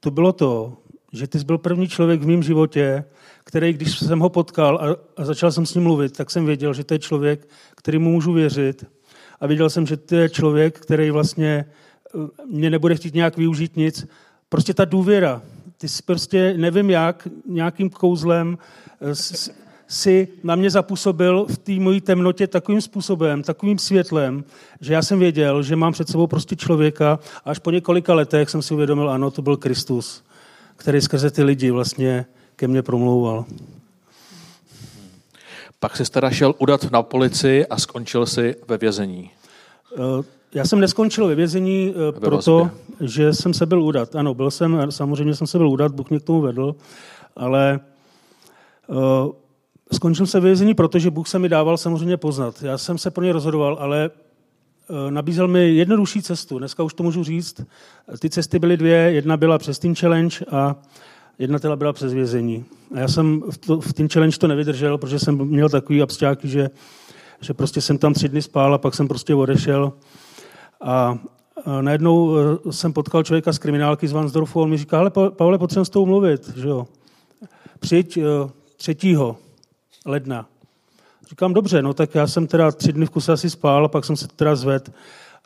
To 0.00 0.10
bylo 0.10 0.32
to, 0.32 0.72
že 1.12 1.26
ty 1.26 1.38
jsi 1.38 1.44
byl 1.44 1.58
první 1.58 1.88
člověk 1.88 2.22
v 2.22 2.26
mém 2.26 2.42
životě, 2.42 3.04
který, 3.44 3.72
když 3.72 3.98
jsem 3.98 4.20
ho 4.20 4.28
potkal 4.28 4.76
a, 4.76 5.22
a 5.22 5.24
začal 5.24 5.52
jsem 5.52 5.66
s 5.66 5.74
ním 5.74 5.84
mluvit, 5.84 6.16
tak 6.16 6.30
jsem 6.30 6.46
věděl, 6.46 6.74
že 6.74 6.84
to 6.84 6.94
je 6.94 6.98
člověk, 6.98 7.48
kterýmu 7.76 8.10
můžu 8.10 8.32
věřit. 8.32 8.84
A 9.44 9.46
věděl 9.46 9.70
jsem, 9.70 9.86
že 9.86 9.96
to 9.96 10.14
je 10.14 10.28
člověk, 10.28 10.80
který 10.80 11.10
vlastně 11.10 11.64
eh, 11.64 12.18
mě 12.50 12.70
nebude 12.70 12.94
chtít 12.94 13.14
nějak 13.14 13.36
využít 13.36 13.76
nic. 13.76 14.06
Prostě 14.48 14.74
ta 14.74 14.84
důvěra, 14.84 15.42
ty 15.78 15.88
jsi 15.88 16.02
prostě, 16.02 16.54
nevím 16.56 16.90
jak, 16.90 17.28
nějakým 17.46 17.90
kouzlem 17.90 18.58
eh, 19.00 19.14
si 19.88 20.28
na 20.44 20.54
mě 20.54 20.70
zapůsobil 20.70 21.46
v 21.48 21.58
té 21.58 21.72
mojí 21.72 22.00
temnotě 22.00 22.46
takovým 22.46 22.80
způsobem, 22.80 23.42
takovým 23.42 23.78
světlem, 23.78 24.44
že 24.80 24.92
já 24.92 25.02
jsem 25.02 25.18
věděl, 25.18 25.62
že 25.62 25.76
mám 25.76 25.92
před 25.92 26.08
sebou 26.08 26.26
prostě 26.26 26.56
člověka 26.56 27.18
a 27.44 27.50
až 27.50 27.58
po 27.58 27.70
několika 27.70 28.14
letech 28.14 28.50
jsem 28.50 28.62
si 28.62 28.74
uvědomil, 28.74 29.10
ano, 29.10 29.30
to 29.30 29.42
byl 29.42 29.56
Kristus, 29.56 30.24
který 30.76 31.00
skrze 31.00 31.30
ty 31.30 31.42
lidi 31.42 31.70
vlastně 31.70 32.26
ke 32.56 32.68
mně 32.68 32.82
promlouval. 32.82 33.44
Pak 35.84 35.96
jsi 35.96 36.12
teda 36.12 36.30
šel 36.30 36.54
udat 36.58 36.90
na 36.90 37.02
policii 37.02 37.66
a 37.66 37.78
skončil 37.78 38.26
si 38.26 38.56
ve 38.68 38.78
vězení. 38.78 39.30
Eh, 39.96 40.24
já 40.54 40.64
jsem 40.64 40.80
neskončil 40.80 41.26
ve 41.26 41.34
vězení 41.34 41.94
eh, 41.96 42.12
ve 42.12 42.20
proto, 42.20 42.58
vazbě. 42.58 43.08
že 43.08 43.34
jsem 43.34 43.54
se 43.54 43.66
byl 43.66 43.82
udat. 43.82 44.16
Ano, 44.16 44.34
byl 44.34 44.50
jsem, 44.50 44.92
samozřejmě 44.92 45.34
jsem 45.34 45.46
se 45.46 45.58
byl 45.58 45.68
udat, 45.68 45.92
Bůh 45.92 46.10
mě 46.10 46.20
k 46.20 46.22
tomu 46.22 46.40
vedl, 46.40 46.76
ale 47.36 47.80
uh, 48.86 48.96
skončil 49.92 50.26
jsem 50.26 50.42
ve 50.42 50.48
vězení, 50.48 50.74
protože 50.74 51.10
Bůh 51.10 51.28
se 51.28 51.38
mi 51.38 51.48
dával 51.48 51.76
samozřejmě 51.76 52.16
poznat. 52.16 52.62
Já 52.62 52.78
jsem 52.78 52.98
se 52.98 53.10
pro 53.10 53.24
ně 53.24 53.32
rozhodoval, 53.32 53.76
ale 53.80 54.10
uh, 54.88 55.10
nabízel 55.10 55.48
mi 55.48 55.74
jednodušší 55.74 56.22
cestu. 56.22 56.58
Dneska 56.58 56.82
už 56.82 56.94
to 56.94 57.02
můžu 57.02 57.24
říct. 57.24 57.60
Ty 58.18 58.30
cesty 58.30 58.58
byly 58.58 58.76
dvě. 58.76 58.96
Jedna 58.96 59.36
byla 59.36 59.58
přes 59.58 59.78
Team 59.78 59.94
Challenge 59.94 60.36
a 60.50 60.56
jedna 60.56 60.76
teda 61.60 61.76
byla 61.76 61.92
přes 61.92 62.12
vězení. 62.12 62.64
A 62.94 62.98
já 62.98 63.08
jsem 63.08 63.42
v, 63.50 63.58
to, 63.58 63.80
v 63.80 63.92
Team 63.92 64.08
Challenge 64.08 64.38
to 64.38 64.48
nevydržel, 64.48 64.98
protože 64.98 65.18
jsem 65.18 65.44
měl 65.44 65.68
takový 65.68 66.02
absťáky, 66.02 66.48
že, 66.48 66.70
že 67.40 67.54
prostě 67.54 67.80
jsem 67.80 67.98
tam 67.98 68.14
tři 68.14 68.28
dny 68.28 68.42
spál 68.42 68.74
a 68.74 68.78
pak 68.78 68.94
jsem 68.94 69.08
prostě 69.08 69.34
odešel 69.34 69.92
a 70.80 71.18
najednou 71.80 72.36
e, 72.36 72.72
jsem 72.72 72.92
potkal 72.92 73.22
člověka 73.22 73.52
z 73.52 73.58
kriminálky 73.58 74.08
z 74.08 74.12
Vansdorfu 74.12 74.60
a 74.60 74.62
on 74.62 74.70
mi 74.70 74.76
říká, 74.78 74.98
ale 74.98 75.10
Pavle, 75.10 75.58
potřebujeme 75.58 75.84
s 75.84 75.90
tou 75.90 76.06
mluvit, 76.06 76.48
že 76.56 76.68
jo. 76.68 76.86
Přijď 77.80 78.18
3. 78.76 78.96
E, 79.04 79.34
ledna. 80.06 80.46
Říkám, 81.28 81.54
dobře, 81.54 81.82
no 81.82 81.94
tak 81.94 82.14
já 82.14 82.26
jsem 82.26 82.46
teda 82.46 82.70
tři 82.70 82.92
dny 82.92 83.06
v 83.06 83.10
kuse 83.10 83.32
asi 83.32 83.50
spál 83.50 83.84
a 83.84 83.88
pak 83.88 84.04
jsem 84.04 84.16
se 84.16 84.28
teda 84.28 84.56
zved. 84.56 84.92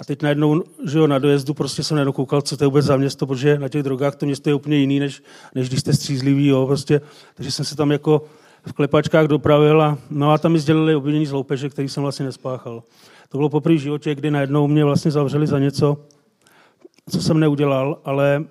A 0.00 0.04
teď 0.04 0.22
najednou, 0.22 0.62
že 0.86 0.98
jo, 0.98 1.06
na 1.06 1.18
dojezdu 1.18 1.54
prostě 1.54 1.82
jsem 1.82 1.94
najednou 1.94 2.12
koukal, 2.12 2.42
co 2.42 2.56
to 2.56 2.64
je 2.64 2.68
vůbec 2.68 2.86
za 2.86 2.96
město, 2.96 3.26
protože 3.26 3.58
na 3.58 3.68
těch 3.68 3.82
drogách 3.82 4.16
to 4.16 4.26
město 4.26 4.50
je 4.50 4.54
úplně 4.54 4.76
jiný, 4.76 5.00
než, 5.00 5.22
než 5.54 5.68
když 5.68 5.80
jste 5.80 5.92
střízlivý, 5.92 6.46
jo, 6.46 6.66
prostě. 6.66 7.00
Takže 7.34 7.52
jsem 7.52 7.64
se 7.64 7.76
tam 7.76 7.92
jako 7.92 8.24
v 8.66 8.72
klepačkách 8.72 9.26
dopravil 9.26 9.82
a, 9.82 9.98
no 10.10 10.32
a 10.32 10.38
tam 10.38 10.52
mi 10.52 10.58
sdělili 10.58 10.94
obvinění 10.94 11.26
z 11.26 11.32
loupeže, 11.32 11.68
který 11.68 11.88
jsem 11.88 12.02
vlastně 12.02 12.26
nespáchal. 12.26 12.82
To 13.28 13.38
bylo 13.38 13.48
poprvé 13.48 13.74
v 13.74 13.78
životě, 13.78 14.14
kdy 14.14 14.30
najednou 14.30 14.66
mě 14.66 14.84
vlastně 14.84 15.10
zavřeli 15.10 15.46
za 15.46 15.58
něco, 15.58 15.96
co 17.10 17.22
jsem 17.22 17.40
neudělal, 17.40 17.98
ale 18.04 18.44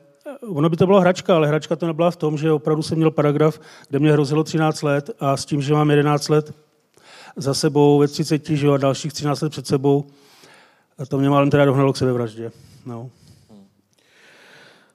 ono 0.47 0.69
by 0.69 0.77
to 0.77 0.85
bylo 0.85 1.01
hračka, 1.01 1.35
ale 1.35 1.47
hračka 1.47 1.75
to 1.75 1.87
nebyla 1.87 2.11
v 2.11 2.15
tom, 2.15 2.37
že 2.37 2.51
opravdu 2.51 2.83
jsem 2.83 2.97
měl 2.97 3.11
paragraf, 3.11 3.59
kde 3.89 3.99
mě 3.99 4.11
hrozilo 4.11 4.43
13 4.43 4.81
let 4.81 5.09
a 5.19 5.37
s 5.37 5.45
tím, 5.45 5.61
že 5.61 5.73
mám 5.73 5.89
11 5.89 6.29
let 6.29 6.53
za 7.35 7.53
sebou 7.53 7.99
ve 7.99 8.07
30, 8.07 8.45
že 8.45 8.67
a 8.67 8.77
dalších 8.77 9.13
13 9.13 9.41
let 9.41 9.49
před 9.49 9.67
sebou, 9.67 10.05
to 11.05 11.17
mě 11.17 11.29
málem 11.29 11.49
teda 11.49 11.65
dohnalo 11.65 11.93
k 11.93 11.97
sebevraždě. 11.97 12.51
No. 12.85 13.09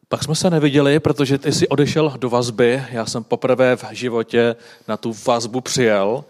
Pak 0.09 0.23
jsme 0.23 0.35
se 0.35 0.51
neviděli, 0.51 1.01
protože 1.01 1.39
ty 1.39 1.53
jsi 1.53 1.69
odešel 1.69 2.15
do 2.17 2.31
vazby. 2.31 2.83
Já 2.91 3.07
jsem 3.07 3.25
poprvé 3.25 3.77
v 3.77 3.85
životě 3.91 4.57
na 4.89 4.97
tu 4.97 5.15
vazbu 5.27 5.61
přijel 5.61 6.25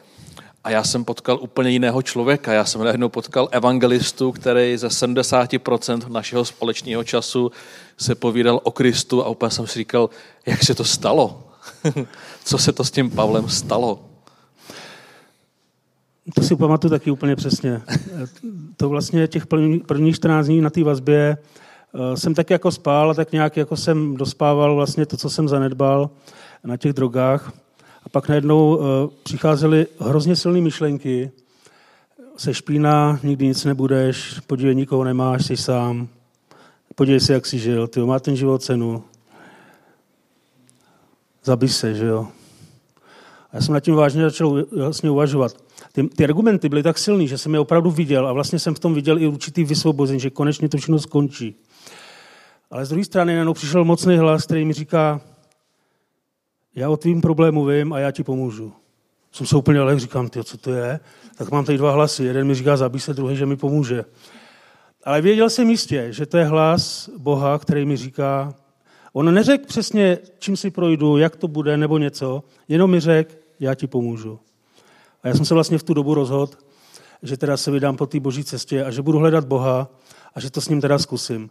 a 0.64 0.70
já 0.70 0.84
jsem 0.84 1.04
potkal 1.04 1.38
úplně 1.40 1.70
jiného 1.70 2.02
člověka. 2.02 2.52
Já 2.52 2.64
jsem 2.64 2.84
najednou 2.84 3.08
potkal 3.08 3.48
evangelistu, 3.50 4.32
který 4.32 4.76
ze 4.76 4.88
70% 4.88 6.08
našeho 6.08 6.44
společného 6.44 7.04
času 7.04 7.52
se 7.96 8.14
povídal 8.14 8.60
o 8.62 8.70
Kristu 8.70 9.24
a 9.24 9.28
úplně 9.28 9.50
jsem 9.50 9.66
si 9.66 9.78
říkal, 9.78 10.10
jak 10.46 10.64
se 10.64 10.74
to 10.74 10.84
stalo? 10.84 11.42
Co 12.44 12.58
se 12.58 12.72
to 12.72 12.84
s 12.84 12.90
tím 12.90 13.10
Pavlem 13.10 13.48
stalo? 13.48 14.11
To 16.34 16.42
si 16.42 16.56
pamatuju 16.56 16.90
taky 16.90 17.10
úplně 17.10 17.36
přesně. 17.36 17.82
To 18.76 18.88
vlastně 18.88 19.28
těch 19.28 19.46
prvních 19.86 20.16
14 20.16 20.46
dní 20.46 20.60
na 20.60 20.70
té 20.70 20.84
vazbě 20.84 21.36
eh, 21.94 22.16
jsem 22.16 22.34
tak 22.34 22.50
jako 22.50 22.70
spál 22.70 23.10
a 23.10 23.14
tak 23.14 23.32
nějak 23.32 23.56
jako 23.56 23.76
jsem 23.76 24.16
dospával 24.16 24.74
vlastně 24.74 25.06
to, 25.06 25.16
co 25.16 25.30
jsem 25.30 25.48
zanedbal 25.48 26.10
na 26.64 26.76
těch 26.76 26.92
drogách. 26.92 27.52
A 28.04 28.08
pak 28.08 28.28
najednou 28.28 28.76
uh, 28.76 28.84
přicházely 29.22 29.86
hrozně 29.98 30.36
silné 30.36 30.60
myšlenky. 30.60 31.30
Se 32.36 32.54
špína, 32.54 33.20
nikdy 33.22 33.46
nic 33.46 33.64
nebudeš, 33.64 34.40
podívej, 34.46 34.74
nikoho 34.74 35.04
nemáš, 35.04 35.46
jsi 35.46 35.56
sám. 35.56 36.08
Podívej 36.94 37.20
se, 37.20 37.32
jak 37.32 37.46
jsi 37.46 37.58
žil, 37.58 37.88
ty 37.88 38.00
má 38.00 38.18
ten 38.18 38.36
život 38.36 38.62
cenu. 38.62 39.04
Zabij 41.44 41.68
se, 41.68 41.94
že 41.94 42.06
jo. 42.06 42.28
A 43.52 43.56
já 43.56 43.62
jsem 43.62 43.74
nad 43.74 43.80
tím 43.80 43.94
vážně 43.94 44.22
začal 44.22 44.64
vlastně 44.76 45.10
uvažovat. 45.10 45.52
Ty, 45.92 46.08
ty 46.08 46.24
argumenty 46.24 46.68
byly 46.68 46.82
tak 46.82 46.98
silný, 46.98 47.28
že 47.28 47.38
jsem 47.38 47.54
je 47.54 47.60
opravdu 47.60 47.90
viděl 47.90 48.28
a 48.28 48.32
vlastně 48.32 48.58
jsem 48.58 48.74
v 48.74 48.78
tom 48.78 48.94
viděl 48.94 49.18
i 49.18 49.26
určitý 49.26 49.64
vysvobození, 49.64 50.20
že 50.20 50.30
konečně 50.30 50.68
to 50.68 50.76
všechno 50.76 50.98
skončí. 50.98 51.56
Ale 52.70 52.86
z 52.86 52.88
druhé 52.88 53.04
strany 53.04 53.32
najednou 53.32 53.54
přišel 53.54 53.84
mocný 53.84 54.16
hlas, 54.16 54.44
který 54.44 54.64
mi 54.64 54.72
říká, 54.72 55.20
já 56.74 56.90
o 56.90 56.96
tvým 56.96 57.20
problému 57.20 57.64
vím 57.64 57.92
a 57.92 57.98
já 57.98 58.10
ti 58.10 58.24
pomůžu. 58.24 58.72
Jsem 59.32 59.46
se 59.46 59.56
úplně 59.56 59.80
ale 59.80 60.00
říkám, 60.00 60.28
ty, 60.28 60.44
co 60.44 60.58
to 60.58 60.72
je? 60.72 61.00
Tak 61.36 61.50
mám 61.50 61.64
tady 61.64 61.78
dva 61.78 61.92
hlasy. 61.92 62.24
Jeden 62.24 62.46
mi 62.46 62.54
říká, 62.54 62.76
zabij 62.76 63.00
se, 63.00 63.14
druhý, 63.14 63.36
že 63.36 63.46
mi 63.46 63.56
pomůže. 63.56 64.04
Ale 65.04 65.20
věděl 65.20 65.50
jsem 65.50 65.70
jistě, 65.70 66.06
že 66.12 66.26
to 66.26 66.38
je 66.38 66.44
hlas 66.44 67.10
Boha, 67.18 67.58
který 67.58 67.84
mi 67.84 67.96
říká, 67.96 68.54
on 69.12 69.34
neřekl 69.34 69.66
přesně, 69.66 70.18
čím 70.38 70.56
si 70.56 70.70
projdu, 70.70 71.16
jak 71.16 71.36
to 71.36 71.48
bude, 71.48 71.76
nebo 71.76 71.98
něco, 71.98 72.42
jenom 72.68 72.90
mi 72.90 73.00
řekl, 73.00 73.34
já 73.64 73.74
ti 73.74 73.86
pomůžu. 73.86 74.38
A 75.22 75.28
já 75.28 75.34
jsem 75.34 75.44
se 75.44 75.54
vlastně 75.54 75.78
v 75.78 75.82
tu 75.82 75.94
dobu 75.94 76.14
rozhodl, 76.14 76.52
že 77.22 77.36
teda 77.36 77.56
se 77.56 77.70
vydám 77.70 77.96
po 77.96 78.06
té 78.06 78.20
boží 78.20 78.44
cestě 78.44 78.84
a 78.84 78.90
že 78.90 79.02
budu 79.02 79.18
hledat 79.18 79.44
Boha 79.44 79.88
a 80.34 80.40
že 80.40 80.50
to 80.50 80.60
s 80.60 80.68
ním 80.68 80.80
teda 80.80 80.98
zkusím 80.98 81.50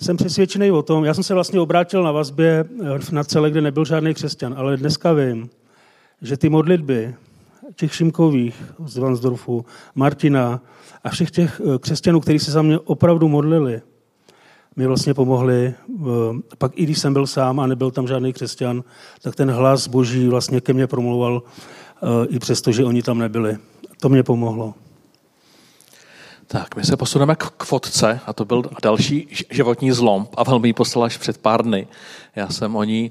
jsem 0.00 0.16
přesvědčený 0.16 0.70
o 0.70 0.82
tom, 0.82 1.04
já 1.04 1.14
jsem 1.14 1.24
se 1.24 1.34
vlastně 1.34 1.60
obrátil 1.60 2.02
na 2.02 2.12
vazbě 2.12 2.64
eh, 2.84 3.14
na 3.14 3.24
celé, 3.24 3.50
kde 3.50 3.60
nebyl 3.60 3.84
žádný 3.84 4.14
křesťan, 4.14 4.54
ale 4.56 4.76
dneska 4.76 5.12
vím, 5.12 5.50
že 6.22 6.36
ty 6.36 6.48
modlitby, 6.48 7.14
těch 7.76 7.94
Šimkových 7.94 8.72
z 8.86 8.96
Vansdorfu, 8.96 9.64
Martina 9.94 10.60
a 11.04 11.08
všech 11.08 11.30
těch 11.30 11.60
eh, 11.60 11.78
křesťanů, 11.78 12.20
kteří 12.20 12.38
se 12.38 12.50
za 12.50 12.62
mě 12.62 12.78
opravdu 12.78 13.28
modlili, 13.28 13.82
mi 14.76 14.86
vlastně 14.86 15.14
pomohli. 15.14 15.74
Eh, 16.00 16.04
pak 16.58 16.72
i 16.74 16.82
když 16.82 16.98
jsem 16.98 17.12
byl 17.12 17.26
sám 17.26 17.60
a 17.60 17.66
nebyl 17.66 17.90
tam 17.90 18.06
žádný 18.06 18.32
křesťan, 18.32 18.84
tak 19.22 19.36
ten 19.36 19.50
hlas 19.50 19.86
boží 19.88 20.28
vlastně 20.28 20.60
ke 20.60 20.72
mně 20.72 20.86
promluval 20.86 21.42
eh, 21.42 22.26
i 22.26 22.38
přesto, 22.38 22.72
že 22.72 22.84
oni 22.84 23.02
tam 23.02 23.18
nebyli. 23.18 23.56
To 24.00 24.08
mě 24.08 24.22
pomohlo. 24.22 24.74
Tak, 26.46 26.76
my 26.76 26.84
se 26.84 26.96
posuneme 26.96 27.36
k, 27.36 27.50
k 27.50 27.64
fotce 27.64 28.20
a 28.26 28.32
to 28.32 28.44
byl 28.44 28.62
další 28.82 29.28
životní 29.50 29.92
zlom. 29.92 30.28
A 30.36 30.42
velmi 30.44 30.72
poslal 30.72 31.04
až 31.04 31.16
před 31.16 31.38
pár 31.38 31.62
dny. 31.62 31.86
Já 32.36 32.48
jsem 32.48 32.76
o 32.76 32.84
ní 32.84 33.10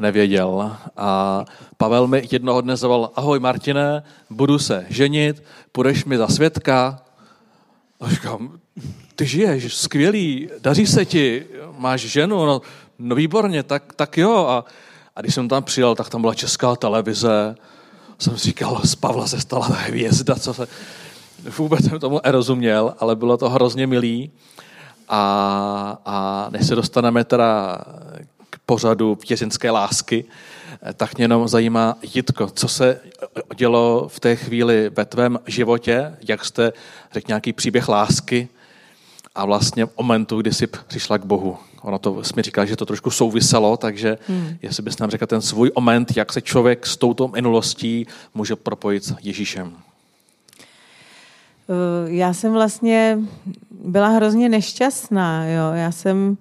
nevěděl. 0.00 0.76
A 0.96 1.44
Pavel 1.76 2.06
mi 2.06 2.28
jednoho 2.32 2.60
dne 2.60 2.76
zavolal, 2.76 3.10
ahoj 3.16 3.38
Martine, 3.38 4.02
budu 4.30 4.58
se 4.58 4.86
ženit, 4.88 5.42
půjdeš 5.72 6.04
mi 6.04 6.18
za 6.18 6.28
svědka. 6.28 7.02
A 8.00 8.10
říkám, 8.10 8.58
ty 9.16 9.26
žiješ, 9.26 9.74
skvělý, 9.74 10.48
daří 10.60 10.86
se 10.86 11.04
ti, 11.04 11.46
máš 11.78 12.00
ženu, 12.00 12.46
no, 12.46 12.62
no 12.98 13.14
výborně, 13.14 13.62
tak, 13.62 13.92
tak 13.96 14.18
jo. 14.18 14.46
A, 14.48 14.64
a 15.16 15.20
když 15.20 15.34
jsem 15.34 15.48
tam 15.48 15.62
přijel, 15.62 15.94
tak 15.94 16.08
tam 16.08 16.20
byla 16.20 16.34
česká 16.34 16.76
televize. 16.76 17.54
Jsem 18.18 18.36
říkal, 18.36 18.80
z 18.84 18.94
Pavla 18.94 19.26
se 19.26 19.40
stala 19.40 19.66
hvězda, 19.66 20.34
co 20.34 20.54
se... 20.54 20.68
Vůbec 21.58 21.84
jsem 21.84 21.98
tomu 21.98 22.20
nerozuměl, 22.24 22.94
ale 22.98 23.16
bylo 23.16 23.36
to 23.36 23.48
hrozně 23.48 23.86
milý. 23.86 24.30
A, 25.08 25.98
a 26.04 26.48
než 26.50 26.66
se 26.66 26.74
dostaneme 26.74 27.24
teda 27.24 27.78
k 28.50 28.58
pořadu 28.66 29.18
věřenské 29.28 29.70
lásky, 29.70 30.24
tak 30.94 31.16
mě 31.16 31.24
jenom 31.24 31.48
zajímá, 31.48 31.96
Jitko, 32.14 32.50
co 32.50 32.68
se 32.68 33.00
dělo 33.56 34.08
v 34.08 34.20
té 34.20 34.36
chvíli 34.36 34.90
ve 34.96 35.04
tvém 35.04 35.38
životě, 35.46 36.16
jak 36.28 36.44
jste 36.44 36.72
řekl 37.12 37.28
nějaký 37.28 37.52
příběh 37.52 37.88
lásky 37.88 38.48
a 39.40 39.44
vlastně 39.44 39.86
momentu, 39.96 40.40
kdy 40.40 40.52
jsi 40.52 40.66
přišla 40.66 41.18
k 41.18 41.24
Bohu. 41.24 41.56
Ono 41.82 41.98
to 41.98 42.22
mi 42.36 42.42
říká, 42.42 42.64
že 42.64 42.76
to 42.76 42.86
trošku 42.86 43.10
souviselo, 43.10 43.76
takže 43.76 44.18
hmm. 44.28 44.56
jestli 44.62 44.82
bys 44.82 44.98
nám 44.98 45.10
řekl 45.10 45.26
ten 45.26 45.40
svůj 45.40 45.70
moment, 45.74 46.16
jak 46.16 46.32
se 46.32 46.40
člověk 46.40 46.86
s 46.86 46.96
touto 46.96 47.28
minulostí 47.28 48.06
může 48.34 48.56
propojit 48.56 49.04
s 49.04 49.14
Ježíšem. 49.22 49.72
Eh, 50.60 50.64
já 52.06 52.32
jsem 52.32 52.52
vlastně 52.52 53.18
byla 53.84 54.08
hrozně 54.08 54.48
nešťastná. 54.48 55.46
Jo. 55.46 55.72
Já 55.74 55.92
jsem 55.92 56.36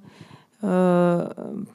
uh, 0.62 0.70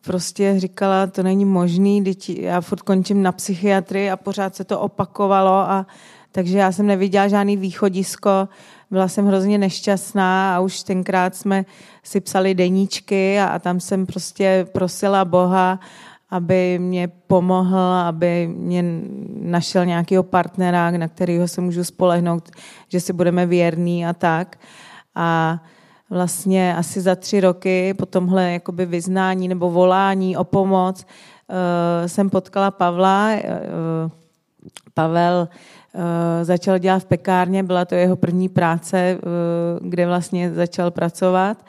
prostě 0.00 0.54
říkala, 0.56 1.06
to 1.06 1.22
není 1.22 1.44
možný, 1.44 2.04
teď 2.04 2.28
já 2.28 2.60
furt 2.60 2.82
končím 2.82 3.22
na 3.22 3.32
psychiatrii 3.32 4.10
a 4.10 4.16
pořád 4.16 4.56
se 4.56 4.64
to 4.64 4.80
opakovalo 4.80 5.52
a 5.52 5.86
takže 6.32 6.58
já 6.58 6.72
jsem 6.72 6.86
neviděla 6.86 7.28
žádný 7.28 7.56
východisko, 7.56 8.48
byla 8.94 9.08
jsem 9.08 9.26
hrozně 9.26 9.58
nešťastná 9.58 10.56
a 10.56 10.60
už 10.60 10.82
tenkrát 10.82 11.34
jsme 11.34 11.64
si 12.02 12.20
psali 12.20 12.54
deníčky 12.54 13.40
a, 13.40 13.46
a 13.46 13.58
tam 13.58 13.80
jsem 13.80 14.06
prostě 14.06 14.66
prosila 14.72 15.24
Boha, 15.24 15.80
aby 16.30 16.78
mě 16.78 17.08
pomohl, 17.08 17.78
aby 17.78 18.46
mě 18.46 18.84
našel 19.40 19.86
nějakého 19.86 20.22
partnera, 20.22 20.90
na 20.90 21.08
kterého 21.08 21.48
se 21.48 21.60
můžu 21.60 21.84
spolehnout, 21.84 22.50
že 22.88 23.00
si 23.00 23.12
budeme 23.12 23.46
věrní 23.46 24.06
a 24.06 24.12
tak. 24.12 24.58
A 25.14 25.60
vlastně 26.10 26.76
asi 26.76 27.00
za 27.00 27.14
tři 27.16 27.40
roky 27.40 27.94
po 27.94 28.06
tomhle 28.06 28.52
jakoby 28.52 28.86
vyznání 28.86 29.48
nebo 29.48 29.70
volání 29.70 30.36
o 30.36 30.44
pomoc 30.44 31.06
uh, 31.06 32.06
jsem 32.06 32.30
potkala 32.30 32.70
Pavla. 32.70 33.30
Uh, 33.34 34.10
Pavel 34.94 35.48
začal 36.42 36.78
dělat 36.78 36.98
v 36.98 37.04
pekárně, 37.04 37.62
byla 37.62 37.84
to 37.84 37.94
jeho 37.94 38.16
první 38.16 38.48
práce, 38.48 39.18
uh, 39.18 39.88
kde 39.88 40.06
vlastně 40.06 40.54
začal 40.54 40.90
pracovat. 40.90 41.64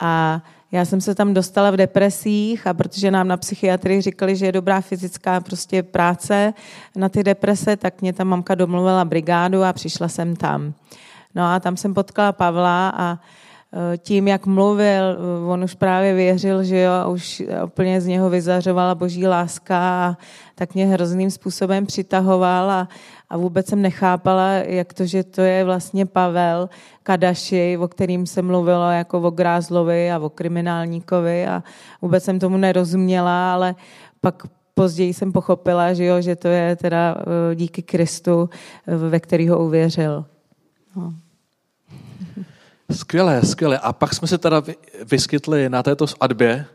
A 0.00 0.42
já 0.72 0.84
jsem 0.84 1.00
se 1.00 1.14
tam 1.14 1.34
dostala 1.34 1.70
v 1.70 1.76
depresích 1.76 2.66
a 2.66 2.74
protože 2.74 3.10
nám 3.10 3.28
na 3.28 3.36
psychiatrii 3.36 4.00
říkali, 4.00 4.36
že 4.36 4.46
je 4.46 4.52
dobrá 4.52 4.80
fyzická 4.80 5.40
prostě 5.40 5.82
práce 5.82 6.54
na 6.96 7.08
ty 7.08 7.24
deprese, 7.24 7.76
tak 7.76 8.02
mě 8.02 8.12
tam 8.12 8.28
mamka 8.28 8.54
domluvila 8.54 9.04
brigádu 9.04 9.64
a 9.64 9.72
přišla 9.72 10.08
jsem 10.08 10.36
tam. 10.36 10.74
No 11.34 11.44
a 11.44 11.60
tam 11.60 11.76
jsem 11.76 11.94
potkala 11.94 12.32
Pavla 12.32 12.88
a 12.88 13.12
e, 13.12 13.18
tím, 13.98 14.28
jak 14.28 14.46
mluvil, 14.46 15.04
e, 15.04 15.16
on 15.46 15.64
už 15.64 15.74
právě 15.74 16.14
věřil, 16.14 16.64
že 16.64 16.80
jo, 16.80 16.92
už 17.10 17.42
úplně 17.64 18.00
z 18.00 18.06
něho 18.06 18.30
vyzařovala 18.30 18.94
boží 18.94 19.26
láska 19.26 19.78
a 19.78 20.16
tak 20.54 20.74
mě 20.74 20.86
hrozným 20.86 21.30
způsobem 21.30 21.86
přitahoval 21.86 22.70
a, 22.70 22.88
a 23.30 23.36
vůbec 23.36 23.66
jsem 23.66 23.82
nechápala, 23.82 24.50
jak 24.52 24.94
to, 24.94 25.06
že 25.06 25.24
to 25.24 25.40
je 25.40 25.64
vlastně 25.64 26.06
Pavel 26.06 26.68
Kadaši, 27.02 27.78
o 27.80 27.88
kterým 27.88 28.26
se 28.26 28.42
mluvilo 28.42 28.90
jako 28.90 29.20
o 29.20 29.30
Grázlovi 29.30 30.12
a 30.12 30.18
o 30.18 30.30
kriminálníkovi 30.30 31.46
a 31.46 31.62
vůbec 32.02 32.24
jsem 32.24 32.38
tomu 32.38 32.56
nerozuměla, 32.56 33.52
ale 33.52 33.74
pak 34.20 34.42
později 34.74 35.14
jsem 35.14 35.32
pochopila, 35.32 35.92
že, 35.92 36.04
jo, 36.04 36.20
že 36.20 36.36
to 36.36 36.48
je 36.48 36.76
teda 36.76 37.16
eh, 37.18 37.54
díky 37.54 37.82
Kristu, 37.82 38.50
eh, 38.86 38.96
ve 38.96 39.20
kterého 39.20 39.64
uvěřil. 39.64 40.24
No. 40.96 41.14
Skvělé, 42.94 43.42
skvělé. 43.42 43.78
A 43.78 43.92
pak 43.92 44.14
jsme 44.14 44.28
se 44.28 44.38
teda 44.38 44.62
vyskytli 45.10 45.68
na 45.68 45.82
této 45.82 46.06
svatbě, 46.06 46.66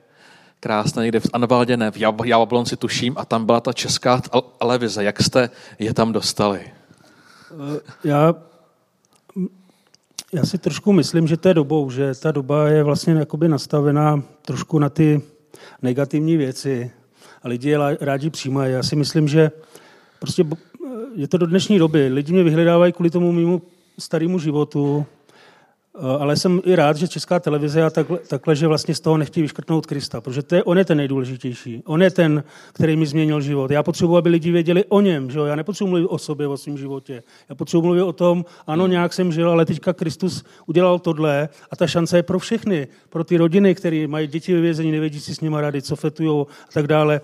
krásné 0.60 1.04
někde 1.04 1.20
v 1.20 1.30
Anvaldě, 1.34 1.78
ne, 1.78 1.92
v 1.92 2.26
Jablonci 2.26 2.78
tuším, 2.78 3.14
a 3.18 3.26
tam 3.26 3.46
byla 3.46 3.60
ta 3.60 3.74
česká 3.74 4.22
televize. 4.58 5.04
Jak 5.04 5.22
jste 5.22 5.50
je 5.80 5.94
tam 5.94 6.12
dostali? 6.12 6.62
Eh, 7.52 7.80
já, 8.04 8.36
já 10.34 10.46
si 10.46 10.58
trošku 10.58 10.94
myslím, 10.94 11.28
že 11.28 11.38
to 11.38 11.48
je 11.48 11.54
dobou, 11.54 11.90
že 11.90 12.16
ta 12.16 12.32
doba 12.32 12.68
je 12.68 12.84
vlastně 12.84 13.14
jakoby 13.14 13.48
nastavená 13.48 14.24
trošku 14.42 14.80
na 14.80 14.90
ty 14.90 15.22
negativní 15.82 16.38
věci 16.38 16.92
a 17.44 17.48
lidi 17.48 17.70
je 17.70 17.78
rádi 18.02 18.30
přijímají. 18.30 18.74
Já 18.74 18.84
si 18.84 18.96
myslím, 18.96 19.28
že 19.28 19.52
prostě 20.20 20.46
je 21.16 21.28
to 21.28 21.38
do 21.38 21.46
dnešní 21.46 21.80
doby. 21.80 22.08
Lidi 22.08 22.34
mě 22.34 22.44
vyhledávají 22.44 22.94
kvůli 22.94 23.10
tomu 23.10 23.32
mimo 23.32 23.62
starému 24.00 24.40
životu, 24.40 25.06
Eh, 25.06 25.19
ale 26.20 26.36
jsem 26.36 26.62
i 26.66 26.76
rád, 26.76 26.98
že 26.98 27.08
Česká 27.08 27.40
televize 27.40 27.84
a 27.84 27.90
takhle, 27.90 28.18
takhle, 28.18 28.56
že 28.56 28.68
vlastně 28.68 28.96
z 28.96 29.00
toho 29.00 29.18
nechtějí 29.18 29.42
vyškrtnout 29.42 29.86
Krista, 29.86 30.22
protože 30.22 30.44
to 30.44 30.56
je, 30.56 30.64
on 30.64 30.78
je 30.78 30.86
ten 30.86 30.98
nejdůležitější. 30.98 31.84
On 31.86 32.02
je 32.02 32.12
ten, 32.12 32.44
který 32.74 32.96
mi 32.96 33.06
změnil 33.06 33.42
život. 33.42 33.72
Já 33.72 33.84
potřebuji, 33.84 34.18
aby 34.18 34.30
lidi 34.30 34.52
věděli 34.52 34.86
o 34.86 35.02
něm. 35.02 35.32
Že 35.32 35.40
jo? 35.40 35.46
Já 35.46 35.56
nepotřebuji 35.56 35.90
mluvit 35.90 36.08
o 36.08 36.18
sobě, 36.18 36.48
o 36.48 36.58
svém 36.58 36.78
životě. 36.78 37.24
Já 37.50 37.56
potřebuji 37.56 37.82
mluvit 37.82 38.02
o 38.02 38.14
tom, 38.14 38.46
ano, 38.68 38.88
nějak 38.88 39.14
jsem 39.14 39.32
žil, 39.32 39.50
ale 39.50 39.66
teďka 39.66 39.94
Kristus 39.94 40.44
udělal 40.66 41.00
tohle 41.00 41.50
a 41.72 41.76
ta 41.76 41.88
šance 41.88 42.18
je 42.18 42.24
pro 42.24 42.40
všechny. 42.40 42.88
Pro 43.10 43.24
ty 43.24 43.38
rodiny, 43.38 43.76
které 43.76 44.08
mají 44.08 44.28
děti 44.28 44.54
ve 44.54 44.62
vězení, 44.62 44.92
nevědí 44.92 45.20
si 45.20 45.36
s 45.36 45.42
nimi 45.42 45.58
rady, 45.60 45.82
co 45.82 45.96
fetují 45.96 46.42
a 46.42 46.72
tak 46.74 46.88
dále. 46.88 47.22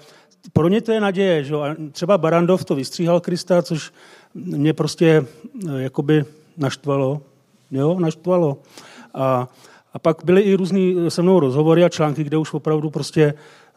Pro 0.53 0.67
ně 0.67 0.81
to 0.81 0.91
je 0.91 0.99
naděje. 0.99 1.43
Že 1.43 1.53
jo? 1.53 1.61
A 1.61 1.75
třeba 1.91 2.17
Barandov 2.17 2.65
to 2.65 2.75
vystříhal 2.75 3.19
Krista, 3.19 3.61
což 3.61 3.91
mě 4.33 4.73
prostě 4.73 5.25
eh, 5.67 5.81
jakoby 5.81 6.25
naštvalo, 6.57 7.21
Jo, 7.71 7.99
naštvalo. 7.99 8.57
A, 9.13 9.49
a 9.93 9.99
pak 9.99 10.17
byly 10.25 10.41
i 10.41 10.55
různý 10.55 10.95
se 11.09 11.21
mnou 11.21 11.39
rozhovory 11.39 11.83
a 11.83 11.89
články, 11.89 12.23
kde 12.23 12.37
už 12.37 12.53
opravdu 12.53 12.89
prostě 12.89 13.33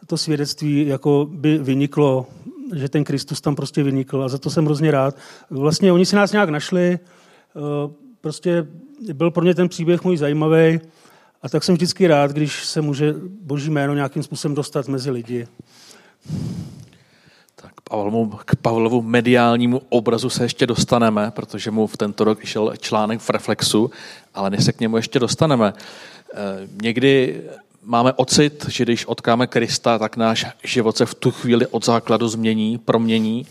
to 0.07 0.17
svědectví 0.17 0.87
jako 0.87 1.27
by 1.31 1.57
vyniklo, 1.57 2.27
že 2.75 2.89
ten 2.89 3.03
Kristus 3.03 3.41
tam 3.41 3.55
prostě 3.55 3.83
vynikl 3.83 4.23
a 4.23 4.29
za 4.29 4.37
to 4.37 4.49
jsem 4.49 4.65
hrozně 4.65 4.91
rád. 4.91 5.15
Vlastně 5.49 5.91
oni 5.91 6.05
si 6.05 6.15
nás 6.15 6.31
nějak 6.31 6.49
našli, 6.49 6.99
eh, 6.99 7.59
prostě 8.21 8.67
byl 9.13 9.31
pro 9.31 9.43
mě 9.43 9.55
ten 9.55 9.69
příběh 9.69 10.03
můj 10.03 10.17
zajímavý 10.17 10.79
a 11.41 11.49
tak 11.49 11.63
jsem 11.63 11.75
vždycky 11.75 12.07
rád, 12.07 12.31
když 12.31 12.65
se 12.65 12.81
může 12.81 13.15
boží 13.41 13.69
jméno 13.69 13.93
nějakým 13.93 14.23
způsobem 14.23 14.55
dostat 14.55 14.87
mezi 14.87 15.11
lidi. 15.11 15.47
Pavlovu, 17.89 18.39
k 18.45 18.55
Pavlovu 18.55 19.01
mediálnímu 19.01 19.81
obrazu 19.89 20.29
se 20.29 20.43
ještě 20.43 20.67
dostaneme, 20.67 21.31
protože 21.31 21.71
mu 21.71 21.87
v 21.87 21.97
tento 21.97 22.23
rok 22.23 22.43
šel 22.43 22.73
článek 22.79 23.19
v 23.19 23.29
Reflexu, 23.29 23.91
ale 24.35 24.49
než 24.49 24.63
se 24.63 24.73
k 24.73 24.79
němu 24.79 24.97
ještě 24.97 25.19
dostaneme. 25.19 25.73
Eh, 26.33 26.37
někdy 26.81 27.41
máme 27.83 28.13
ocit, 28.13 28.65
že 28.69 28.83
když 28.83 29.05
odkáme 29.05 29.47
Krista, 29.47 29.97
tak 29.97 30.17
náš 30.17 30.45
život 30.63 30.97
se 30.97 31.05
v 31.05 31.15
tu 31.15 31.31
chvíli 31.31 31.67
od 31.67 31.85
základu 31.85 32.27
změní, 32.27 32.77
promění, 32.77 33.47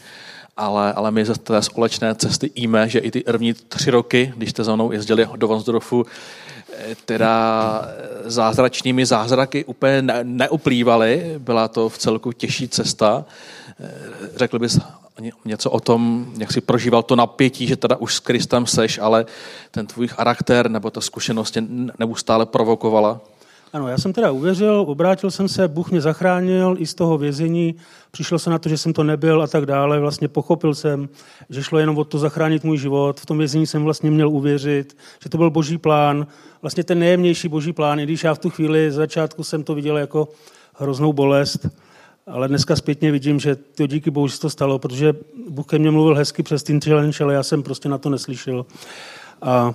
ale, 0.57 0.92
ale 0.92 1.11
my 1.11 1.25
ze 1.25 1.35
té 1.35 1.62
společné 1.62 2.14
cesty 2.14 2.51
jíme, 2.55 2.88
že 2.88 2.99
i 2.99 3.11
ty 3.11 3.21
první 3.21 3.55
tři 3.55 3.90
roky, 3.90 4.33
když 4.37 4.51
jste 4.51 4.64
za 4.64 4.75
mnou 4.75 4.92
jezdili 4.92 5.29
do 5.37 5.49
Vonsdorfu, 5.49 6.07
eh, 6.07 6.47
teda 7.04 7.85
zázračnými 8.24 9.07
zázraky 9.07 9.64
úplně 9.64 10.02
neuplývaly. 10.22 11.35
Byla 11.38 11.68
to 11.68 11.88
v 11.88 11.98
celku 11.98 12.33
těžší 12.33 12.68
cesta. 12.68 13.24
Eh, 13.81 13.90
řekl 14.37 14.59
bys 14.59 14.78
něco 15.44 15.70
o 15.70 15.81
tom, 15.81 16.33
jak 16.38 16.52
si 16.52 16.61
prožíval 16.61 17.02
to 17.02 17.16
napětí, 17.16 17.66
že 17.66 17.76
teda 17.76 17.96
už 17.96 18.14
s 18.14 18.20
Kristem 18.20 18.66
seš, 18.66 18.98
ale 18.98 19.26
ten 19.70 19.87
tvůj 19.87 20.09
charakter 20.09 20.70
nebo 20.70 20.90
ta 20.90 21.00
zkušenost 21.00 21.50
tě 21.50 21.62
neustále 21.98 22.46
provokovala? 22.46 23.20
Ano, 23.72 23.88
já 23.88 23.98
jsem 23.98 24.12
teda 24.12 24.31
uvěřil, 24.31 24.85
obrátil 24.88 25.31
jsem 25.31 25.48
se, 25.48 25.68
Bůh 25.68 25.90
mě 25.90 26.00
zachránil 26.00 26.76
i 26.78 26.87
z 26.87 26.94
toho 26.94 27.18
vězení, 27.18 27.74
přišlo 28.11 28.38
se 28.38 28.50
na 28.50 28.59
to, 28.59 28.68
že 28.68 28.78
jsem 28.78 28.92
to 28.92 29.04
nebyl 29.04 29.42
a 29.42 29.46
tak 29.46 29.66
dále. 29.66 30.00
Vlastně 30.00 30.28
pochopil 30.28 30.74
jsem, 30.74 31.09
že 31.50 31.62
šlo 31.62 31.78
jenom 31.78 31.98
o 31.98 32.04
to 32.04 32.18
zachránit 32.18 32.64
můj 32.64 32.78
život. 32.78 33.20
V 33.20 33.26
tom 33.26 33.38
vězení 33.38 33.66
jsem 33.66 33.85
vlastně 33.85 34.11
měl 34.11 34.28
uvěřit, 34.28 34.96
že 35.22 35.28
to 35.28 35.38
byl 35.38 35.50
boží 35.50 35.78
plán, 35.78 36.26
vlastně 36.62 36.85
ten 36.85 36.98
nejjemnější 36.98 37.48
boží 37.48 37.72
plán, 37.72 38.00
i 38.00 38.02
když 38.02 38.24
já 38.24 38.35
v 38.35 38.38
tu 38.38 38.50
chvíli 38.50 38.90
z 38.90 38.94
začátku 38.94 39.44
jsem 39.44 39.64
to 39.64 39.74
viděl 39.74 39.98
jako 39.98 40.28
hroznou 40.74 41.12
bolest, 41.12 41.66
ale 42.26 42.48
dneska 42.48 42.76
zpětně 42.76 43.12
vidím, 43.12 43.40
že 43.40 43.57
to 43.57 43.87
díky 43.87 44.11
bohu 44.11 44.28
se 44.28 44.40
to 44.40 44.50
stalo, 44.50 44.78
protože 44.78 45.14
Bůh 45.48 45.66
ke 45.66 45.78
mně 45.78 45.90
mluvil 45.90 46.14
hezky 46.14 46.42
přes 46.42 46.62
ten 46.62 46.81
challenge, 46.81 47.24
ale 47.24 47.35
já 47.35 47.42
jsem 47.42 47.62
prostě 47.62 47.88
na 47.88 47.98
to 47.98 48.11
neslyšel. 48.11 48.66
A 49.42 49.74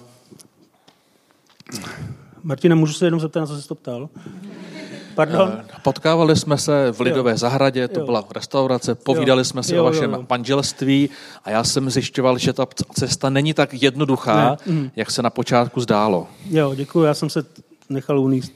Martina, 2.44 2.76
můžu 2.76 2.94
se 2.94 3.06
jenom 3.06 3.20
zeptat, 3.20 3.40
na 3.40 3.46
co 3.46 3.62
jsi 3.62 3.68
to 3.68 3.76
ptal? 3.76 4.10
Pardon? 5.16 5.54
Eh, 5.60 5.66
potkávali 5.84 6.36
jsme 6.36 6.58
se 6.58 6.92
v 6.92 7.02
Lidové 7.02 7.32
jo. 7.32 7.38
zahradě, 7.38 7.88
to 7.88 8.00
jo. 8.00 8.06
byla 8.06 8.24
restaurace, 8.36 8.96
povídali 8.96 9.40
jo. 9.40 9.46
jsme 9.46 9.64
si 9.64 9.76
jo, 9.76 9.82
o 9.82 9.86
vašem 9.86 10.12
jo, 10.12 10.18
jo. 10.18 10.26
manželství 10.30 11.10
a 11.44 11.50
já 11.50 11.64
jsem 11.64 11.90
zjišťoval, 11.90 12.38
že 12.38 12.54
ta 12.54 12.68
cesta 12.94 13.30
není 13.30 13.54
tak 13.54 13.74
jednoduchá, 13.74 14.50
ne. 14.50 14.74
Mhm. 14.74 14.92
jak 14.96 15.12
se 15.12 15.22
na 15.22 15.30
počátku 15.30 15.82
zdálo. 15.82 16.28
Jo, 16.50 16.76
děkuji, 16.76 17.04
já 17.04 17.14
jsem 17.14 17.30
se 17.30 17.46
nechal 17.90 18.20
uníst. 18.20 18.54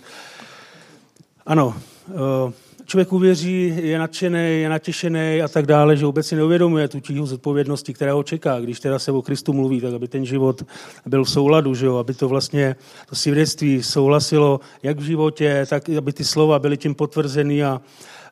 Ano, 1.45 1.75
uh, 2.07 2.51
člověk 2.87 3.13
uvěří, 3.13 3.73
je 3.81 3.99
nadšený, 3.99 4.61
je 4.61 4.69
natěšený 4.69 5.41
a 5.41 5.47
tak 5.47 5.65
dále, 5.65 5.97
že 5.97 6.05
vůbec 6.05 6.27
si 6.27 6.35
neuvědomuje 6.35 6.87
tu 6.87 6.99
tíhu 6.99 7.25
zodpovědnosti, 7.25 7.93
která 7.93 8.13
ho 8.13 8.23
čeká, 8.23 8.59
když 8.59 8.79
teda 8.79 8.99
se 8.99 9.11
o 9.11 9.21
Kristu 9.21 9.53
mluví, 9.53 9.81
tak 9.81 9.93
aby 9.93 10.07
ten 10.07 10.25
život 10.25 10.63
byl 11.05 11.23
v 11.23 11.29
souladu, 11.29 11.75
že 11.75 11.85
jo? 11.85 11.97
aby 11.97 12.13
to 12.13 12.29
vlastně 12.29 12.75
to 13.09 13.15
svědectví 13.15 13.83
souhlasilo 13.83 14.59
jak 14.83 14.99
v 14.99 15.03
životě, 15.03 15.65
tak 15.69 15.89
aby 15.89 16.13
ty 16.13 16.23
slova 16.23 16.59
byly 16.59 16.77
tím 16.77 16.95
potvrzený 16.95 17.63
a, 17.63 17.81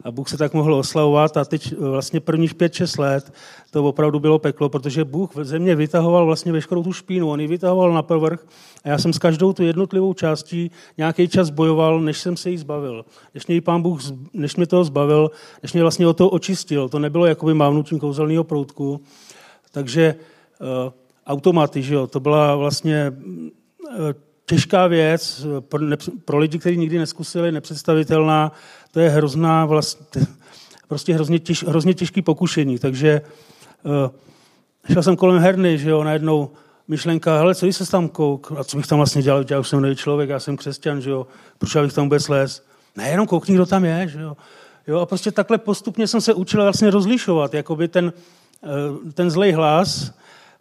a 0.03 0.11
Bůh 0.11 0.29
se 0.29 0.37
tak 0.37 0.53
mohl 0.53 0.73
oslavovat 0.73 1.37
a 1.37 1.45
teď 1.45 1.73
vlastně 1.77 2.19
prvních 2.19 2.55
5-6 2.55 3.01
let 3.01 3.33
to 3.75 3.83
opravdu 3.83 4.19
bylo 4.19 4.39
peklo, 4.39 4.69
protože 4.69 5.03
Bůh 5.03 5.35
v 5.35 5.43
země 5.43 5.75
vytahoval 5.75 6.25
vlastně 6.25 6.51
veškerou 6.51 6.83
tu 6.83 6.93
špínu, 6.93 7.29
on 7.29 7.39
ji 7.39 7.47
vytahoval 7.47 7.93
na 7.93 8.01
povrch 8.01 8.47
a 8.83 8.89
já 8.89 8.97
jsem 8.97 9.13
s 9.13 9.17
každou 9.17 9.53
tu 9.53 9.63
jednotlivou 9.63 10.13
částí 10.13 10.71
nějaký 10.97 11.27
čas 11.27 11.49
bojoval, 11.49 12.01
než 12.01 12.17
jsem 12.17 12.37
se 12.37 12.49
jí 12.49 12.57
zbavil. 12.57 13.05
Než 13.33 13.47
mě 13.47 13.61
pán 13.61 13.81
Bůh, 13.81 14.01
než 14.45 14.55
mě 14.55 14.65
toho 14.65 14.83
zbavil, 14.83 15.31
než 15.63 15.73
mě 15.73 15.81
vlastně 15.81 16.07
o 16.07 16.13
to 16.13 16.29
očistil. 16.29 16.89
To 16.89 16.99
nebylo 16.99 17.25
jakoby 17.25 17.53
mávnutím 17.53 17.99
kouzelného 17.99 18.43
proutku. 18.43 19.01
Takže 19.71 20.15
uh, 20.61 20.93
automaty, 21.27 21.81
že 21.81 21.93
jo, 21.93 22.07
to 22.07 22.19
byla 22.19 22.55
vlastně 22.55 23.09
uh, 23.09 24.13
těžká 24.45 24.87
věc 24.87 25.45
pro, 25.59 25.79
ne, 25.79 25.97
pro 26.25 26.37
lidi, 26.37 26.59
kteří 26.59 26.77
nikdy 26.77 26.97
neskusili, 26.97 27.51
nepředstavitelná. 27.51 28.51
To 28.91 28.99
je 28.99 29.09
hrozná 29.09 29.65
vlastně, 29.65 30.21
prostě 30.87 31.13
hrozně, 31.13 31.39
těž, 31.39 31.63
hrozně 31.63 31.93
těžký 31.93 32.21
pokušení. 32.21 32.79
Takže 32.79 33.21
uh, 33.83 34.93
šel 34.93 35.03
jsem 35.03 35.15
kolem 35.15 35.41
herny, 35.41 35.77
že 35.77 35.89
jo, 35.89 36.03
najednou 36.03 36.49
myšlenka, 36.87 37.37
hele, 37.37 37.55
co 37.55 37.73
se 37.73 37.91
tam 37.91 38.09
kouk, 38.09 38.51
a 38.57 38.63
co 38.63 38.77
bych 38.77 38.87
tam 38.87 38.99
vlastně 38.99 39.21
dělal, 39.21 39.45
já 39.49 39.59
už 39.59 39.69
jsem 39.69 39.81
nový 39.81 39.95
člověk, 39.95 40.29
já 40.29 40.39
jsem 40.39 40.57
křesťan, 40.57 41.01
že 41.01 41.09
jo, 41.09 41.27
proč 41.57 41.77
bych 41.77 41.93
tam 41.93 42.05
vůbec 42.05 42.27
les? 42.27 42.74
Ne, 42.95 43.09
jenom 43.09 43.27
koukni, 43.27 43.55
kdo 43.55 43.65
tam 43.65 43.85
je, 43.85 44.07
že 44.07 44.21
jo. 44.21 44.37
jo. 44.87 44.99
A 44.99 45.05
prostě 45.05 45.31
takhle 45.31 45.57
postupně 45.57 46.07
jsem 46.07 46.21
se 46.21 46.33
učil 46.33 46.63
vlastně 46.63 46.91
rozlišovat, 46.91 47.53
jakoby 47.53 47.87
ten, 47.87 48.13
eh, 48.63 49.11
ten 49.13 49.31
zlej 49.31 49.51
hlas, 49.51 50.11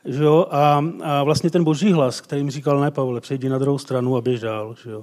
že 0.04 0.24
jo, 0.24 0.46
a, 0.50 0.84
a, 1.02 1.22
vlastně 1.22 1.50
ten 1.50 1.64
boží 1.64 1.92
hlas, 1.92 2.20
který 2.20 2.42
mi 2.42 2.50
říkal, 2.50 2.80
ne, 2.80 2.90
Pavle, 2.90 3.20
přejdi 3.20 3.48
na 3.48 3.58
druhou 3.58 3.78
stranu 3.78 4.16
a 4.16 4.20
běž 4.20 4.40
dál, 4.40 4.74
že 4.84 4.90
jo 4.90 5.02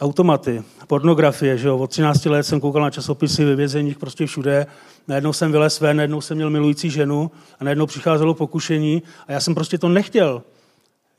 automaty, 0.00 0.62
pornografie, 0.86 1.58
že 1.58 1.68
jo, 1.68 1.78
od 1.78 1.90
13 1.90 2.26
let 2.26 2.42
jsem 2.42 2.60
koukal 2.60 2.82
na 2.82 2.90
časopisy 2.90 3.44
ve 3.44 3.56
vězeních 3.56 3.98
prostě 3.98 4.26
všude, 4.26 4.66
najednou 5.08 5.32
jsem 5.32 5.52
vylez 5.52 5.80
ven, 5.80 5.96
najednou 5.96 6.20
jsem 6.20 6.36
měl 6.36 6.50
milující 6.50 6.90
ženu 6.90 7.30
a 7.60 7.64
najednou 7.64 7.86
přicházelo 7.86 8.34
pokušení 8.34 9.02
a 9.28 9.32
já 9.32 9.40
jsem 9.40 9.54
prostě 9.54 9.78
to 9.78 9.88
nechtěl. 9.88 10.42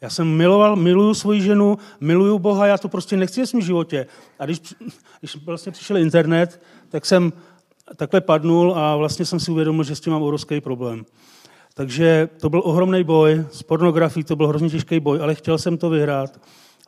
Já 0.01 0.09
jsem 0.09 0.27
miloval, 0.27 0.75
miluju 0.75 1.13
svoji 1.13 1.41
ženu, 1.41 1.77
miluju 1.99 2.39
Boha, 2.39 2.67
já 2.67 2.77
to 2.77 2.89
prostě 2.89 3.17
nechci 3.17 3.41
v 3.41 3.49
svém 3.49 3.61
životě. 3.61 4.05
A 4.39 4.45
když, 4.45 4.61
když 5.19 5.35
vlastně 5.45 5.71
přišel 5.71 5.97
internet, 5.97 6.61
tak 6.89 7.05
jsem 7.05 7.33
takhle 7.95 8.21
padnul 8.21 8.73
a 8.77 8.95
vlastně 8.95 9.25
jsem 9.25 9.39
si 9.39 9.51
uvědomil, 9.51 9.83
že 9.83 9.95
s 9.95 9.99
tím 9.99 10.13
mám 10.13 10.21
obrovský 10.21 10.61
problém. 10.61 11.05
Takže 11.73 12.29
to 12.39 12.49
byl 12.49 12.61
ohromný 12.65 13.03
boj, 13.03 13.45
s 13.51 13.63
pornografií 13.63 14.23
to 14.23 14.35
byl 14.35 14.47
hrozně 14.47 14.69
těžký 14.69 14.99
boj, 14.99 15.19
ale 15.21 15.35
chtěl 15.35 15.57
jsem 15.57 15.77
to 15.77 15.89
vyhrát 15.89 16.39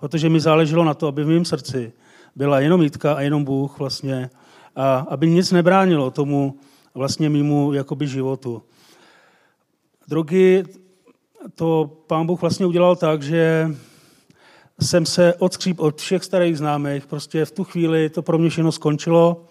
protože 0.04 0.30
mi 0.30 0.40
záleželo 0.40 0.84
na 0.84 0.94
to, 0.94 1.08
aby 1.08 1.24
v 1.24 1.28
mém 1.28 1.46
srdci 1.46 1.94
byla 2.36 2.60
jenom 2.60 2.82
Jitka 2.82 3.14
a 3.14 3.22
jenom 3.22 3.44
Bůh 3.44 3.80
vlastně 3.80 4.30
a 4.76 4.98
aby 5.10 5.30
nic 5.30 5.52
nebránilo 5.52 6.12
tomu 6.12 6.60
vlastně 6.94 7.30
mýmu 7.30 7.74
jakoby 7.74 8.08
životu. 8.08 8.62
Drogy, 10.08 10.64
to 11.56 11.92
pán 12.08 12.26
Bůh 12.26 12.42
vlastně 12.42 12.66
udělal 12.66 12.96
tak, 12.96 13.24
že 13.24 13.72
jsem 14.80 15.06
se 15.06 15.34
odskříp 15.34 15.80
od 15.80 16.02
všech 16.02 16.24
starých 16.24 16.58
známých. 16.58 17.08
Prostě 17.08 17.46
v 17.46 17.52
tu 17.52 17.64
chvíli 17.64 18.10
to 18.10 18.22
pro 18.22 18.38
mě 18.38 18.50
všechno 18.50 18.72
skončilo. 18.72 19.46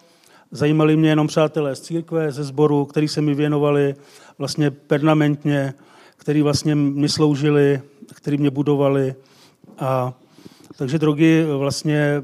Zajímali 0.51 0.97
mě 0.97 1.09
jenom 1.09 1.27
přátelé 1.27 1.77
z 1.77 1.81
církve, 1.81 2.33
ze 2.33 2.45
sboru, 2.45 2.85
který 2.85 3.09
se 3.09 3.21
mi 3.21 3.35
věnovali 3.35 3.95
vlastně 4.39 4.71
permanentně, 4.71 5.75
který 6.17 6.43
vlastně 6.43 6.75
mi 6.75 7.09
sloužili, 7.09 7.83
který 8.15 8.37
mě 8.37 8.51
budovali. 8.51 9.15
A 9.79 10.15
takže 10.77 10.99
drogy 10.99 11.45
vlastně 11.45 12.23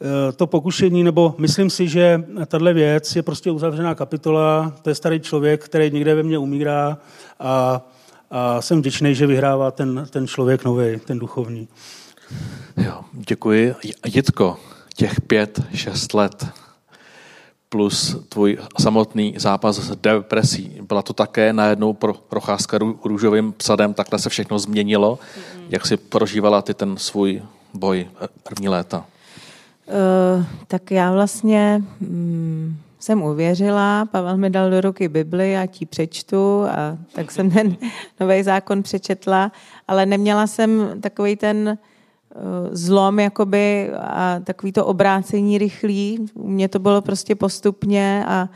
eh, 0.00 0.32
to 0.32 0.46
pokušení, 0.46 1.04
nebo 1.04 1.34
myslím 1.38 1.70
si, 1.70 1.88
že 1.88 2.24
tahle 2.46 2.72
věc 2.72 3.16
je 3.16 3.22
prostě 3.22 3.50
uzavřená 3.50 3.94
kapitola, 3.94 4.76
to 4.82 4.88
je 4.90 4.94
starý 4.94 5.20
člověk, 5.20 5.64
který 5.64 5.90
někde 5.90 6.14
ve 6.14 6.22
mně 6.22 6.38
umírá 6.38 6.98
a, 7.40 7.82
a 8.30 8.62
jsem 8.62 8.78
vděčný, 8.80 9.14
že 9.14 9.26
vyhrává 9.26 9.70
ten, 9.70 10.06
ten 10.10 10.26
člověk 10.26 10.64
nový, 10.64 11.00
ten 11.04 11.18
duchovní. 11.18 11.68
Jo, 12.76 13.00
děkuji. 13.12 13.74
Jitko, 14.06 14.56
těch 14.94 15.20
pět, 15.20 15.60
šest 15.74 16.14
let 16.14 16.46
plus 17.68 18.16
tvůj 18.28 18.58
samotný 18.80 19.34
zápas 19.38 19.76
s 19.76 19.96
depresí. 19.96 20.80
Byla 20.88 21.02
to 21.02 21.12
také 21.12 21.52
najednou 21.52 21.92
pro 21.92 22.14
procházka 22.14 22.78
růžovým 23.04 23.52
psadem, 23.52 23.94
takhle 23.94 24.18
se 24.18 24.28
všechno 24.28 24.58
změnilo. 24.58 25.18
Mm-hmm. 25.18 25.64
Jak 25.68 25.86
jsi 25.86 25.96
prožívala 25.96 26.62
ty 26.62 26.74
ten 26.74 26.96
svůj 26.96 27.42
boj 27.74 28.08
první 28.42 28.68
léta? 28.68 29.04
Uh, 29.86 30.44
tak 30.66 30.90
já 30.90 31.12
vlastně 31.12 31.82
um, 32.00 32.78
jsem 33.00 33.22
uvěřila, 33.22 34.04
Pavel 34.04 34.36
mi 34.36 34.50
dal 34.50 34.70
do 34.70 34.80
ruky 34.80 35.08
Bibli 35.08 35.56
a 35.56 35.66
ti 35.66 35.86
přečtu 35.86 36.62
a 36.62 36.98
tak 37.12 37.30
jsem 37.30 37.50
ten 37.50 37.76
nový 38.20 38.42
zákon 38.42 38.82
přečetla, 38.82 39.52
ale 39.88 40.06
neměla 40.06 40.46
jsem 40.46 41.00
takový 41.00 41.36
ten 41.36 41.78
Eh, 42.34 42.76
zlom 42.76 43.18
jakoby 43.18 43.90
a 43.94 44.40
takový 44.44 44.72
to 44.72 44.86
obrácení 44.86 45.58
rychlý. 45.58 46.26
U 46.34 46.48
mě 46.48 46.68
to 46.68 46.78
bylo 46.78 47.02
prostě 47.02 47.34
postupně 47.34 48.24
a 48.26 48.48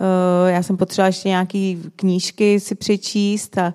uh, 0.00 0.50
já 0.50 0.62
jsem 0.62 0.76
potřebovala 0.76 1.06
ještě 1.06 1.28
nějaký 1.28 1.82
knížky 1.96 2.60
si 2.60 2.74
přečíst 2.74 3.58
a, 3.58 3.74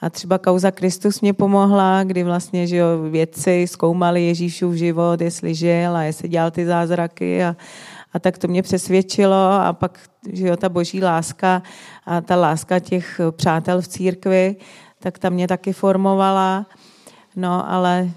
a 0.00 0.10
třeba 0.10 0.38
Kauza 0.38 0.70
Kristus 0.70 1.20
mě 1.20 1.32
pomohla, 1.32 2.04
kdy 2.04 2.22
vlastně 2.22 2.66
že 2.66 2.76
jo, 2.76 2.86
vědci 3.10 3.66
zkoumali 3.66 4.26
Ježíšův 4.26 4.74
život, 4.74 5.20
jestli 5.20 5.54
žil 5.54 5.96
a 5.96 6.02
jestli 6.02 6.28
dělal 6.28 6.50
ty 6.50 6.66
zázraky 6.66 7.44
a, 7.44 7.56
a 8.12 8.18
tak 8.18 8.38
to 8.38 8.48
mě 8.48 8.62
přesvědčilo 8.62 9.36
a 9.36 9.72
pak 9.72 9.98
že 10.32 10.46
jo, 10.46 10.56
ta 10.56 10.68
boží 10.68 11.02
láska 11.02 11.62
a 12.06 12.20
ta 12.20 12.36
láska 12.36 12.78
těch 12.78 13.20
přátel 13.30 13.82
v 13.82 13.88
církvi, 13.88 14.56
tak 14.98 15.18
ta 15.18 15.30
mě 15.30 15.48
taky 15.48 15.72
formovala. 15.72 16.66
No, 17.36 17.70
ale 17.70 18.10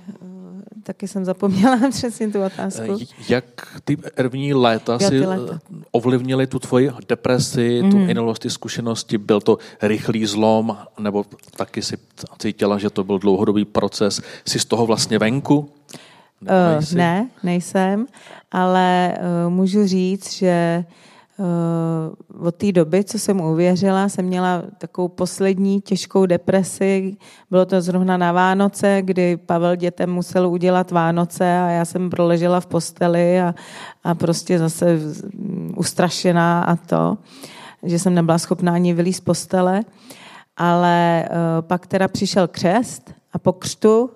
taky 0.83 1.07
jsem 1.07 1.25
zapomněla 1.25 1.79
přesně 1.89 2.27
tu 2.27 2.43
otázku. 2.43 2.97
Eh, 3.01 3.05
jak 3.29 3.45
ty 3.83 3.97
první 3.97 4.53
léta 4.53 4.99
si 4.99 5.25
léta. 5.25 5.59
ovlivnili 5.91 6.47
tu 6.47 6.59
tvoji 6.59 6.91
depresi, 7.07 7.81
mm. 7.83 7.91
tu 7.91 7.97
mhm. 7.97 8.07
minulost, 8.07 8.39
ty 8.39 8.49
zkušenosti? 8.49 9.17
Byl 9.17 9.41
to 9.41 9.57
rychlý 9.81 10.25
zlom, 10.25 10.77
nebo 10.99 11.25
taky 11.55 11.81
si 11.81 11.97
cítila, 12.37 12.77
že 12.77 12.89
to 12.89 13.03
byl 13.03 13.19
dlouhodobý 13.19 13.65
proces? 13.65 14.21
Jsi 14.45 14.59
z 14.59 14.65
toho 14.65 14.85
vlastně 14.85 15.19
venku? 15.19 15.69
Uh, 16.41 16.97
ne, 16.97 17.29
nejsem, 17.43 18.05
ale 18.53 19.17
uh, 19.17 19.53
můžu 19.53 19.87
říct, 19.87 20.33
že 20.33 20.85
uh, 21.37 22.45
od 22.47 22.55
té 22.55 22.71
doby, 22.71 23.03
co 23.03 23.19
jsem 23.19 23.41
uvěřila, 23.41 24.09
jsem 24.09 24.25
měla 24.25 24.63
takovou 24.77 25.07
poslední 25.07 25.81
těžkou 25.81 26.25
depresi. 26.25 27.17
Bylo 27.49 27.65
to 27.65 27.81
zrovna 27.81 28.17
na 28.17 28.31
Vánoce, 28.31 29.01
kdy 29.01 29.37
Pavel 29.37 29.75
dětem 29.75 30.11
musel 30.11 30.47
udělat 30.47 30.91
Vánoce 30.91 31.57
a 31.57 31.69
já 31.69 31.85
jsem 31.85 32.09
proležela 32.09 32.59
v 32.59 32.65
posteli 32.65 33.41
a, 33.41 33.55
a 34.03 34.15
prostě 34.15 34.59
zase 34.59 34.99
ustrašená 35.75 36.63
a 36.63 36.75
to, 36.75 37.17
že 37.83 37.99
jsem 37.99 38.13
nebyla 38.13 38.37
schopná 38.37 38.73
ani 38.73 38.93
vylít 38.93 39.15
z 39.15 39.21
postele. 39.21 39.81
Ale 40.57 41.29
uh, 41.29 41.67
pak 41.67 41.87
teda 41.87 42.07
přišel 42.07 42.47
křest 42.47 43.13
a 43.33 43.39
po 43.39 43.53
křtu 43.53 44.09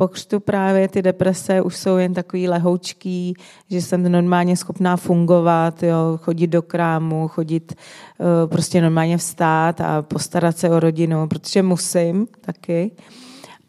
po 0.00 0.08
křtu 0.08 0.40
právě 0.40 0.88
ty 0.88 1.02
deprese 1.02 1.62
už 1.62 1.76
jsou 1.76 1.96
jen 1.96 2.14
takový 2.14 2.48
lehoučký, 2.48 3.34
že 3.70 3.82
jsem 3.82 4.12
normálně 4.12 4.56
schopná 4.56 4.96
fungovat, 4.96 5.82
jo, 5.82 6.18
chodit 6.22 6.46
do 6.46 6.62
krámu, 6.62 7.28
chodit 7.28 7.74
uh, 8.18 8.50
prostě 8.50 8.80
normálně 8.80 9.18
vstát 9.18 9.80
a 9.80 10.02
postarat 10.02 10.58
se 10.58 10.70
o 10.70 10.80
rodinu, 10.80 11.28
protože 11.28 11.62
musím 11.62 12.26
taky, 12.40 12.90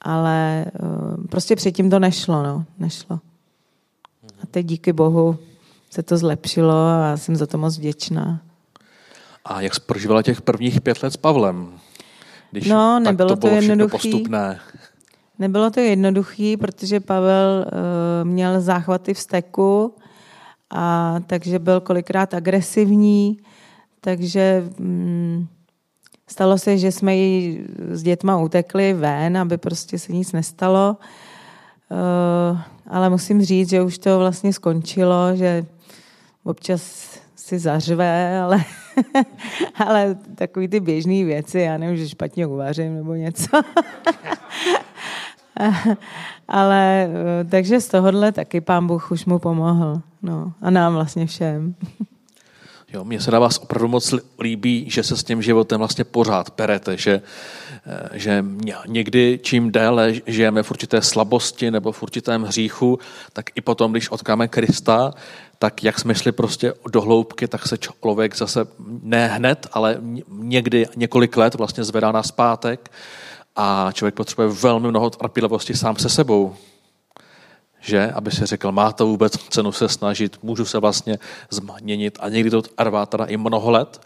ale 0.02 0.66
uh, 0.84 1.28
prostě 1.28 1.56
předtím 1.56 1.90
to 1.90 2.00
nešlo, 2.00 2.44
no, 2.44 2.66
nešlo. 2.80 3.20
A 4.44 4.46
teď 4.52 4.66
díky 4.66 4.94
bohu 4.94 5.38
se 5.90 6.04
to 6.04 6.18
zlepšilo 6.18 6.88
a 6.88 7.18
jsem 7.18 7.36
za 7.36 7.48
to 7.48 7.58
moc 7.58 7.78
vděčná. 7.78 8.42
A 9.46 9.62
jak 9.62 9.76
jsi 9.76 9.82
prožívala 9.82 10.22
těch 10.22 10.42
prvních 10.42 10.82
pět 10.82 11.04
let 11.04 11.14
s 11.14 11.18
Pavlem? 11.18 11.80
Když 12.52 12.68
no, 12.68 13.00
nebylo 13.00 13.30
to, 13.30 13.36
to 13.36 13.48
jednoduché. 13.48 13.92
Postupné. 13.92 14.60
Nebylo 15.40 15.72
to 15.72 15.80
jednoduché, 15.80 16.56
protože 16.60 17.00
Pavel 17.00 17.66
uh, 17.66 18.30
měl 18.30 18.62
záchvaty 18.62 19.14
v 19.14 19.20
steku, 19.20 19.96
a 20.70 21.16
takže 21.28 21.60
byl 21.60 21.82
kolikrát 21.82 22.34
agresivní, 22.34 23.38
takže 24.02 24.64
um, 24.80 25.48
stalo 26.28 26.58
se, 26.58 26.78
že 26.78 26.92
jsme 26.92 27.16
ji 27.16 27.66
s 27.92 28.04
dětma 28.04 28.38
utekli 28.38 28.94
ven, 28.94 29.38
aby 29.38 29.58
prostě 29.58 30.00
se 30.00 30.14
nic 30.14 30.32
nestalo. 30.32 30.98
Uh, 32.52 32.60
ale 32.88 33.10
musím 33.10 33.42
říct, 33.42 33.70
že 33.70 33.82
už 33.82 33.98
to 33.98 34.20
vlastně 34.20 34.54
skončilo, 34.54 35.36
že 35.36 35.66
občas 36.44 37.10
si 37.36 37.60
zařve, 37.60 38.40
ale, 38.40 38.64
ale 39.86 40.18
takový 40.36 40.68
ty 40.68 40.80
běžné 40.80 41.24
věci, 41.24 41.60
já 41.60 41.78
nevím, 41.78 41.98
že 41.98 42.10
špatně 42.10 42.48
uvařím 42.48 42.96
nebo 42.96 43.14
něco. 43.14 43.48
ale 46.48 47.10
takže 47.50 47.82
z 47.82 47.88
tohohle 47.88 48.32
taky 48.32 48.62
pán 48.62 48.88
Bůh 48.88 49.12
už 49.12 49.26
mu 49.26 49.40
pomohl. 49.40 50.02
No, 50.22 50.54
a 50.62 50.70
nám 50.70 50.94
vlastně 50.94 51.26
všem. 51.26 51.76
Jo, 52.94 53.04
mně 53.04 53.22
se 53.22 53.32
na 53.32 53.40
vás 53.40 53.58
opravdu 53.58 53.88
moc 53.88 54.14
líbí, 54.40 54.90
že 54.90 55.04
se 55.04 55.18
s 55.18 55.24
tím 55.24 55.42
životem 55.42 55.78
vlastně 55.78 56.04
pořád 56.04 56.52
perete, 56.52 56.98
že, 56.98 57.22
eh, 57.86 58.10
že 58.14 58.46
někdy 58.88 59.40
čím 59.44 59.72
déle 59.72 60.14
žijeme 60.28 60.64
v 60.64 60.72
určité 60.72 61.02
slabosti 61.02 61.72
nebo 61.72 61.92
v 61.92 62.04
určitém 62.04 62.44
hříchu, 62.44 63.00
tak 63.34 63.46
i 63.56 63.62
potom, 63.62 63.92
když 63.92 64.10
odkáme 64.10 64.48
Krista, 64.48 65.14
tak 65.60 65.84
jak 65.84 66.00
jsme 66.00 66.16
šli 66.16 66.32
prostě 66.32 66.74
do 66.92 67.02
hloubky, 67.02 67.48
tak 67.48 67.68
se 67.68 67.78
člověk 67.78 68.36
zase 68.36 68.68
ne 69.04 69.28
hned, 69.28 69.68
ale 69.72 69.98
někdy 70.30 70.86
několik 70.96 71.38
let 71.38 71.56
vlastně 71.56 71.84
zvedá 71.84 72.12
na 72.12 72.24
zpátek 72.24 72.92
a 73.56 73.90
člověk 73.94 74.16
potřebuje 74.16 74.48
velmi 74.48 74.88
mnoho 74.88 75.10
trpělivosti 75.10 75.74
sám 75.74 75.96
se 75.96 76.10
sebou 76.10 76.56
že, 77.82 78.12
aby 78.12 78.32
si 78.32 78.46
řekl, 78.46 78.72
má 78.72 78.92
to 78.92 79.08
vůbec 79.08 79.38
cenu 79.38 79.72
se 79.72 79.90
snažit, 79.90 80.38
můžu 80.44 80.66
se 80.66 80.80
vlastně 80.80 81.20
změnit 81.50 82.18
a 82.22 82.30
někdy 82.30 82.50
to 82.50 82.62
trvá 82.62 83.06
teda 83.06 83.26
i 83.26 83.38
mnoho 83.38 83.72
let. 83.72 84.02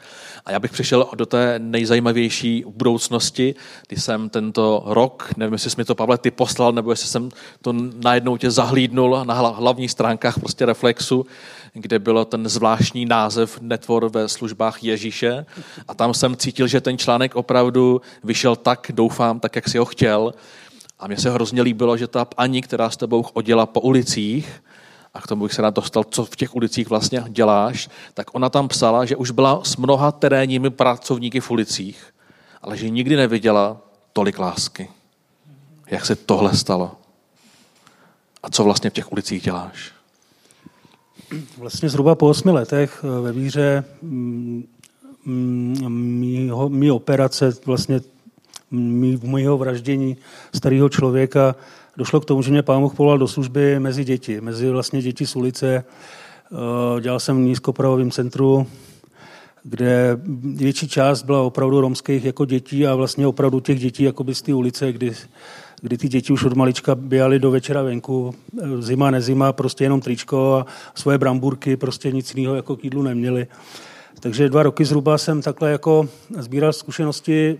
A 0.45 0.51
já 0.51 0.59
bych 0.59 0.71
přišel 0.71 1.07
do 1.15 1.25
té 1.25 1.59
nejzajímavější 1.59 2.63
budoucnosti, 2.67 3.55
kdy 3.87 4.01
jsem 4.01 4.29
tento 4.29 4.83
rok, 4.85 5.29
nevím, 5.37 5.53
jestli 5.53 5.69
jsi 5.69 5.75
mi 5.77 5.85
to, 5.85 5.95
Pavle, 5.95 6.17
ty 6.17 6.31
poslal, 6.31 6.71
nebo 6.71 6.91
jestli 6.91 7.07
jsem 7.07 7.29
to 7.61 7.73
najednou 8.03 8.37
tě 8.37 8.51
zahlídnul 8.51 9.21
na 9.25 9.33
hlavních 9.33 9.91
stránkách 9.91 10.39
prostě 10.39 10.65
Reflexu, 10.65 11.25
kde 11.73 11.99
bylo 11.99 12.25
ten 12.25 12.49
zvláštní 12.49 13.05
název 13.05 13.61
Netvor 13.61 14.09
ve 14.09 14.29
službách 14.29 14.83
Ježíše. 14.83 15.45
A 15.87 15.93
tam 15.93 16.13
jsem 16.13 16.35
cítil, 16.35 16.67
že 16.67 16.81
ten 16.81 16.97
článek 16.97 17.35
opravdu 17.35 18.01
vyšel 18.23 18.55
tak, 18.55 18.91
doufám, 18.93 19.39
tak, 19.39 19.55
jak 19.55 19.69
si 19.69 19.77
ho 19.77 19.85
chtěl, 19.85 20.33
a 20.99 21.07
mně 21.07 21.17
se 21.17 21.31
hrozně 21.31 21.61
líbilo, 21.61 21.97
že 21.97 22.07
ta 22.07 22.25
paní, 22.25 22.61
která 22.61 22.89
s 22.89 22.97
tebou 22.97 23.23
chodila 23.23 23.65
po 23.65 23.81
ulicích, 23.81 24.63
a 25.13 25.21
k 25.21 25.27
tomu 25.27 25.43
bych 25.43 25.53
se 25.53 25.61
rád 25.61 25.75
dostal, 25.75 26.03
co 26.03 26.25
v 26.25 26.35
těch 26.35 26.55
ulicích 26.55 26.89
vlastně 26.89 27.23
děláš, 27.29 27.89
tak 28.13 28.35
ona 28.35 28.49
tam 28.49 28.67
psala, 28.67 29.05
že 29.05 29.15
už 29.15 29.31
byla 29.31 29.63
s 29.63 29.77
mnoha 29.77 30.11
terénními 30.11 30.69
pracovníky 30.69 31.39
v 31.39 31.51
ulicích, 31.51 32.13
ale 32.61 32.77
že 32.77 32.89
nikdy 32.89 33.15
neviděla 33.15 33.77
tolik 34.13 34.39
lásky. 34.39 34.89
Jak 35.87 36.05
se 36.05 36.15
tohle 36.15 36.55
stalo? 36.55 36.91
A 38.43 38.49
co 38.49 38.63
vlastně 38.63 38.89
v 38.89 38.93
těch 38.93 39.11
ulicích 39.11 39.43
děláš? 39.43 39.91
Vlastně 41.57 41.89
zhruba 41.89 42.15
po 42.15 42.27
osmi 42.27 42.51
letech 42.51 43.05
eh, 43.05 43.21
ve 43.21 43.31
víře 43.31 43.83
mm, 44.01 44.67
mm, 45.25 45.89
mýho, 45.89 46.69
mý 46.69 46.91
operace 46.91 47.53
vlastně 47.65 48.01
mého 49.23 49.57
vraždění 49.57 50.17
starého 50.55 50.89
člověka 50.89 51.55
došlo 51.97 52.21
k 52.21 52.25
tomu, 52.25 52.41
že 52.41 52.51
mě 52.51 52.63
pán 52.63 52.81
Bůh 52.81 52.95
povolal 52.95 53.17
do 53.17 53.27
služby 53.27 53.79
mezi 53.79 54.03
děti, 54.03 54.41
mezi 54.41 54.69
vlastně 54.69 55.01
děti 55.01 55.27
z 55.27 55.35
ulice. 55.35 55.83
Eh, 56.53 57.01
dělal 57.01 57.19
jsem 57.19 57.37
v 57.37 57.45
nízkopravovém 57.47 58.11
centru, 58.11 58.67
kde 59.63 60.17
větší 60.55 60.87
část 60.87 61.23
byla 61.23 61.41
opravdu 61.41 61.81
romských 61.81 62.25
jako 62.25 62.45
dětí 62.45 62.87
a 62.87 62.95
vlastně 62.95 63.27
opravdu 63.27 63.59
těch 63.59 63.79
dětí 63.79 64.03
jako 64.03 64.25
z 64.33 64.41
té 64.41 64.53
ulice, 64.53 64.91
kdy, 64.91 65.11
kdy 65.81 65.97
ty 65.97 66.07
děti 66.07 66.33
už 66.33 66.43
od 66.43 66.53
malička 66.53 66.95
běhaly 66.95 67.39
do 67.39 67.51
večera 67.51 67.81
venku, 67.81 68.35
eh, 68.61 68.81
zima, 68.81 69.11
nezima, 69.11 69.53
prostě 69.53 69.83
jenom 69.83 70.01
tričko 70.01 70.53
a 70.53 70.65
svoje 70.95 71.17
bramburky, 71.17 71.77
prostě 71.77 72.11
nic 72.11 72.35
jiného 72.35 72.55
jako 72.55 72.75
k 72.75 72.83
jídlu 72.83 73.01
neměli. 73.01 73.47
Takže 74.19 74.49
dva 74.49 74.63
roky 74.63 74.85
zhruba 74.85 75.17
jsem 75.17 75.41
takhle 75.41 75.71
jako 75.71 76.09
sbíral 76.37 76.73
zkušenosti 76.73 77.57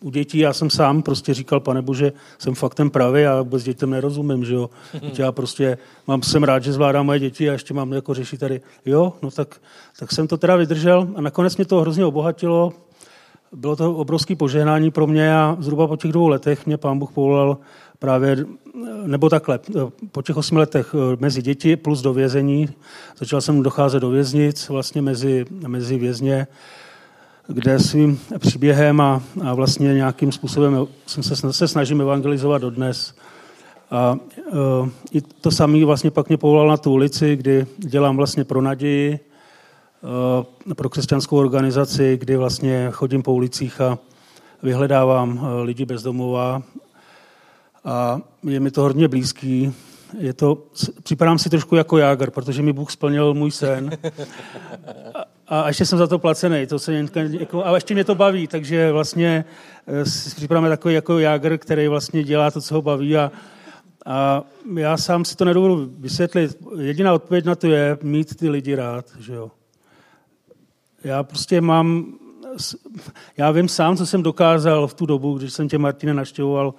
u 0.00 0.10
dětí. 0.10 0.38
Já 0.38 0.52
jsem 0.52 0.70
sám 0.70 1.02
prostě 1.02 1.34
říkal, 1.34 1.60
pane 1.60 1.82
Bože, 1.82 2.12
jsem 2.38 2.54
faktem 2.54 2.90
pravý, 2.90 3.22
já 3.22 3.42
vůbec 3.42 3.62
dětem 3.62 3.90
nerozumím, 3.90 4.44
že 4.44 4.54
jo. 4.54 4.70
Teď 5.00 5.18
já 5.18 5.32
prostě 5.32 5.78
mám, 6.06 6.22
jsem 6.22 6.42
rád, 6.42 6.62
že 6.62 6.72
zvládám 6.72 7.06
moje 7.06 7.18
děti 7.18 7.50
a 7.50 7.52
ještě 7.52 7.74
mám 7.74 7.92
jako 7.92 8.14
řešit 8.14 8.40
tady. 8.40 8.60
Jo, 8.86 9.12
no 9.22 9.30
tak, 9.30 9.60
tak 9.98 10.12
jsem 10.12 10.28
to 10.28 10.36
teda 10.36 10.56
vydržel 10.56 11.08
a 11.16 11.20
nakonec 11.20 11.56
mě 11.56 11.64
to 11.64 11.80
hrozně 11.80 12.04
obohatilo. 12.04 12.72
Bylo 13.52 13.76
to 13.76 13.94
obrovské 13.94 14.36
požehnání 14.36 14.90
pro 14.90 15.06
mě 15.06 15.36
a 15.36 15.56
zhruba 15.60 15.86
po 15.86 15.96
těch 15.96 16.12
dvou 16.12 16.28
letech 16.28 16.66
mě 16.66 16.76
pán 16.76 16.98
Bůh 16.98 17.12
povolal 17.12 17.58
právě, 18.04 18.36
nebo 19.06 19.28
takhle, 19.28 19.60
po 20.12 20.22
těch 20.22 20.36
osmi 20.36 20.58
letech 20.58 20.94
eh, 20.94 21.16
mezi 21.20 21.42
děti 21.42 21.76
plus 21.76 22.02
do 22.02 22.12
vězení. 22.12 22.68
Začal 23.18 23.40
jsem 23.40 23.62
docházet 23.62 24.00
do 24.00 24.10
věznic, 24.10 24.68
vlastně 24.68 25.02
mezi, 25.02 25.44
mezi 25.66 25.98
vězně, 25.98 26.46
kde 27.48 27.78
svým 27.78 28.20
příběhem 28.38 29.00
a, 29.00 29.22
a 29.44 29.54
vlastně 29.54 29.94
nějakým 29.94 30.32
způsobem 30.32 30.86
jsem 31.06 31.22
se, 31.22 31.52
se 31.52 31.68
snažím 31.68 32.00
evangelizovat 32.00 32.62
dodnes. 32.62 33.14
A 33.90 34.16
i 35.12 35.20
to 35.20 35.50
samé 35.50 35.84
vlastně 35.84 36.10
pak 36.10 36.28
mě 36.28 36.36
povolal 36.36 36.68
na 36.68 36.76
tu 36.76 36.92
ulici, 36.92 37.36
kdy 37.36 37.66
dělám 37.78 38.16
vlastně 38.16 38.44
pro 38.44 38.60
naději, 38.60 39.18
uh, 40.66 40.74
pro 40.74 40.88
křesťanskou 40.88 41.36
organizaci, 41.36 42.16
kdy 42.20 42.36
vlastně 42.36 42.88
chodím 42.92 43.22
po 43.22 43.32
ulicích 43.32 43.80
a 43.80 43.98
vyhledávám 44.62 45.46
lidi 45.62 45.84
bezdomová 45.84 46.62
a 47.84 48.20
je 48.42 48.60
mi 48.60 48.70
to 48.70 48.82
hodně 48.82 49.08
blízký. 49.08 49.74
Je 50.18 50.32
to, 50.32 50.62
připadám 51.02 51.38
si 51.38 51.50
trošku 51.50 51.76
jako 51.76 51.98
jágr, 51.98 52.30
protože 52.30 52.62
mi 52.62 52.72
Bůh 52.72 52.90
splnil 52.90 53.34
můj 53.34 53.50
sen. 53.50 53.90
A, 55.46 55.60
a 55.60 55.68
ještě 55.68 55.86
jsem 55.86 55.98
za 55.98 56.06
to 56.06 56.18
placený, 56.18 56.66
to 56.66 56.78
se 56.78 57.06
jako, 57.30 57.66
a 57.66 57.74
ještě 57.74 57.94
mě 57.94 58.04
to 58.04 58.14
baví, 58.14 58.46
takže 58.46 58.92
vlastně 58.92 59.44
eh, 59.86 60.06
si 60.06 60.34
připadáme 60.36 60.68
takový 60.68 60.94
jako 60.94 61.18
jágr, 61.18 61.58
který 61.58 61.88
vlastně 61.88 62.24
dělá 62.24 62.50
to, 62.50 62.60
co 62.60 62.74
ho 62.74 62.82
baví 62.82 63.16
a, 63.16 63.32
a 64.06 64.42
já 64.76 64.96
sám 64.96 65.24
si 65.24 65.36
to 65.36 65.44
nedovedu 65.44 65.92
vysvětlit. 65.98 66.58
Jediná 66.80 67.14
odpověď 67.14 67.44
na 67.44 67.54
to 67.54 67.66
je 67.66 67.98
mít 68.02 68.36
ty 68.36 68.48
lidi 68.48 68.74
rád, 68.74 69.04
že 69.18 69.34
jo. 69.34 69.50
Já 71.04 71.22
prostě 71.22 71.60
mám, 71.60 72.06
já 73.36 73.50
vím 73.50 73.68
sám, 73.68 73.96
co 73.96 74.06
jsem 74.06 74.22
dokázal 74.22 74.86
v 74.86 74.94
tu 74.94 75.06
dobu, 75.06 75.38
když 75.38 75.52
jsem 75.52 75.68
tě, 75.68 75.78
Martine, 75.78 76.14
naštěvoval, 76.14 76.74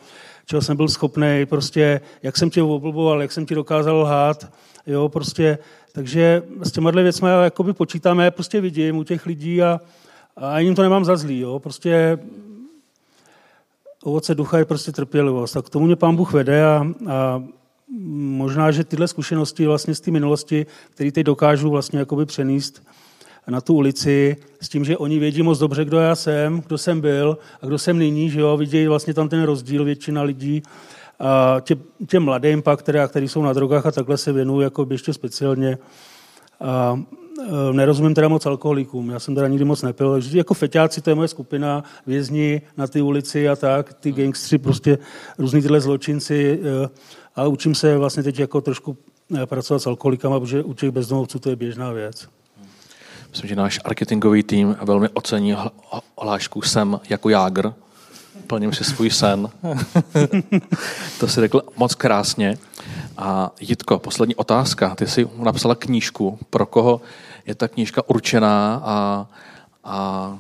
čeho 0.46 0.62
jsem 0.62 0.78
byl 0.78 0.88
schopný, 0.88 1.46
prostě 1.46 2.02
jak 2.24 2.38
jsem 2.38 2.50
tě 2.50 2.62
oblboval, 2.62 3.22
jak 3.22 3.32
jsem 3.32 3.46
ti 3.46 3.56
dokázal 3.56 3.98
lhát, 3.98 4.52
jo, 4.88 5.10
prostě, 5.10 5.58
takže 5.92 6.44
s 6.64 6.72
těma 6.72 6.92
věcmi 6.92 7.30
jakoby 7.44 7.74
počítáme, 7.74 8.32
prostě 8.32 8.62
vidím 8.62 8.98
u 8.98 9.04
těch 9.04 9.26
lidí 9.26 9.62
a, 9.62 9.80
a 10.38 10.60
jim 10.60 10.76
to 10.76 10.82
nemám 10.82 11.06
za 11.06 11.16
zlý, 11.16 11.40
jo, 11.40 11.60
prostě 11.60 12.20
ovoce 14.04 14.36
ducha 14.36 14.58
je 14.58 14.66
prostě 14.66 14.92
trpělivost. 14.92 15.54
Tak 15.54 15.66
k 15.66 15.70
tomu 15.70 15.86
mě 15.86 15.96
pán 15.96 16.16
Bůh 16.16 16.34
vede 16.34 16.66
a, 16.66 16.88
a 17.08 17.44
možná, 18.38 18.72
že 18.72 18.84
tyhle 18.84 19.08
zkušenosti 19.08 19.66
vlastně 19.66 19.96
z 19.96 20.00
té 20.00 20.12
minulosti, 20.12 20.66
které 20.90 21.12
teď 21.12 21.26
dokážu 21.26 21.70
vlastně 21.70 22.00
jakoby 22.00 22.26
přenést 22.26 22.84
na 23.48 23.62
tu 23.62 23.74
ulici 23.74 24.36
s 24.62 24.70
tím, 24.70 24.86
že 24.86 24.98
oni 24.98 25.20
vědí 25.20 25.42
moc 25.42 25.60
dobře, 25.60 25.86
kdo 25.86 26.00
já 26.00 26.16
jsem, 26.16 26.62
kdo 26.68 26.78
jsem 26.78 27.02
byl 27.02 27.38
a 27.62 27.66
kdo 27.66 27.78
jsem 27.78 27.98
nyní, 27.98 28.30
že 28.30 28.40
jo, 28.40 28.58
vidějí 28.58 28.88
vlastně 28.88 29.14
tam 29.14 29.30
ten 29.30 29.44
rozdíl 29.44 29.84
většina 29.84 30.22
lidí. 30.22 30.64
A 31.20 31.58
tě, 31.62 31.78
těm 32.08 32.24
mladým 32.24 32.62
pak, 32.62 32.80
které, 32.80 33.08
který 33.08 33.28
jsou 33.28 33.42
na 33.44 33.54
drogách 33.54 33.86
a 33.86 33.92
takhle 33.92 34.18
se 34.18 34.32
věnují 34.32 34.64
jako 34.64 34.88
ještě 34.92 35.14
speciálně. 35.14 35.78
A, 36.62 37.00
eh, 37.40 37.74
nerozumím 37.74 38.14
teda 38.14 38.28
moc 38.28 38.46
alkoholikům. 38.46 39.10
Já 39.10 39.20
jsem 39.20 39.36
teda 39.36 39.48
nikdy 39.48 39.66
moc 39.66 39.82
nepil, 39.82 40.14
takže 40.14 40.38
jako 40.38 40.54
feťáci, 40.54 41.02
to 41.02 41.10
je 41.10 41.16
moje 41.16 41.28
skupina, 41.28 41.84
vězni 42.08 42.62
na 42.78 42.88
ty 42.88 43.02
ulici 43.02 43.50
a 43.50 43.56
tak, 43.56 43.94
ty 43.94 44.12
gangstři, 44.12 44.58
prostě 44.58 44.98
různý 45.38 45.62
tyhle 45.62 45.82
zločinci 45.82 46.60
eh, 46.64 46.90
a 47.36 47.48
učím 47.48 47.76
se 47.76 47.98
vlastně 47.98 48.24
teď 48.24 48.40
jako 48.40 48.62
trošku 48.62 48.98
eh, 49.38 49.46
pracovat 49.46 49.80
s 49.80 49.88
alkoholikama, 49.88 50.40
protože 50.40 50.64
u 50.64 50.74
těch 50.74 50.92
bezdomovců 50.92 51.40
to 51.40 51.50
je 51.50 51.56
běžná 51.56 51.92
věc. 51.92 52.28
Myslím, 53.36 53.48
že 53.48 53.56
náš 53.56 53.80
marketingový 53.84 54.44
tým 54.44 54.78
velmi 54.82 55.10
ocení 55.10 55.56
hlášku 56.22 56.62
Sem 56.62 57.00
jako 57.10 57.30
Jágr. 57.30 57.74
Plním 58.48 58.74
si 58.74 58.84
svůj 58.84 59.10
sen. 59.10 59.50
to 61.20 61.28
si 61.28 61.40
řekl 61.42 61.62
moc 61.78 61.96
krásně. 61.96 62.58
A 63.18 63.52
Jitko, 63.60 64.00
poslední 64.00 64.36
otázka. 64.36 64.96
Ty 64.96 65.08
jsi 65.08 65.28
napsala 65.38 65.76
knížku. 65.76 66.40
Pro 66.50 66.66
koho 66.66 67.02
je 67.46 67.56
ta 67.56 67.68
knížka 67.68 68.10
určená 68.10 68.82
a, 68.86 69.28
a 69.84 70.38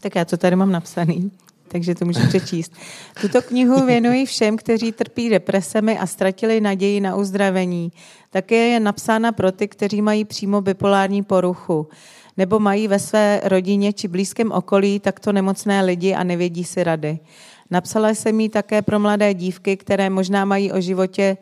tak 0.00 0.14
já 0.14 0.24
to 0.24 0.36
tady 0.36 0.56
mám 0.56 0.72
napsaný, 0.72 1.30
takže 1.74 1.94
to 1.94 2.04
můžu 2.04 2.20
přečíst. 2.28 2.72
Tuto 3.20 3.42
knihu 3.42 3.86
věnuji 3.86 4.26
všem, 4.26 4.56
kteří 4.56 4.92
trpí 4.92 5.28
depresemi 5.28 5.98
a 5.98 6.06
ztratili 6.06 6.60
naději 6.60 7.00
na 7.00 7.16
uzdravení. 7.16 7.92
Také 8.30 8.56
je 8.56 8.80
napsána 8.80 9.32
pro 9.32 9.52
ty, 9.52 9.68
kteří 9.68 10.02
mají 10.02 10.24
přímo 10.24 10.60
bipolární 10.60 11.22
poruchu 11.22 11.88
nebo 12.36 12.58
mají 12.58 12.88
ve 12.88 12.98
své 12.98 13.40
rodině 13.44 13.92
či 13.92 14.08
blízkém 14.08 14.52
okolí 14.52 15.00
takto 15.00 15.32
nemocné 15.32 15.82
lidi 15.82 16.14
a 16.14 16.22
nevědí 16.22 16.64
si 16.64 16.84
rady. 16.84 17.18
Napsala 17.70 18.10
jsem 18.10 18.40
ji 18.40 18.48
také 18.48 18.82
pro 18.82 18.98
mladé 18.98 19.34
dívky, 19.34 19.76
které 19.76 20.10
možná 20.10 20.44
mají 20.44 20.72
o 20.72 20.80
životě 20.80 21.36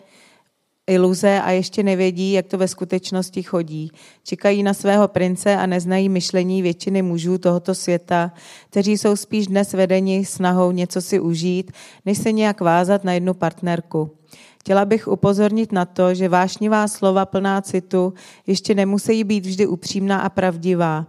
iluze 0.93 1.41
a 1.41 1.51
ještě 1.51 1.83
nevědí, 1.83 2.33
jak 2.33 2.47
to 2.47 2.59
ve 2.59 2.69
skutečnosti 2.69 3.43
chodí. 3.43 3.93
Čekají 4.25 4.63
na 4.63 4.75
svého 4.75 5.09
prince 5.09 5.57
a 5.57 5.67
neznají 5.67 6.09
myšlení 6.09 6.63
většiny 6.63 7.03
mužů 7.03 7.39
tohoto 7.39 7.75
světa, 7.75 8.33
kteří 8.71 8.99
jsou 8.99 9.17
spíš 9.17 9.47
dnes 9.47 9.73
vedeni 9.73 10.25
snahou 10.25 10.71
něco 10.71 11.01
si 11.01 11.21
užít, 11.21 11.73
než 12.07 12.19
se 12.19 12.33
nějak 12.33 12.61
vázat 12.61 13.05
na 13.05 13.13
jednu 13.13 13.35
partnerku. 13.35 14.11
Chtěla 14.61 14.85
bych 14.85 15.09
upozornit 15.09 15.73
na 15.73 15.85
to, 15.85 16.15
že 16.15 16.29
vášnivá 16.29 16.89
slova 16.89 17.27
plná 17.27 17.61
citu 17.61 18.15
ještě 18.47 18.75
nemusí 18.75 19.25
být 19.25 19.47
vždy 19.47 19.67
upřímná 19.67 20.21
a 20.21 20.29
pravdivá. 20.29 21.07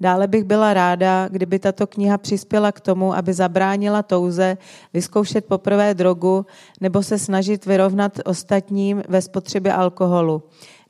Dále 0.00 0.26
bych 0.26 0.44
byla 0.44 0.74
ráda, 0.74 1.28
kdyby 1.28 1.58
tato 1.58 1.86
kniha 1.86 2.18
přispěla 2.18 2.72
k 2.72 2.80
tomu, 2.80 3.14
aby 3.14 3.34
zabránila 3.34 4.02
touze 4.02 4.58
vyzkoušet 4.94 5.44
poprvé 5.44 5.94
drogu 5.94 6.46
nebo 6.80 7.02
se 7.02 7.18
snažit 7.18 7.66
vyrovnat 7.66 8.18
ostatním 8.24 9.02
ve 9.08 9.22
spotřebě 9.22 9.72
alkoholu. 9.72 10.42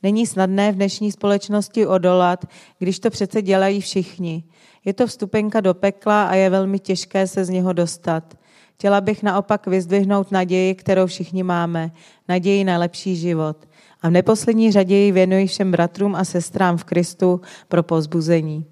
Není 0.03 0.27
snadné 0.27 0.71
v 0.71 0.75
dnešní 0.75 1.11
společnosti 1.11 1.87
odolat, 1.87 2.45
když 2.79 2.99
to 2.99 3.09
přece 3.09 3.41
dělají 3.41 3.81
všichni. 3.81 4.43
Je 4.85 4.93
to 4.93 5.07
vstupenka 5.07 5.61
do 5.61 5.73
pekla 5.73 6.23
a 6.23 6.35
je 6.35 6.49
velmi 6.49 6.79
těžké 6.79 7.27
se 7.27 7.45
z 7.45 7.49
něho 7.49 7.73
dostat. 7.73 8.37
Chtěla 8.73 9.01
bych 9.01 9.23
naopak 9.23 9.67
vyzdvihnout 9.67 10.31
naději, 10.31 10.75
kterou 10.75 11.05
všichni 11.05 11.43
máme. 11.43 11.91
Naději 12.29 12.63
na 12.63 12.77
lepší 12.77 13.15
život. 13.15 13.57
A 14.01 14.09
v 14.09 14.11
neposlední 14.11 14.71
řadě 14.71 14.95
ji 14.95 15.11
věnuji 15.11 15.47
všem 15.47 15.71
bratrům 15.71 16.15
a 16.15 16.25
sestrám 16.25 16.77
v 16.77 16.83
Kristu 16.83 17.41
pro 17.67 17.83
pozbuzení. 17.83 18.65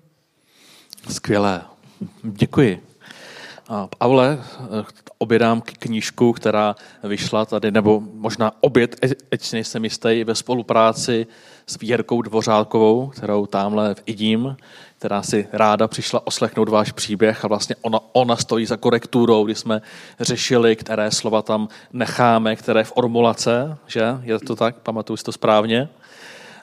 Skvělé. 1.10 1.62
Děkuji. 2.24 2.84
A 3.70 3.88
Pavle, 3.98 4.44
obědám 5.18 5.62
knížku, 5.62 6.34
která 6.34 6.76
vyšla 7.04 7.46
tady, 7.46 7.72
nebo 7.72 8.04
možná 8.14 8.52
oběd, 8.62 8.96
ať 9.32 9.42
si 9.42 9.56
nejsem 9.56 9.84
jistý, 9.84 10.24
ve 10.24 10.36
spolupráci 10.36 11.28
s 11.68 11.78
Věrkou 11.78 12.22
Dvořálkovou, 12.22 13.08
kterou 13.08 13.46
tamhle 13.46 13.96
v 13.96 14.02
Idím, 14.06 14.58
která 14.98 15.24
si 15.24 15.48
ráda 15.52 15.88
přišla 15.88 16.28
oslechnout 16.28 16.70
váš 16.70 16.92
příběh 16.92 17.46
a 17.46 17.48
vlastně 17.48 17.76
ona, 17.82 18.00
ona 18.14 18.36
stojí 18.36 18.66
za 18.66 18.78
korekturou, 18.78 19.46
kdy 19.46 19.56
jsme 19.56 19.82
řešili, 20.20 20.76
které 20.76 21.12
slova 21.12 21.42
tam 21.42 21.68
necháme, 21.94 22.56
které 22.56 22.84
v 22.84 22.92
formulace, 22.94 23.78
že? 23.88 24.04
Je 24.22 24.40
to 24.40 24.56
tak? 24.56 24.76
Pamatuju 24.76 25.18
si 25.18 25.24
to 25.24 25.32
správně? 25.32 25.90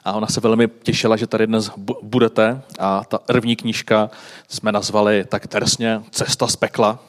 A 0.05 0.13
ona 0.13 0.27
se 0.27 0.41
velmi 0.41 0.67
těšila, 0.67 1.15
že 1.15 1.27
tady 1.27 1.47
dnes 1.47 1.71
budete. 2.01 2.61
A 2.79 3.03
ta 3.03 3.17
první 3.17 3.55
knížka 3.55 4.09
jsme 4.47 4.71
nazvali 4.71 5.25
tak 5.25 5.47
tersně 5.47 6.01
Cesta 6.11 6.47
z 6.47 6.55
pekla. 6.55 6.99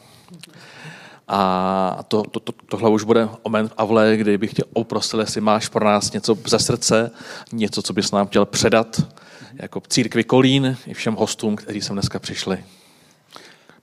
A 1.28 1.99
to, 2.09 2.22
to, 2.22 2.40
to, 2.40 2.53
tohle 2.68 2.90
už 2.90 3.05
bude 3.05 3.28
moment 3.45 3.72
Avle, 3.76 4.16
kdy 4.16 4.38
bych 4.38 4.55
tě 4.55 4.62
oprosil, 4.72 5.20
jestli 5.20 5.40
máš 5.40 5.68
pro 5.68 5.84
nás 5.84 6.12
něco 6.12 6.36
ze 6.47 6.59
srdce, 6.59 7.11
něco, 7.53 7.82
co 7.82 7.92
bys 7.92 8.12
nám 8.12 8.26
chtěl 8.26 8.47
předat 8.47 9.03
jako 9.55 9.82
církvi 9.88 10.24
Kolín 10.24 10.76
i 10.86 10.95
všem 10.95 11.14
hostům, 11.14 11.57
kteří 11.57 11.80
sem 11.80 11.97
dneska 11.97 12.18
přišli. 12.18 12.64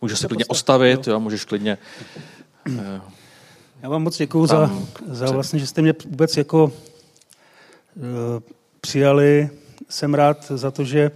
Můžeš 0.01 0.19
se 0.19 0.27
klidně 0.27 0.45
ostavit, 0.45 1.07
jo, 1.07 1.19
můžeš 1.19 1.45
klidně... 1.45 1.77
Eh, 2.79 3.01
Já 3.81 3.89
vám 3.89 4.03
moc 4.03 4.17
děkuju 4.17 4.45
za, 4.45 4.71
za 5.07 5.31
vlastně, 5.31 5.59
že 5.59 5.67
jste 5.67 5.81
mě 5.81 5.93
vůbec 6.05 6.37
jako 6.37 6.63
uh, 6.63 6.71
přijali. 8.81 9.49
Jsem 9.89 10.13
rád 10.13 10.51
za 10.55 10.71
to, 10.71 10.83
že 10.83 11.11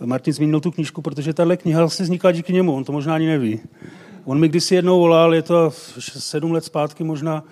Martin 0.00 0.32
zmínil 0.32 0.60
tu 0.60 0.70
knížku, 0.70 1.02
protože 1.02 1.34
tahle 1.34 1.56
kniha 1.56 1.80
vlastně 1.80 2.02
vznikla 2.02 2.32
díky 2.32 2.52
němu, 2.52 2.74
on 2.74 2.84
to 2.84 2.92
možná 2.92 3.14
ani 3.14 3.26
neví. 3.26 3.60
On 4.24 4.38
mi 4.38 4.48
kdysi 4.48 4.74
jednou 4.74 4.98
volal, 4.98 5.34
je 5.34 5.42
to 5.42 5.70
sedm 5.98 6.52
let 6.52 6.64
zpátky 6.64 7.04
možná, 7.04 7.44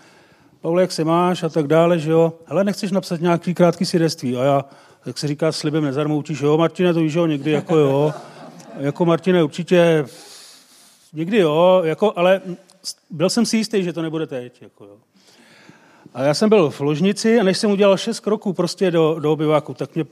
Pavle, 0.60 0.82
jak 0.82 0.92
se 0.92 1.04
máš 1.04 1.42
a 1.42 1.48
tak 1.48 1.66
dále, 1.66 1.98
že 1.98 2.10
jo. 2.10 2.32
Hele, 2.46 2.64
nechceš 2.64 2.90
napsat 2.90 3.20
nějaký 3.20 3.54
krátký 3.54 3.84
svědectví? 3.84 4.36
A 4.36 4.44
já, 4.44 4.64
jak 5.06 5.18
se 5.18 5.28
říká, 5.28 5.52
slibem 5.52 5.84
nezarmoutíš, 5.84 6.40
jo, 6.40 6.58
Martine, 6.58 6.94
to 6.94 7.00
víš, 7.00 7.14
jo, 7.14 7.26
někdy 7.26 7.50
jako 7.50 7.76
jo. 7.76 8.14
Jako 8.78 9.04
Martine, 9.04 9.42
určitě, 9.42 10.06
někdy 11.12 11.38
jo, 11.38 11.82
jako, 11.84 12.12
ale 12.16 12.40
byl 13.10 13.30
jsem 13.30 13.46
si 13.46 13.56
jistý, 13.56 13.82
že 13.82 13.92
to 13.92 14.02
nebude 14.02 14.26
teď, 14.26 14.62
jako 14.62 14.84
jo. 14.84 14.96
A 16.18 16.22
já 16.22 16.34
jsem 16.34 16.48
byl 16.48 16.70
v 16.70 16.80
ložnici 16.80 17.40
a 17.40 17.42
než 17.42 17.58
jsem 17.58 17.70
udělal 17.70 17.96
šest 17.96 18.20
kroků 18.20 18.52
prostě 18.52 18.90
do, 18.90 19.16
do 19.18 19.32
obyváku, 19.32 19.74
tak 19.74 19.94
mě, 19.94 20.04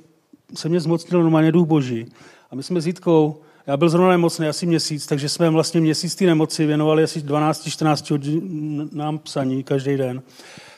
se 0.55 0.69
mě 0.69 0.81
zmocnil 0.81 1.23
normálně 1.23 1.53
duch 1.53 1.67
boží. 1.67 2.07
A 2.51 2.55
my 2.55 2.63
jsme 2.63 2.81
s 2.81 2.87
Jitkou, 2.87 3.41
já 3.67 3.77
byl 3.77 3.89
zrovna 3.89 4.11
nemocný 4.11 4.49
asi 4.49 4.67
měsíc, 4.67 5.07
takže 5.07 5.29
jsme 5.29 5.51
vlastně 5.51 5.81
měsíc 5.81 6.15
té 6.15 6.25
nemoci 6.25 6.67
věnovali 6.67 7.03
asi 7.03 7.21
12-14 7.21 8.11
hodin 8.11 8.89
nám 8.93 9.19
psaní 9.19 9.65
každý 9.65 9.97
den. 9.97 10.23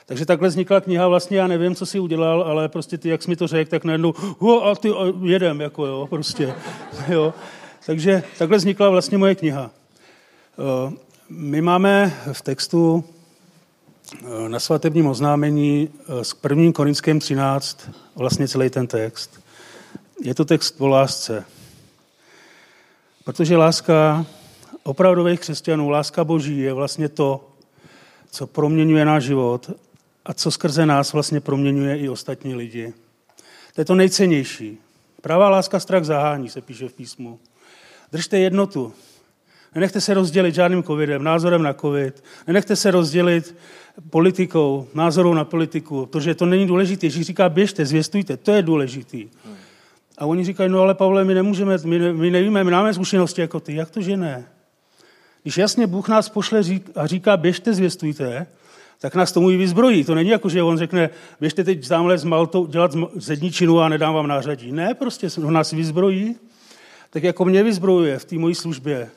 Takže 0.07 0.27
takhle 0.27 0.49
vznikla 0.49 0.81
kniha, 0.81 1.09
vlastně 1.09 1.39
já 1.39 1.47
nevím, 1.47 1.75
co 1.75 1.87
si 1.87 2.01
udělal, 2.01 2.43
ale 2.43 2.69
prostě 2.69 2.99
ty, 2.99 3.09
jak 3.09 3.23
jsi 3.23 3.31
mi 3.31 3.37
to 3.37 3.47
řekl, 3.47 3.71
tak 3.71 3.85
najednou, 3.85 4.15
ho, 4.39 4.65
a 4.65 4.75
ty, 4.75 4.91
a 4.91 5.13
jedem, 5.25 5.61
jako 5.61 5.87
jo, 5.87 6.07
prostě, 6.11 6.55
jo. 7.09 7.35
Takže 7.87 8.23
takhle 8.39 8.59
vznikla 8.59 8.91
vlastně 8.91 9.19
moje 9.19 9.35
kniha. 9.35 9.71
Eh, 10.59 10.93
my 11.29 11.61
máme 11.61 12.15
v 12.33 12.43
textu 12.43 13.05
na 14.49 14.61
svatebním 14.61 15.07
oznámení 15.07 15.89
eh, 15.89 16.25
s 16.25 16.35
prvním 16.35 16.73
Korinském 16.73 17.21
13 17.21 17.91
vlastně 18.15 18.49
celý 18.49 18.71
ten 18.71 18.87
text. 18.87 19.41
Je 20.23 20.35
to 20.35 20.45
text 20.45 20.75
o 20.79 20.87
lásce. 20.87 21.45
Protože 23.25 23.57
láska 23.57 24.27
opravdových 24.83 25.41
křesťanů, 25.41 25.91
láska 25.91 26.25
Boží 26.25 26.59
je 26.59 26.73
vlastně 26.73 27.09
to, 27.09 27.49
co 28.31 28.47
proměňuje 28.47 29.05
náš 29.05 29.25
život 29.25 29.71
a 30.25 30.35
co 30.35 30.51
skrze 30.51 30.87
nás 30.87 31.13
vlastně 31.13 31.41
proměňuje 31.41 31.99
i 31.99 32.09
ostatní 32.09 32.55
lidi. 32.55 32.93
To 33.75 33.81
je 33.81 33.85
to 33.85 33.95
nejcennější. 33.95 34.79
Pravá 35.21 35.49
láska 35.49 35.81
strach 35.81 36.05
zahání, 36.05 36.49
se 36.49 36.61
píše 36.61 36.89
v 36.89 36.93
písmu. 36.93 37.39
Držte 38.13 38.39
jednotu. 38.39 38.93
Nenechte 39.79 40.01
se 40.01 40.15
rozdělit 40.15 40.55
žádným 40.55 40.83
covidem, 40.83 41.25
názorem 41.25 41.63
na 41.63 41.73
covid. 41.73 42.25
Nenechte 42.47 42.77
se 42.77 42.91
rozdělit 42.91 43.55
politikou, 44.11 44.89
názorou 44.95 45.35
na 45.35 45.45
politiku, 45.45 46.07
protože 46.07 46.35
to 46.35 46.47
není 46.47 46.67
důležité. 46.67 47.07
Ježíš 47.07 47.27
říká, 47.27 47.49
běžte, 47.49 47.87
zvěstujte, 47.87 48.37
to 48.37 48.51
je 48.51 48.63
důležitý. 48.63 49.29
A 50.19 50.27
oni 50.27 50.45
říkají, 50.45 50.71
no 50.71 50.81
ale 50.81 50.95
Pavle, 50.95 51.25
my 51.25 51.35
nemůžeme, 51.35 51.79
my, 51.85 51.99
ne, 51.99 52.13
my 52.13 52.31
nevíme, 52.31 52.65
my 52.65 52.71
máme 52.71 52.95
zkušenosti 52.95 53.41
jako 53.41 53.61
ty. 53.61 53.75
Jak 53.75 53.91
to, 53.91 54.01
že 54.01 54.17
ne? 54.17 54.45
Když 55.43 55.59
jasně 55.59 55.87
Bůh 55.87 56.09
nás 56.09 56.29
pošle 56.29 56.63
a 56.95 57.07
říká, 57.07 57.37
běžte, 57.37 57.75
zvěstujte, 57.75 58.47
tak 59.01 59.15
nás 59.15 59.33
tomu 59.33 59.51
i 59.51 59.57
vyzbrojí. 59.57 60.05
To 60.05 60.15
není 60.15 60.31
jako, 60.31 60.49
že 60.49 60.63
on 60.63 60.79
řekne, 60.79 61.11
běžte 61.41 61.65
teď 61.65 61.89
tamhle 61.89 62.19
z 62.19 62.25
Maltou 62.25 62.67
dělat 62.67 62.93
zedničinu 63.17 63.81
a 63.81 63.89
nedám 63.89 64.15
vám 64.15 64.27
nářadí. 64.27 64.73
Ne, 64.73 64.95
prostě 64.95 65.29
on 65.45 65.53
nás 65.53 65.73
vyzbrojí, 65.73 66.37
tak 67.11 67.23
jako 67.23 67.45
mě 67.45 67.63
vyzbrojuje 67.63 68.19
v 68.19 68.25
té 68.25 68.39
mojí 68.39 68.55
službě. 68.55 69.11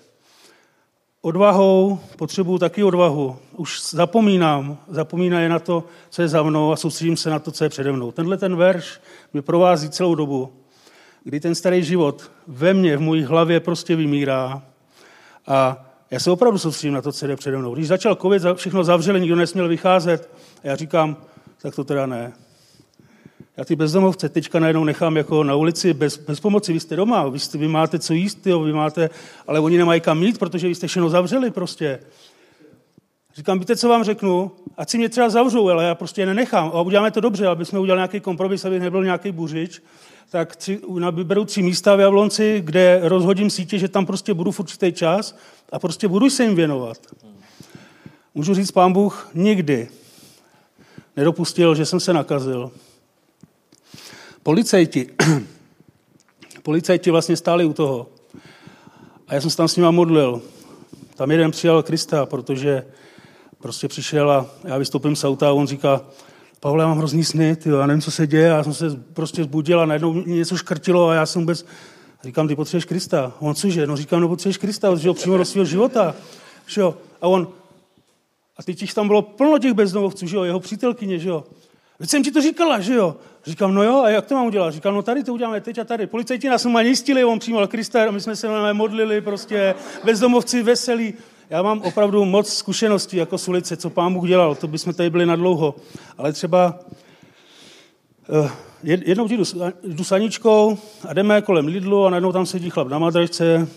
Odvahou, 1.24 2.00
potřebuju 2.16 2.58
taky 2.58 2.84
odvahu. 2.84 3.38
Už 3.58 3.82
zapomínám, 3.90 4.78
zapomínají 4.88 5.50
na 5.50 5.60
to, 5.60 5.84
co 6.10 6.22
je 6.22 6.28
za 6.28 6.44
mnou 6.44 6.72
a 6.72 6.76
soustředím 6.76 7.18
se 7.18 7.30
na 7.30 7.40
to, 7.40 7.52
co 7.52 7.64
je 7.64 7.70
přede 7.70 7.92
mnou. 7.92 8.12
Tenhle 8.12 8.38
ten 8.38 8.56
verš 8.56 9.00
mě 9.34 9.42
provází 9.42 9.90
celou 9.90 10.16
dobu, 10.16 10.54
kdy 11.24 11.40
ten 11.40 11.56
starý 11.56 11.84
život 11.84 12.32
ve 12.48 12.74
mně, 12.74 12.98
v 12.98 13.02
mojí 13.02 13.24
hlavě 13.24 13.60
prostě 13.60 13.96
vymírá 13.96 14.64
a 15.48 15.86
já 16.12 16.20
se 16.20 16.32
opravdu 16.32 16.58
soustředím 16.58 16.94
na 16.94 17.02
to, 17.02 17.12
co 17.12 17.28
jde 17.28 17.36
přede 17.36 17.58
mnou. 17.58 17.76
Když 17.76 17.88
začal 17.88 18.16
covid, 18.16 18.44
všechno 18.54 18.84
zavřeli, 18.84 19.22
nikdo 19.22 19.36
nesměl 19.36 19.68
vycházet. 19.68 20.30
A 20.64 20.68
já 20.68 20.76
říkám, 20.76 21.18
tak 21.62 21.76
to 21.76 21.84
teda 21.84 22.06
ne. 22.06 22.34
Já 23.58 23.66
ty 23.66 23.76
bezdomovce 23.76 24.30
teďka 24.30 24.60
najednou 24.60 24.84
nechám 24.84 25.18
jako 25.18 25.44
na 25.44 25.56
ulici 25.56 25.94
bez, 25.94 26.18
bez 26.18 26.40
pomoci. 26.40 26.74
Vy 26.74 26.80
jste 26.80 26.96
doma, 26.96 27.30
vy, 27.30 27.40
jste, 27.40 27.58
vy 27.58 27.68
máte 27.68 28.00
co 28.00 28.14
jíst, 28.14 28.48
jo, 28.48 28.60
vy 28.60 28.74
máte, 28.74 29.10
ale 29.48 29.60
oni 29.60 29.78
nemají 29.78 30.02
kam 30.02 30.24
jít, 30.24 30.38
protože 30.38 30.68
vy 30.68 30.76
jste 30.76 30.88
všechno 30.88 31.10
zavřeli 31.10 31.52
prostě. 31.52 32.00
Říkám, 33.36 33.60
víte, 33.60 33.76
co 33.76 33.90
vám 33.90 34.04
řeknu? 34.04 34.52
Ať 34.78 34.90
si 34.90 34.98
mě 34.98 35.10
třeba 35.10 35.30
zavřou, 35.30 35.70
ale 35.70 35.86
já 35.86 35.96
prostě 35.96 36.22
je 36.22 36.26
nenechám. 36.26 36.72
A 36.74 36.82
uděláme 36.82 37.12
to 37.12 37.22
dobře, 37.22 37.48
aby 37.48 37.66
jsme 37.66 37.80
udělali 37.80 38.00
nějaký 38.00 38.20
kompromis, 38.20 38.66
aby 38.66 38.80
nebyl 38.80 39.04
nějaký 39.04 39.32
buřič. 39.32 39.82
Tak 40.30 40.56
tři, 40.56 40.80
vyberu 41.12 41.46
tři 41.46 41.62
místa 41.62 41.96
v 41.96 42.00
Jablonci, 42.00 42.62
kde 42.66 43.00
rozhodím 43.04 43.50
sítě, 43.50 43.80
že 43.80 43.88
tam 43.88 44.06
prostě 44.06 44.34
budu 44.34 44.52
v 44.52 44.60
určitý 44.60 44.94
čas 44.94 45.38
a 45.72 45.80
prostě 45.80 46.08
budu 46.08 46.30
se 46.30 46.44
jim 46.44 46.56
věnovat. 46.56 46.98
Můžu 48.36 48.54
říct, 48.54 48.72
pán 48.72 48.94
Bůh 48.94 49.30
nikdy 49.34 49.90
nedopustil, 51.18 51.76
že 51.76 51.86
jsem 51.86 52.00
se 52.00 52.14
nakazil. 52.14 52.72
Policajti, 54.44 55.10
policajti 56.64 57.12
vlastně 57.12 57.38
stáli 57.38 57.66
u 57.66 57.74
toho. 57.74 58.10
A 59.28 59.34
já 59.34 59.42
jsem 59.42 59.50
se 59.50 59.58
tam 59.58 59.68
s 59.68 59.76
nima 59.76 59.92
modlil. 59.92 60.42
Tam 61.16 61.32
jeden 61.32 61.52
přijal 61.52 61.84
Krista, 61.84 62.26
protože 62.26 62.86
prostě 63.58 63.88
přišel 63.88 64.32
a 64.32 64.50
já 64.64 64.78
vystoupím 64.78 65.16
z 65.16 65.24
auta 65.24 65.50
a 65.50 65.52
on 65.52 65.68
říká, 65.68 66.02
Pavle, 66.60 66.84
já 66.84 66.88
mám 66.88 66.98
hrozný 66.98 67.24
sny, 67.24 67.56
tyjo, 67.56 67.78
já 67.78 67.86
nevím, 67.86 68.02
co 68.02 68.12
se 68.12 68.28
děje, 68.28 68.48
já 68.48 68.64
jsem 68.64 68.74
se 68.74 68.90
prostě 69.14 69.44
zbudil 69.44 69.82
a 69.82 69.86
najednou 69.86 70.14
mě 70.14 70.36
něco 70.36 70.58
škrtilo 70.58 71.10
a 71.10 71.14
já 71.14 71.26
jsem 71.26 71.42
vůbec, 71.42 71.66
říkám, 72.24 72.48
ty 72.48 72.56
potřebuješ 72.56 72.86
Krista. 72.86 73.34
On 73.40 73.56
cože? 73.56 73.88
No 73.88 73.98
říkám, 73.98 74.22
no 74.22 74.28
potřebuješ 74.28 74.58
Krista, 74.58 74.96
že 74.96 75.08
ho 75.08 75.14
přímo 75.14 75.38
do 75.38 75.46
svého 75.46 75.66
života. 75.66 76.16
Že 76.68 76.82
jo? 76.82 76.96
A 77.22 77.28
on, 77.28 77.48
a 78.58 78.64
teď 78.64 78.94
tam 78.94 79.08
bylo 79.08 79.22
plno 79.22 79.60
těch 79.60 79.74
bezdomovců, 79.74 80.28
že 80.28 80.36
jo, 80.36 80.44
jeho 80.44 80.60
přítelkyně, 80.60 81.20
že 81.20 81.30
jo. 81.30 81.44
Teď 82.02 82.10
jsem 82.10 82.24
ti 82.24 82.32
to 82.32 82.42
říkala, 82.42 82.80
že 82.80 82.94
jo. 82.94 83.16
Říkám, 83.46 83.74
no 83.74 83.84
jo, 83.84 84.02
a 84.02 84.10
jak 84.10 84.26
to 84.26 84.36
mám 84.36 84.46
udělat? 84.46 84.74
Říkám, 84.74 84.94
no 84.94 85.02
tady 85.02 85.24
to 85.24 85.34
uděláme 85.34 85.62
teď 85.62 85.78
a 85.78 85.84
tady. 85.84 86.08
Policajti 86.08 86.50
nás 86.50 86.66
ani 86.66 86.90
jistili, 86.90 87.24
on 87.24 87.40
přijímal 87.40 87.68
Krista, 87.68 88.12
my 88.12 88.22
jsme 88.22 88.36
se 88.36 88.74
modlili, 88.74 89.22
prostě 89.22 89.76
bezdomovci 90.04 90.64
veselí. 90.64 91.14
Já 91.50 91.62
mám 91.62 91.82
opravdu 91.82 92.26
moc 92.26 92.54
zkušeností 92.54 93.18
jako 93.18 93.38
s 93.38 93.48
ulice, 93.48 93.78
co 93.78 93.90
pán 93.90 94.14
Bůh 94.14 94.28
dělal, 94.28 94.56
to 94.56 94.68
bychom 94.68 94.94
tady 94.94 95.10
byli 95.10 95.26
na 95.26 95.36
dlouho. 95.36 95.76
Ale 96.18 96.34
třeba 96.34 96.80
uh, 98.28 98.52
jednou 98.84 99.28
jdu, 99.28 99.44
jdu 99.84 100.04
s 100.04 100.12
Aničkou 100.12 100.78
a 101.08 101.14
jdeme 101.14 101.42
kolem 101.42 101.68
Lidlu 101.68 102.06
a 102.06 102.10
najednou 102.10 102.32
tam 102.32 102.46
sedí 102.46 102.70
chlap 102.70 102.88
na 102.88 103.00
madračce. 103.00 103.68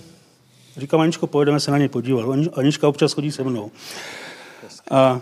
Říkám, 0.77 1.01
Aničko, 1.01 1.27
pojedeme 1.27 1.61
se 1.61 1.70
na 1.70 1.79
něj 1.79 1.89
podívat. 1.89 2.27
Anička 2.53 2.89
občas 2.89 3.12
chodí 3.12 3.33
se 3.33 3.45
mnou. 3.45 3.70
A 4.91 5.20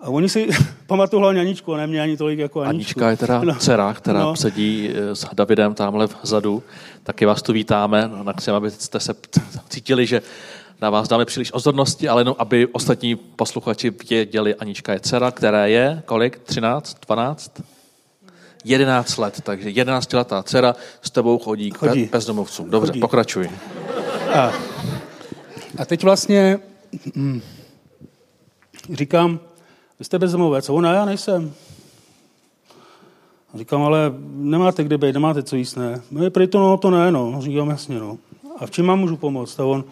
a 0.00 0.08
oni 0.08 0.28
si 0.28 0.48
pamatují 0.86 1.20
hlavně 1.20 1.40
Aničku, 1.40 1.74
ne 1.76 1.86
mě 1.86 2.02
ani 2.02 2.16
tolik 2.16 2.38
jako 2.38 2.60
Aničku. 2.60 2.76
Anička 2.76 3.10
je 3.10 3.16
teda 3.16 3.40
no. 3.44 3.54
dcera, 3.54 3.94
která 3.94 4.20
no. 4.20 4.36
sedí 4.36 4.90
eh, 4.94 5.14
s 5.14 5.26
Davidem 5.32 5.74
tamhle 5.74 6.08
vzadu. 6.22 6.62
Taky 7.02 7.26
vás 7.26 7.42
tu 7.42 7.52
vítáme, 7.52 8.08
no, 8.08 8.24
na 8.24 8.32
chcem, 8.32 8.54
abyste 8.54 9.00
se 9.00 9.14
cítili, 9.68 10.06
že 10.06 10.22
na 10.80 10.90
vás 10.90 11.08
dáme 11.08 11.24
příliš 11.24 11.52
ozornosti, 11.52 12.08
ale 12.08 12.24
no, 12.24 12.40
aby 12.40 12.66
ostatní 12.66 13.16
posluchači 13.16 13.92
věděli, 14.10 14.54
Anička 14.54 14.92
je 14.92 15.00
dcera, 15.00 15.30
která 15.30 15.66
je 15.66 16.02
kolik? 16.06 16.38
13? 16.38 16.96
12? 17.06 17.62
11 18.64 19.18
let, 19.18 19.40
takže 19.42 19.70
11 19.70 20.12
letá 20.12 20.42
dcera 20.42 20.76
s 21.02 21.10
tebou 21.10 21.38
chodí, 21.38 21.70
chodí. 21.70 22.06
k 22.06 22.12
bezdomovcům. 22.12 22.70
Dobře, 22.70 22.92
chodí. 22.92 23.00
pokračuj. 23.00 23.50
A, 24.34 24.52
a 25.78 25.84
teď 25.84 26.04
vlastně 26.04 26.58
hm, 27.16 27.40
říkám, 28.92 29.40
vy 30.00 30.04
jste 30.04 30.18
bezdomovec. 30.18 30.68
A 30.68 30.72
ona, 30.72 30.92
já 30.92 31.04
nejsem. 31.04 31.52
A 33.54 33.58
říkám, 33.58 33.82
ale 33.82 34.12
nemáte 34.32 34.84
kde 34.84 34.98
být, 34.98 35.12
nemáte 35.12 35.42
co 35.42 35.56
jíst, 35.56 35.76
ne? 35.76 36.02
No, 36.10 36.30
prý 36.30 36.46
to, 36.46 36.58
no, 36.58 36.76
to 36.76 36.90
ne, 36.90 37.12
no. 37.12 37.36
Říkám, 37.40 37.70
jasně, 37.70 37.98
no. 37.98 38.18
A 38.58 38.66
v 38.66 38.70
čem 38.70 38.86
mám 38.86 38.98
můžu 38.98 39.16
pomoct? 39.16 39.60
A 39.60 39.64
on, 39.64 39.84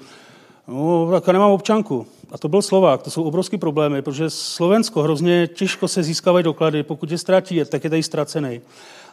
no, 0.68 1.08
tak 1.10 1.26
já 1.26 1.32
nemám 1.32 1.50
občanku. 1.50 2.06
A 2.32 2.38
to 2.38 2.48
byl 2.48 2.62
Slovák, 2.62 3.02
to 3.02 3.10
jsou 3.10 3.22
obrovské 3.22 3.58
problémy, 3.58 4.02
protože 4.02 4.30
Slovensko 4.30 5.02
hrozně 5.02 5.46
těžko 5.46 5.88
se 5.88 6.02
získávají 6.02 6.44
doklady, 6.44 6.82
pokud 6.82 7.10
je 7.10 7.18
ztratí, 7.18 7.60
tak 7.64 7.84
je 7.84 7.90
tady 7.90 8.02
ztracený. 8.02 8.60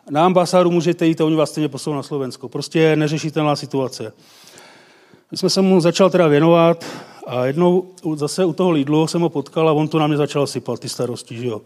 Na 0.09 0.25
ambasádu 0.25 0.71
můžete 0.71 1.05
jít 1.05 1.21
a 1.21 1.25
oni 1.25 1.35
vás 1.35 1.49
stejně 1.49 1.69
poslou 1.69 1.93
na 1.93 2.03
Slovensko. 2.03 2.49
Prostě 2.49 2.79
je 2.79 2.95
neřešitelná 2.95 3.55
situace. 3.55 4.13
My 5.31 5.37
jsme 5.37 5.49
se 5.49 5.61
mu 5.61 5.81
začal 5.81 6.09
teda 6.09 6.27
věnovat 6.27 6.85
a 7.27 7.45
jednou 7.45 7.87
zase 8.15 8.45
u 8.45 8.53
toho 8.53 8.71
Lidlu 8.71 9.07
jsem 9.07 9.21
ho 9.21 9.29
potkal 9.29 9.69
a 9.69 9.73
on 9.73 9.87
to 9.87 9.99
na 9.99 10.07
mě 10.07 10.17
začal 10.17 10.47
sypat, 10.47 10.79
ty 10.79 10.89
starosti, 10.89 11.37
že 11.37 11.47
jo. 11.47 11.61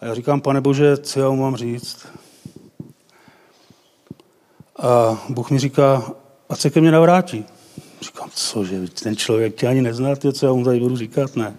A 0.00 0.06
já 0.06 0.14
říkám, 0.14 0.40
pane 0.40 0.60
Bože, 0.60 0.96
co 0.96 1.20
já 1.20 1.30
mu 1.30 1.36
mám 1.36 1.56
říct? 1.56 2.06
A 4.82 5.18
Bůh 5.28 5.50
mi 5.50 5.58
říká, 5.58 6.12
a 6.48 6.56
se 6.56 6.70
ke 6.70 6.80
mně 6.80 6.90
navrátí. 6.90 7.44
Říkám, 8.00 8.28
cože, 8.34 8.80
ten 9.02 9.16
člověk 9.16 9.54
tě 9.54 9.66
ani 9.66 9.82
nezná, 9.82 10.16
ty, 10.16 10.32
co 10.32 10.46
já 10.46 10.52
mu 10.52 10.64
tady 10.64 10.80
budu 10.80 10.96
říkat, 10.96 11.36
ne. 11.36 11.56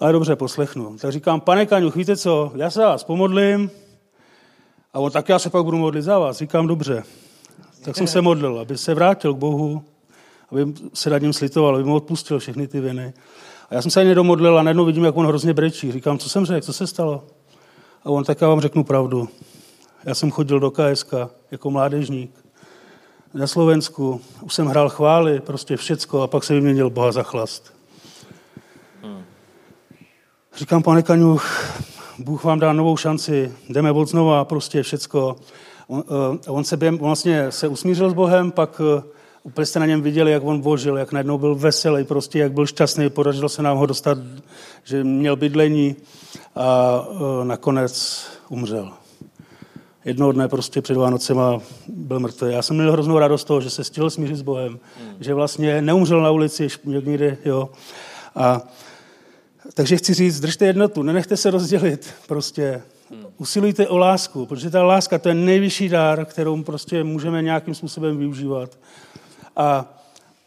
Ale 0.00 0.12
dobře, 0.12 0.36
poslechnu. 0.36 0.96
Tak 0.98 1.12
říkám, 1.12 1.40
pane 1.40 1.66
Kaňu, 1.66 1.90
víte 1.90 2.16
co, 2.16 2.52
já 2.54 2.70
se 2.70 2.80
vás 2.80 3.04
pomodlím 3.04 3.70
a 4.92 4.98
on 4.98 5.10
tak 5.10 5.28
já 5.28 5.38
se 5.38 5.50
pak 5.50 5.64
budu 5.64 5.78
modlit 5.78 6.04
za 6.04 6.18
vás. 6.18 6.36
Říkám, 6.36 6.66
dobře. 6.66 7.02
Tak 7.84 7.96
jsem 7.96 8.06
se 8.06 8.20
modlil, 8.20 8.60
aby 8.60 8.78
se 8.78 8.94
vrátil 8.94 9.34
k 9.34 9.38
Bohu, 9.38 9.84
aby 10.52 10.72
se 10.94 11.10
nad 11.10 11.22
ním 11.22 11.32
slitoval, 11.32 11.74
aby 11.74 11.84
mu 11.84 11.94
odpustil 11.94 12.38
všechny 12.38 12.68
ty 12.68 12.80
viny. 12.80 13.12
A 13.70 13.74
já 13.74 13.82
jsem 13.82 13.90
se 13.90 14.00
ani 14.00 14.08
nedomodlil 14.08 14.58
a 14.58 14.62
najednou 14.62 14.84
vidím, 14.84 15.04
jak 15.04 15.16
on 15.16 15.26
hrozně 15.26 15.54
brečí. 15.54 15.92
Říkám, 15.92 16.18
co 16.18 16.28
jsem 16.28 16.46
řekl, 16.46 16.66
co 16.66 16.72
se 16.72 16.86
stalo? 16.86 17.24
A 18.04 18.10
on, 18.10 18.24
tak 18.24 18.40
já 18.40 18.48
vám 18.48 18.60
řeknu 18.60 18.84
pravdu. 18.84 19.28
Já 20.04 20.14
jsem 20.14 20.30
chodil 20.30 20.60
do 20.60 20.70
KSK 20.70 21.12
jako 21.50 21.70
mládežník 21.70 22.30
na 23.34 23.46
Slovensku, 23.46 24.20
už 24.42 24.54
jsem 24.54 24.66
hrál 24.66 24.88
chvály, 24.88 25.40
prostě 25.40 25.76
všecko 25.76 26.22
a 26.22 26.26
pak 26.26 26.44
se 26.44 26.54
vyměnil 26.54 26.90
Boha 26.90 27.12
za 27.12 27.22
chlast. 27.22 27.74
Hmm. 29.02 29.24
Říkám, 30.56 30.82
pane 30.82 31.02
Kaňuch, 31.02 31.46
Bůh 32.18 32.44
vám 32.44 32.60
dá 32.60 32.72
novou 32.72 32.96
šanci, 32.96 33.52
jdeme 33.68 33.92
od 33.92 34.08
znova, 34.08 34.44
prostě 34.44 34.82
všecko. 34.82 35.36
On, 35.86 36.04
uh, 36.46 36.56
on 36.56 36.64
se 36.64 36.76
během, 36.76 36.98
vlastně 36.98 37.52
se 37.52 37.68
usmířil 37.68 38.10
s 38.10 38.14
Bohem, 38.14 38.50
pak 38.50 38.80
uh, 38.80 39.02
Úplně 39.42 39.66
jste 39.66 39.80
na 39.80 39.86
něm 39.86 40.02
viděli, 40.02 40.32
jak 40.32 40.44
on 40.44 40.60
vožil, 40.60 40.98
jak 40.98 41.12
najednou 41.12 41.38
byl 41.38 41.54
veselý, 41.54 42.04
prostě 42.04 42.38
jak 42.38 42.52
byl 42.52 42.66
šťastný, 42.66 43.10
podařilo 43.10 43.48
se 43.48 43.62
nám 43.62 43.76
ho 43.76 43.86
dostat, 43.86 44.18
že 44.84 45.04
měl 45.04 45.36
bydlení 45.36 45.96
a 46.54 47.00
uh, 47.00 47.44
nakonec 47.44 48.24
umřel. 48.48 48.92
Jednoho 50.04 50.32
dne 50.32 50.48
prostě 50.48 50.82
před 50.82 50.96
Vánocema 50.96 51.60
byl 51.88 52.20
mrtvý. 52.20 52.52
Já 52.52 52.62
jsem 52.62 52.76
měl 52.76 52.92
hroznou 52.92 53.18
radost 53.18 53.44
toho, 53.44 53.60
že 53.60 53.70
se 53.70 53.84
stihl 53.84 54.10
smířit 54.10 54.36
s 54.36 54.42
Bohem, 54.42 54.72
hmm. 54.72 55.16
že 55.20 55.34
vlastně 55.34 55.82
neumřel 55.82 56.22
na 56.22 56.30
ulici 56.30 56.68
někdy, 56.84 57.38
jo. 57.44 57.70
A 58.34 58.62
takže 59.74 59.96
chci 59.96 60.14
říct, 60.14 60.40
držte 60.40 60.66
jednotu, 60.66 61.02
nenechte 61.02 61.36
se 61.36 61.50
rozdělit, 61.50 62.14
prostě 62.28 62.82
usilujte 63.38 63.88
o 63.88 63.98
lásku, 63.98 64.46
protože 64.46 64.70
ta 64.70 64.82
láska 64.82 65.18
to 65.18 65.28
je 65.28 65.34
nejvyšší 65.34 65.88
dár, 65.88 66.24
kterou 66.24 66.62
prostě 66.62 67.04
můžeme 67.04 67.42
nějakým 67.42 67.74
způsobem 67.74 68.18
využívat. 68.18 68.78
A 69.56 69.94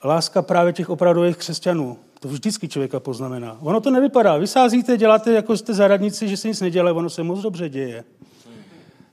láska 0.04 0.42
právě 0.42 0.74
těch 0.74 0.90
opravdových 0.90 1.38
křesťanů, 1.38 1.98
to 2.20 2.28
vždycky 2.28 2.68
člověka 2.68 3.00
poznamená. 3.00 3.58
Ono 3.62 3.82
to 3.82 3.92
nevypadá. 3.92 4.38
Vysázíte, 4.38 4.98
děláte 4.98 5.32
jako 5.32 5.58
jste 5.58 5.74
zaradníci, 5.74 6.28
že 6.28 6.38
se 6.38 6.48
nic 6.48 6.62
nedělá, 6.62 6.94
ono 6.94 7.10
se 7.10 7.24
moc 7.24 7.42
dobře 7.42 7.70
děje. 7.70 8.04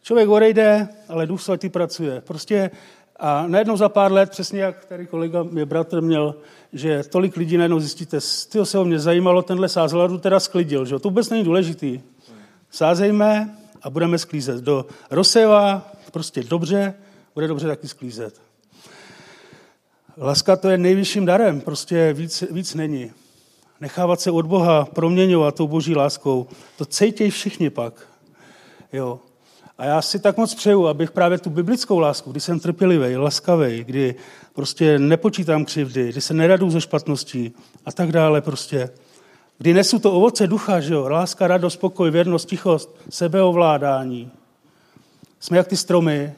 Člověk 0.02 0.28
odejde, 0.28 0.88
ale 1.08 1.26
duch 1.26 1.42
svatý 1.42 1.68
pracuje. 1.68 2.20
Prostě 2.20 2.70
a 3.16 3.46
najednou 3.46 3.76
za 3.76 3.88
pár 3.88 4.12
let, 4.12 4.30
přesně 4.30 4.62
jak 4.62 4.84
tady 4.84 5.06
kolega, 5.06 5.42
mě 5.42 5.66
bratr 5.66 6.00
měl, 6.00 6.34
že 6.72 7.02
tolik 7.02 7.36
lidí 7.36 7.56
najednou 7.56 7.80
zjistíte, 7.80 8.18
ty 8.48 8.66
se 8.66 8.78
o 8.78 8.84
mě 8.84 8.98
zajímalo, 8.98 9.42
tenhle 9.42 9.68
sázeladu 9.68 10.18
teda 10.18 10.40
sklidil, 10.40 10.84
že 10.84 10.98
to 10.98 11.08
vůbec 11.08 11.30
není 11.30 11.44
důležitý. 11.44 12.00
Sázejme 12.70 13.56
a 13.82 13.90
budeme 13.90 14.18
sklízet. 14.18 14.64
Do 14.64 14.86
rozseva 15.10 15.90
prostě 16.12 16.42
dobře, 16.42 16.94
bude 17.34 17.48
dobře 17.48 17.66
taky 17.66 17.88
sklízet. 17.88 18.40
Láska 20.18 20.56
to 20.56 20.68
je 20.68 20.78
nejvyšším 20.78 21.26
darem, 21.26 21.60
prostě 21.60 22.12
víc, 22.12 22.44
víc 22.50 22.74
není. 22.74 23.10
Nechávat 23.80 24.20
se 24.20 24.30
od 24.30 24.46
Boha 24.46 24.84
proměňovat 24.84 25.54
tou 25.54 25.68
boží 25.68 25.96
láskou, 25.96 26.46
to 26.78 26.84
cítěj 26.84 27.30
všichni 27.30 27.70
pak. 27.70 28.08
Jo. 28.92 29.20
A 29.78 29.84
já 29.84 30.02
si 30.02 30.18
tak 30.18 30.36
moc 30.36 30.54
přeju, 30.54 30.86
abych 30.86 31.10
právě 31.10 31.38
tu 31.38 31.50
biblickou 31.50 31.98
lásku, 31.98 32.30
kdy 32.30 32.40
jsem 32.40 32.60
trpělivý, 32.60 33.16
laskavý, 33.16 33.84
kdy 33.84 34.14
prostě 34.52 34.98
nepočítám 34.98 35.64
křivdy, 35.64 36.08
kdy 36.08 36.20
se 36.20 36.34
neradu 36.34 36.70
ze 36.70 36.80
špatností 36.80 37.52
a 37.86 37.92
tak 37.92 38.12
dále 38.12 38.40
prostě, 38.40 38.90
kdy 39.58 39.74
nesu 39.74 39.98
to 39.98 40.12
ovoce 40.12 40.46
ducha, 40.46 40.80
že 40.80 40.94
jo, 40.94 41.08
láska, 41.08 41.46
radost, 41.46 41.76
pokoj, 41.76 42.10
věrnost, 42.10 42.48
tichost, 42.48 42.96
sebeovládání. 43.10 44.30
Jsme 45.40 45.56
jak 45.56 45.68
ty 45.68 45.76
stromy, 45.76 46.32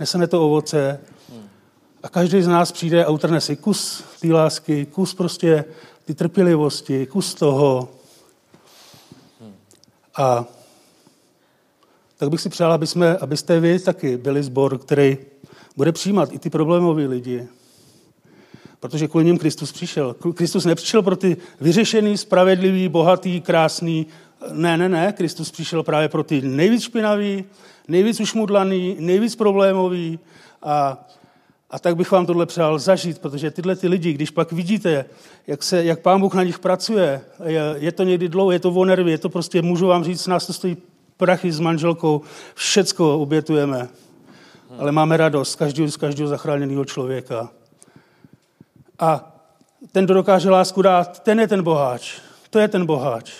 neseme 0.00 0.26
to 0.26 0.46
ovoce 0.46 1.00
a 2.02 2.08
každý 2.08 2.42
z 2.42 2.48
nás 2.48 2.72
přijde 2.72 3.04
a 3.04 3.10
utrhne 3.10 3.40
si 3.40 3.56
kus 3.56 4.04
té 4.20 4.32
lásky, 4.32 4.86
kus 4.86 5.14
prostě 5.14 5.64
ty 6.04 6.14
trpělivosti, 6.14 7.06
kus 7.06 7.34
toho. 7.34 7.88
A 10.16 10.44
tak 12.16 12.30
bych 12.30 12.40
si 12.40 12.48
přál, 12.48 12.72
aby 12.72 12.86
jsme, 12.86 13.16
abyste 13.16 13.60
vy 13.60 13.78
taky 13.78 14.16
byli 14.16 14.42
sbor, 14.42 14.78
který 14.78 15.18
bude 15.76 15.92
přijímat 15.92 16.32
i 16.32 16.38
ty 16.38 16.50
problémové 16.50 17.06
lidi. 17.06 17.48
Protože 18.80 19.08
kvůli 19.08 19.24
něm 19.24 19.38
Kristus 19.38 19.72
přišel. 19.72 20.16
Kristus 20.34 20.64
nepřišel 20.64 21.02
pro 21.02 21.16
ty 21.16 21.36
vyřešený, 21.60 22.18
spravedlivý, 22.18 22.88
bohatý, 22.88 23.40
krásný. 23.40 24.06
Ne, 24.52 24.76
ne, 24.76 24.88
ne. 24.88 25.12
Kristus 25.12 25.50
přišel 25.50 25.82
právě 25.82 26.08
pro 26.08 26.24
ty 26.24 26.40
nejvíc 26.40 26.82
špinavý, 26.82 27.44
nejvíc 27.88 28.20
ušmudlaný, 28.20 28.96
nejvíc 29.00 29.36
problémový. 29.36 30.18
A, 30.62 31.06
a 31.70 31.78
tak 31.78 31.96
bych 31.96 32.10
vám 32.10 32.26
tohle 32.26 32.46
přál 32.46 32.78
zažít, 32.78 33.18
protože 33.18 33.50
tyhle 33.50 33.76
ty 33.76 33.88
lidi, 33.88 34.12
když 34.12 34.30
pak 34.30 34.52
vidíte, 34.52 35.04
jak, 35.46 35.62
se, 35.62 35.84
jak 35.84 36.00
pán 36.00 36.20
Bůh 36.20 36.34
na 36.34 36.42
nich 36.42 36.58
pracuje, 36.58 37.20
je, 37.44 37.62
je 37.76 37.92
to 37.92 38.02
někdy 38.02 38.28
dlouho, 38.28 38.50
je 38.50 38.58
to 38.58 38.70
o 38.70 38.84
nervy, 38.84 39.10
je 39.10 39.18
to 39.18 39.28
prostě, 39.28 39.62
můžu 39.62 39.86
vám 39.86 40.04
říct, 40.04 40.26
nás 40.26 40.46
to 40.46 40.52
stojí 40.52 40.76
prachy 41.16 41.52
s 41.52 41.60
manželkou, 41.60 42.20
všecko 42.54 43.18
obětujeme. 43.18 43.88
Ale 44.78 44.92
máme 44.92 45.16
radost 45.16 45.50
z 45.50 45.56
každého, 45.56 45.90
z 45.90 45.96
každého 45.96 46.28
zachráněného 46.28 46.84
člověka. 46.84 47.50
A 48.98 49.36
ten, 49.92 50.04
kdo 50.04 50.14
dokáže 50.14 50.50
lásku 50.50 50.82
dát, 50.82 51.22
ten 51.22 51.40
je 51.40 51.48
ten 51.48 51.62
boháč. 51.62 52.20
To 52.50 52.58
je 52.58 52.68
ten 52.68 52.86
boháč. 52.86 53.32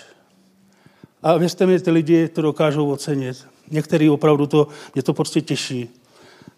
A 1.23 1.37
věřte 1.37 1.65
mi, 1.65 1.79
ty 1.79 1.91
lidi 1.91 2.27
to 2.27 2.41
dokážou 2.41 2.91
ocenit. 2.91 3.45
Některý 3.71 4.09
opravdu 4.09 4.47
to, 4.47 4.67
mě 4.95 5.03
to 5.03 5.13
prostě 5.13 5.41
těší. 5.41 5.98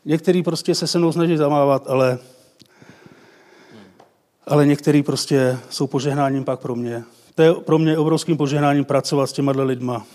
Některý 0.06 0.44
prostě 0.44 0.76
se 0.76 0.88
se 0.88 1.00
mnou 1.00 1.12
snaží 1.12 1.38
zamávat, 1.38 1.88
ale, 1.88 2.20
ale 4.48 4.66
některý 4.66 5.04
prostě 5.04 5.60
jsou 5.70 5.88
požehnáním 5.88 6.44
pak 6.44 6.60
pro 6.60 6.76
mě. 6.76 7.04
To 7.36 7.42
je 7.42 7.54
pro 7.54 7.78
mě 7.78 7.98
obrovským 7.98 8.38
požehnáním 8.38 8.86
pracovat 8.86 9.28
s 9.28 9.34
těma 9.34 9.52
lidma. 9.56 10.06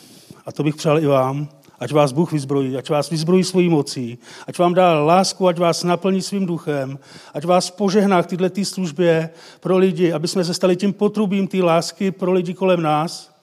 A 0.46 0.52
to 0.52 0.62
bych 0.62 0.76
přál 0.76 0.98
i 0.98 1.06
vám, 1.06 1.48
ať 1.78 1.92
vás 1.92 2.12
Bůh 2.12 2.32
vyzbrojí, 2.32 2.76
ať 2.76 2.90
vás 2.90 3.10
vyzbrojí 3.10 3.44
svojí 3.44 3.68
mocí, 3.68 4.18
ať 4.46 4.58
vám 4.58 4.74
dá 4.74 5.00
lásku, 5.00 5.48
ať 5.48 5.58
vás 5.58 5.84
naplní 5.84 6.22
svým 6.22 6.46
duchem, 6.46 6.98
ať 7.34 7.44
vás 7.44 7.70
požehná 7.70 8.22
k 8.22 8.26
této 8.26 8.64
službě 8.64 9.30
pro 9.60 9.78
lidi, 9.78 10.12
aby 10.12 10.28
jsme 10.28 10.44
se 10.44 10.54
stali 10.54 10.76
tím 10.76 10.92
potrubím 10.92 11.48
té 11.48 11.62
lásky 11.62 12.10
pro 12.10 12.32
lidi 12.32 12.54
kolem 12.54 12.82
nás. 12.82 13.36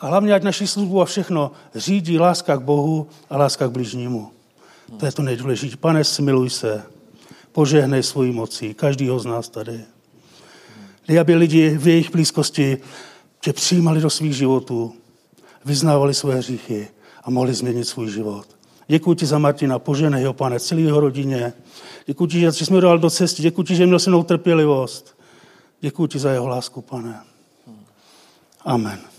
A 0.00 0.06
hlavně, 0.06 0.34
ať 0.34 0.42
naši 0.42 0.66
službu 0.66 1.02
a 1.02 1.04
všechno 1.04 1.50
řídí 1.74 2.18
láska 2.18 2.56
k 2.56 2.62
Bohu 2.62 3.06
a 3.30 3.36
láska 3.36 3.68
k 3.68 3.70
bližnímu. 3.70 4.33
To 4.98 5.06
je 5.06 5.12
to 5.12 5.22
nejdůležitější. 5.22 5.76
Pane, 5.76 6.04
smiluj 6.04 6.50
se. 6.50 6.82
Požehnej 7.52 8.02
svojí 8.02 8.32
mocí, 8.32 8.74
každýho 8.74 9.18
z 9.18 9.26
nás 9.26 9.48
tady. 9.48 9.80
Dej, 11.08 11.20
aby 11.20 11.34
lidi 11.34 11.78
v 11.78 11.88
jejich 11.88 12.10
blízkosti 12.10 12.78
tě 13.40 13.52
přijímali 13.52 14.00
do 14.00 14.10
svých 14.10 14.36
životů, 14.36 14.94
vyznávali 15.64 16.14
své 16.14 16.34
hříchy 16.34 16.88
a 17.24 17.30
mohli 17.30 17.54
změnit 17.54 17.84
svůj 17.84 18.10
život. 18.10 18.46
Děkuji 18.88 19.14
ti 19.14 19.26
za 19.26 19.38
Martina, 19.38 19.78
poženej 19.78 20.20
jeho 20.20 20.32
pane, 20.32 20.60
celý 20.60 20.84
jeho 20.84 21.00
rodině. 21.00 21.52
Děkuji 22.06 22.26
ti, 22.26 22.40
že 22.40 22.52
jsi 22.52 22.72
mi 22.72 22.80
dal 22.80 22.98
do 22.98 23.10
cesty. 23.10 23.42
Děkuji 23.42 23.62
ti, 23.62 23.74
že 23.74 23.86
měl 23.86 23.98
se 23.98 24.10
mnou 24.10 24.22
trpělivost. 24.22 25.18
Děkuji 25.80 26.06
ti 26.06 26.18
za 26.18 26.30
jeho 26.30 26.48
lásku, 26.48 26.82
pane. 26.82 27.20
Amen. 28.64 29.13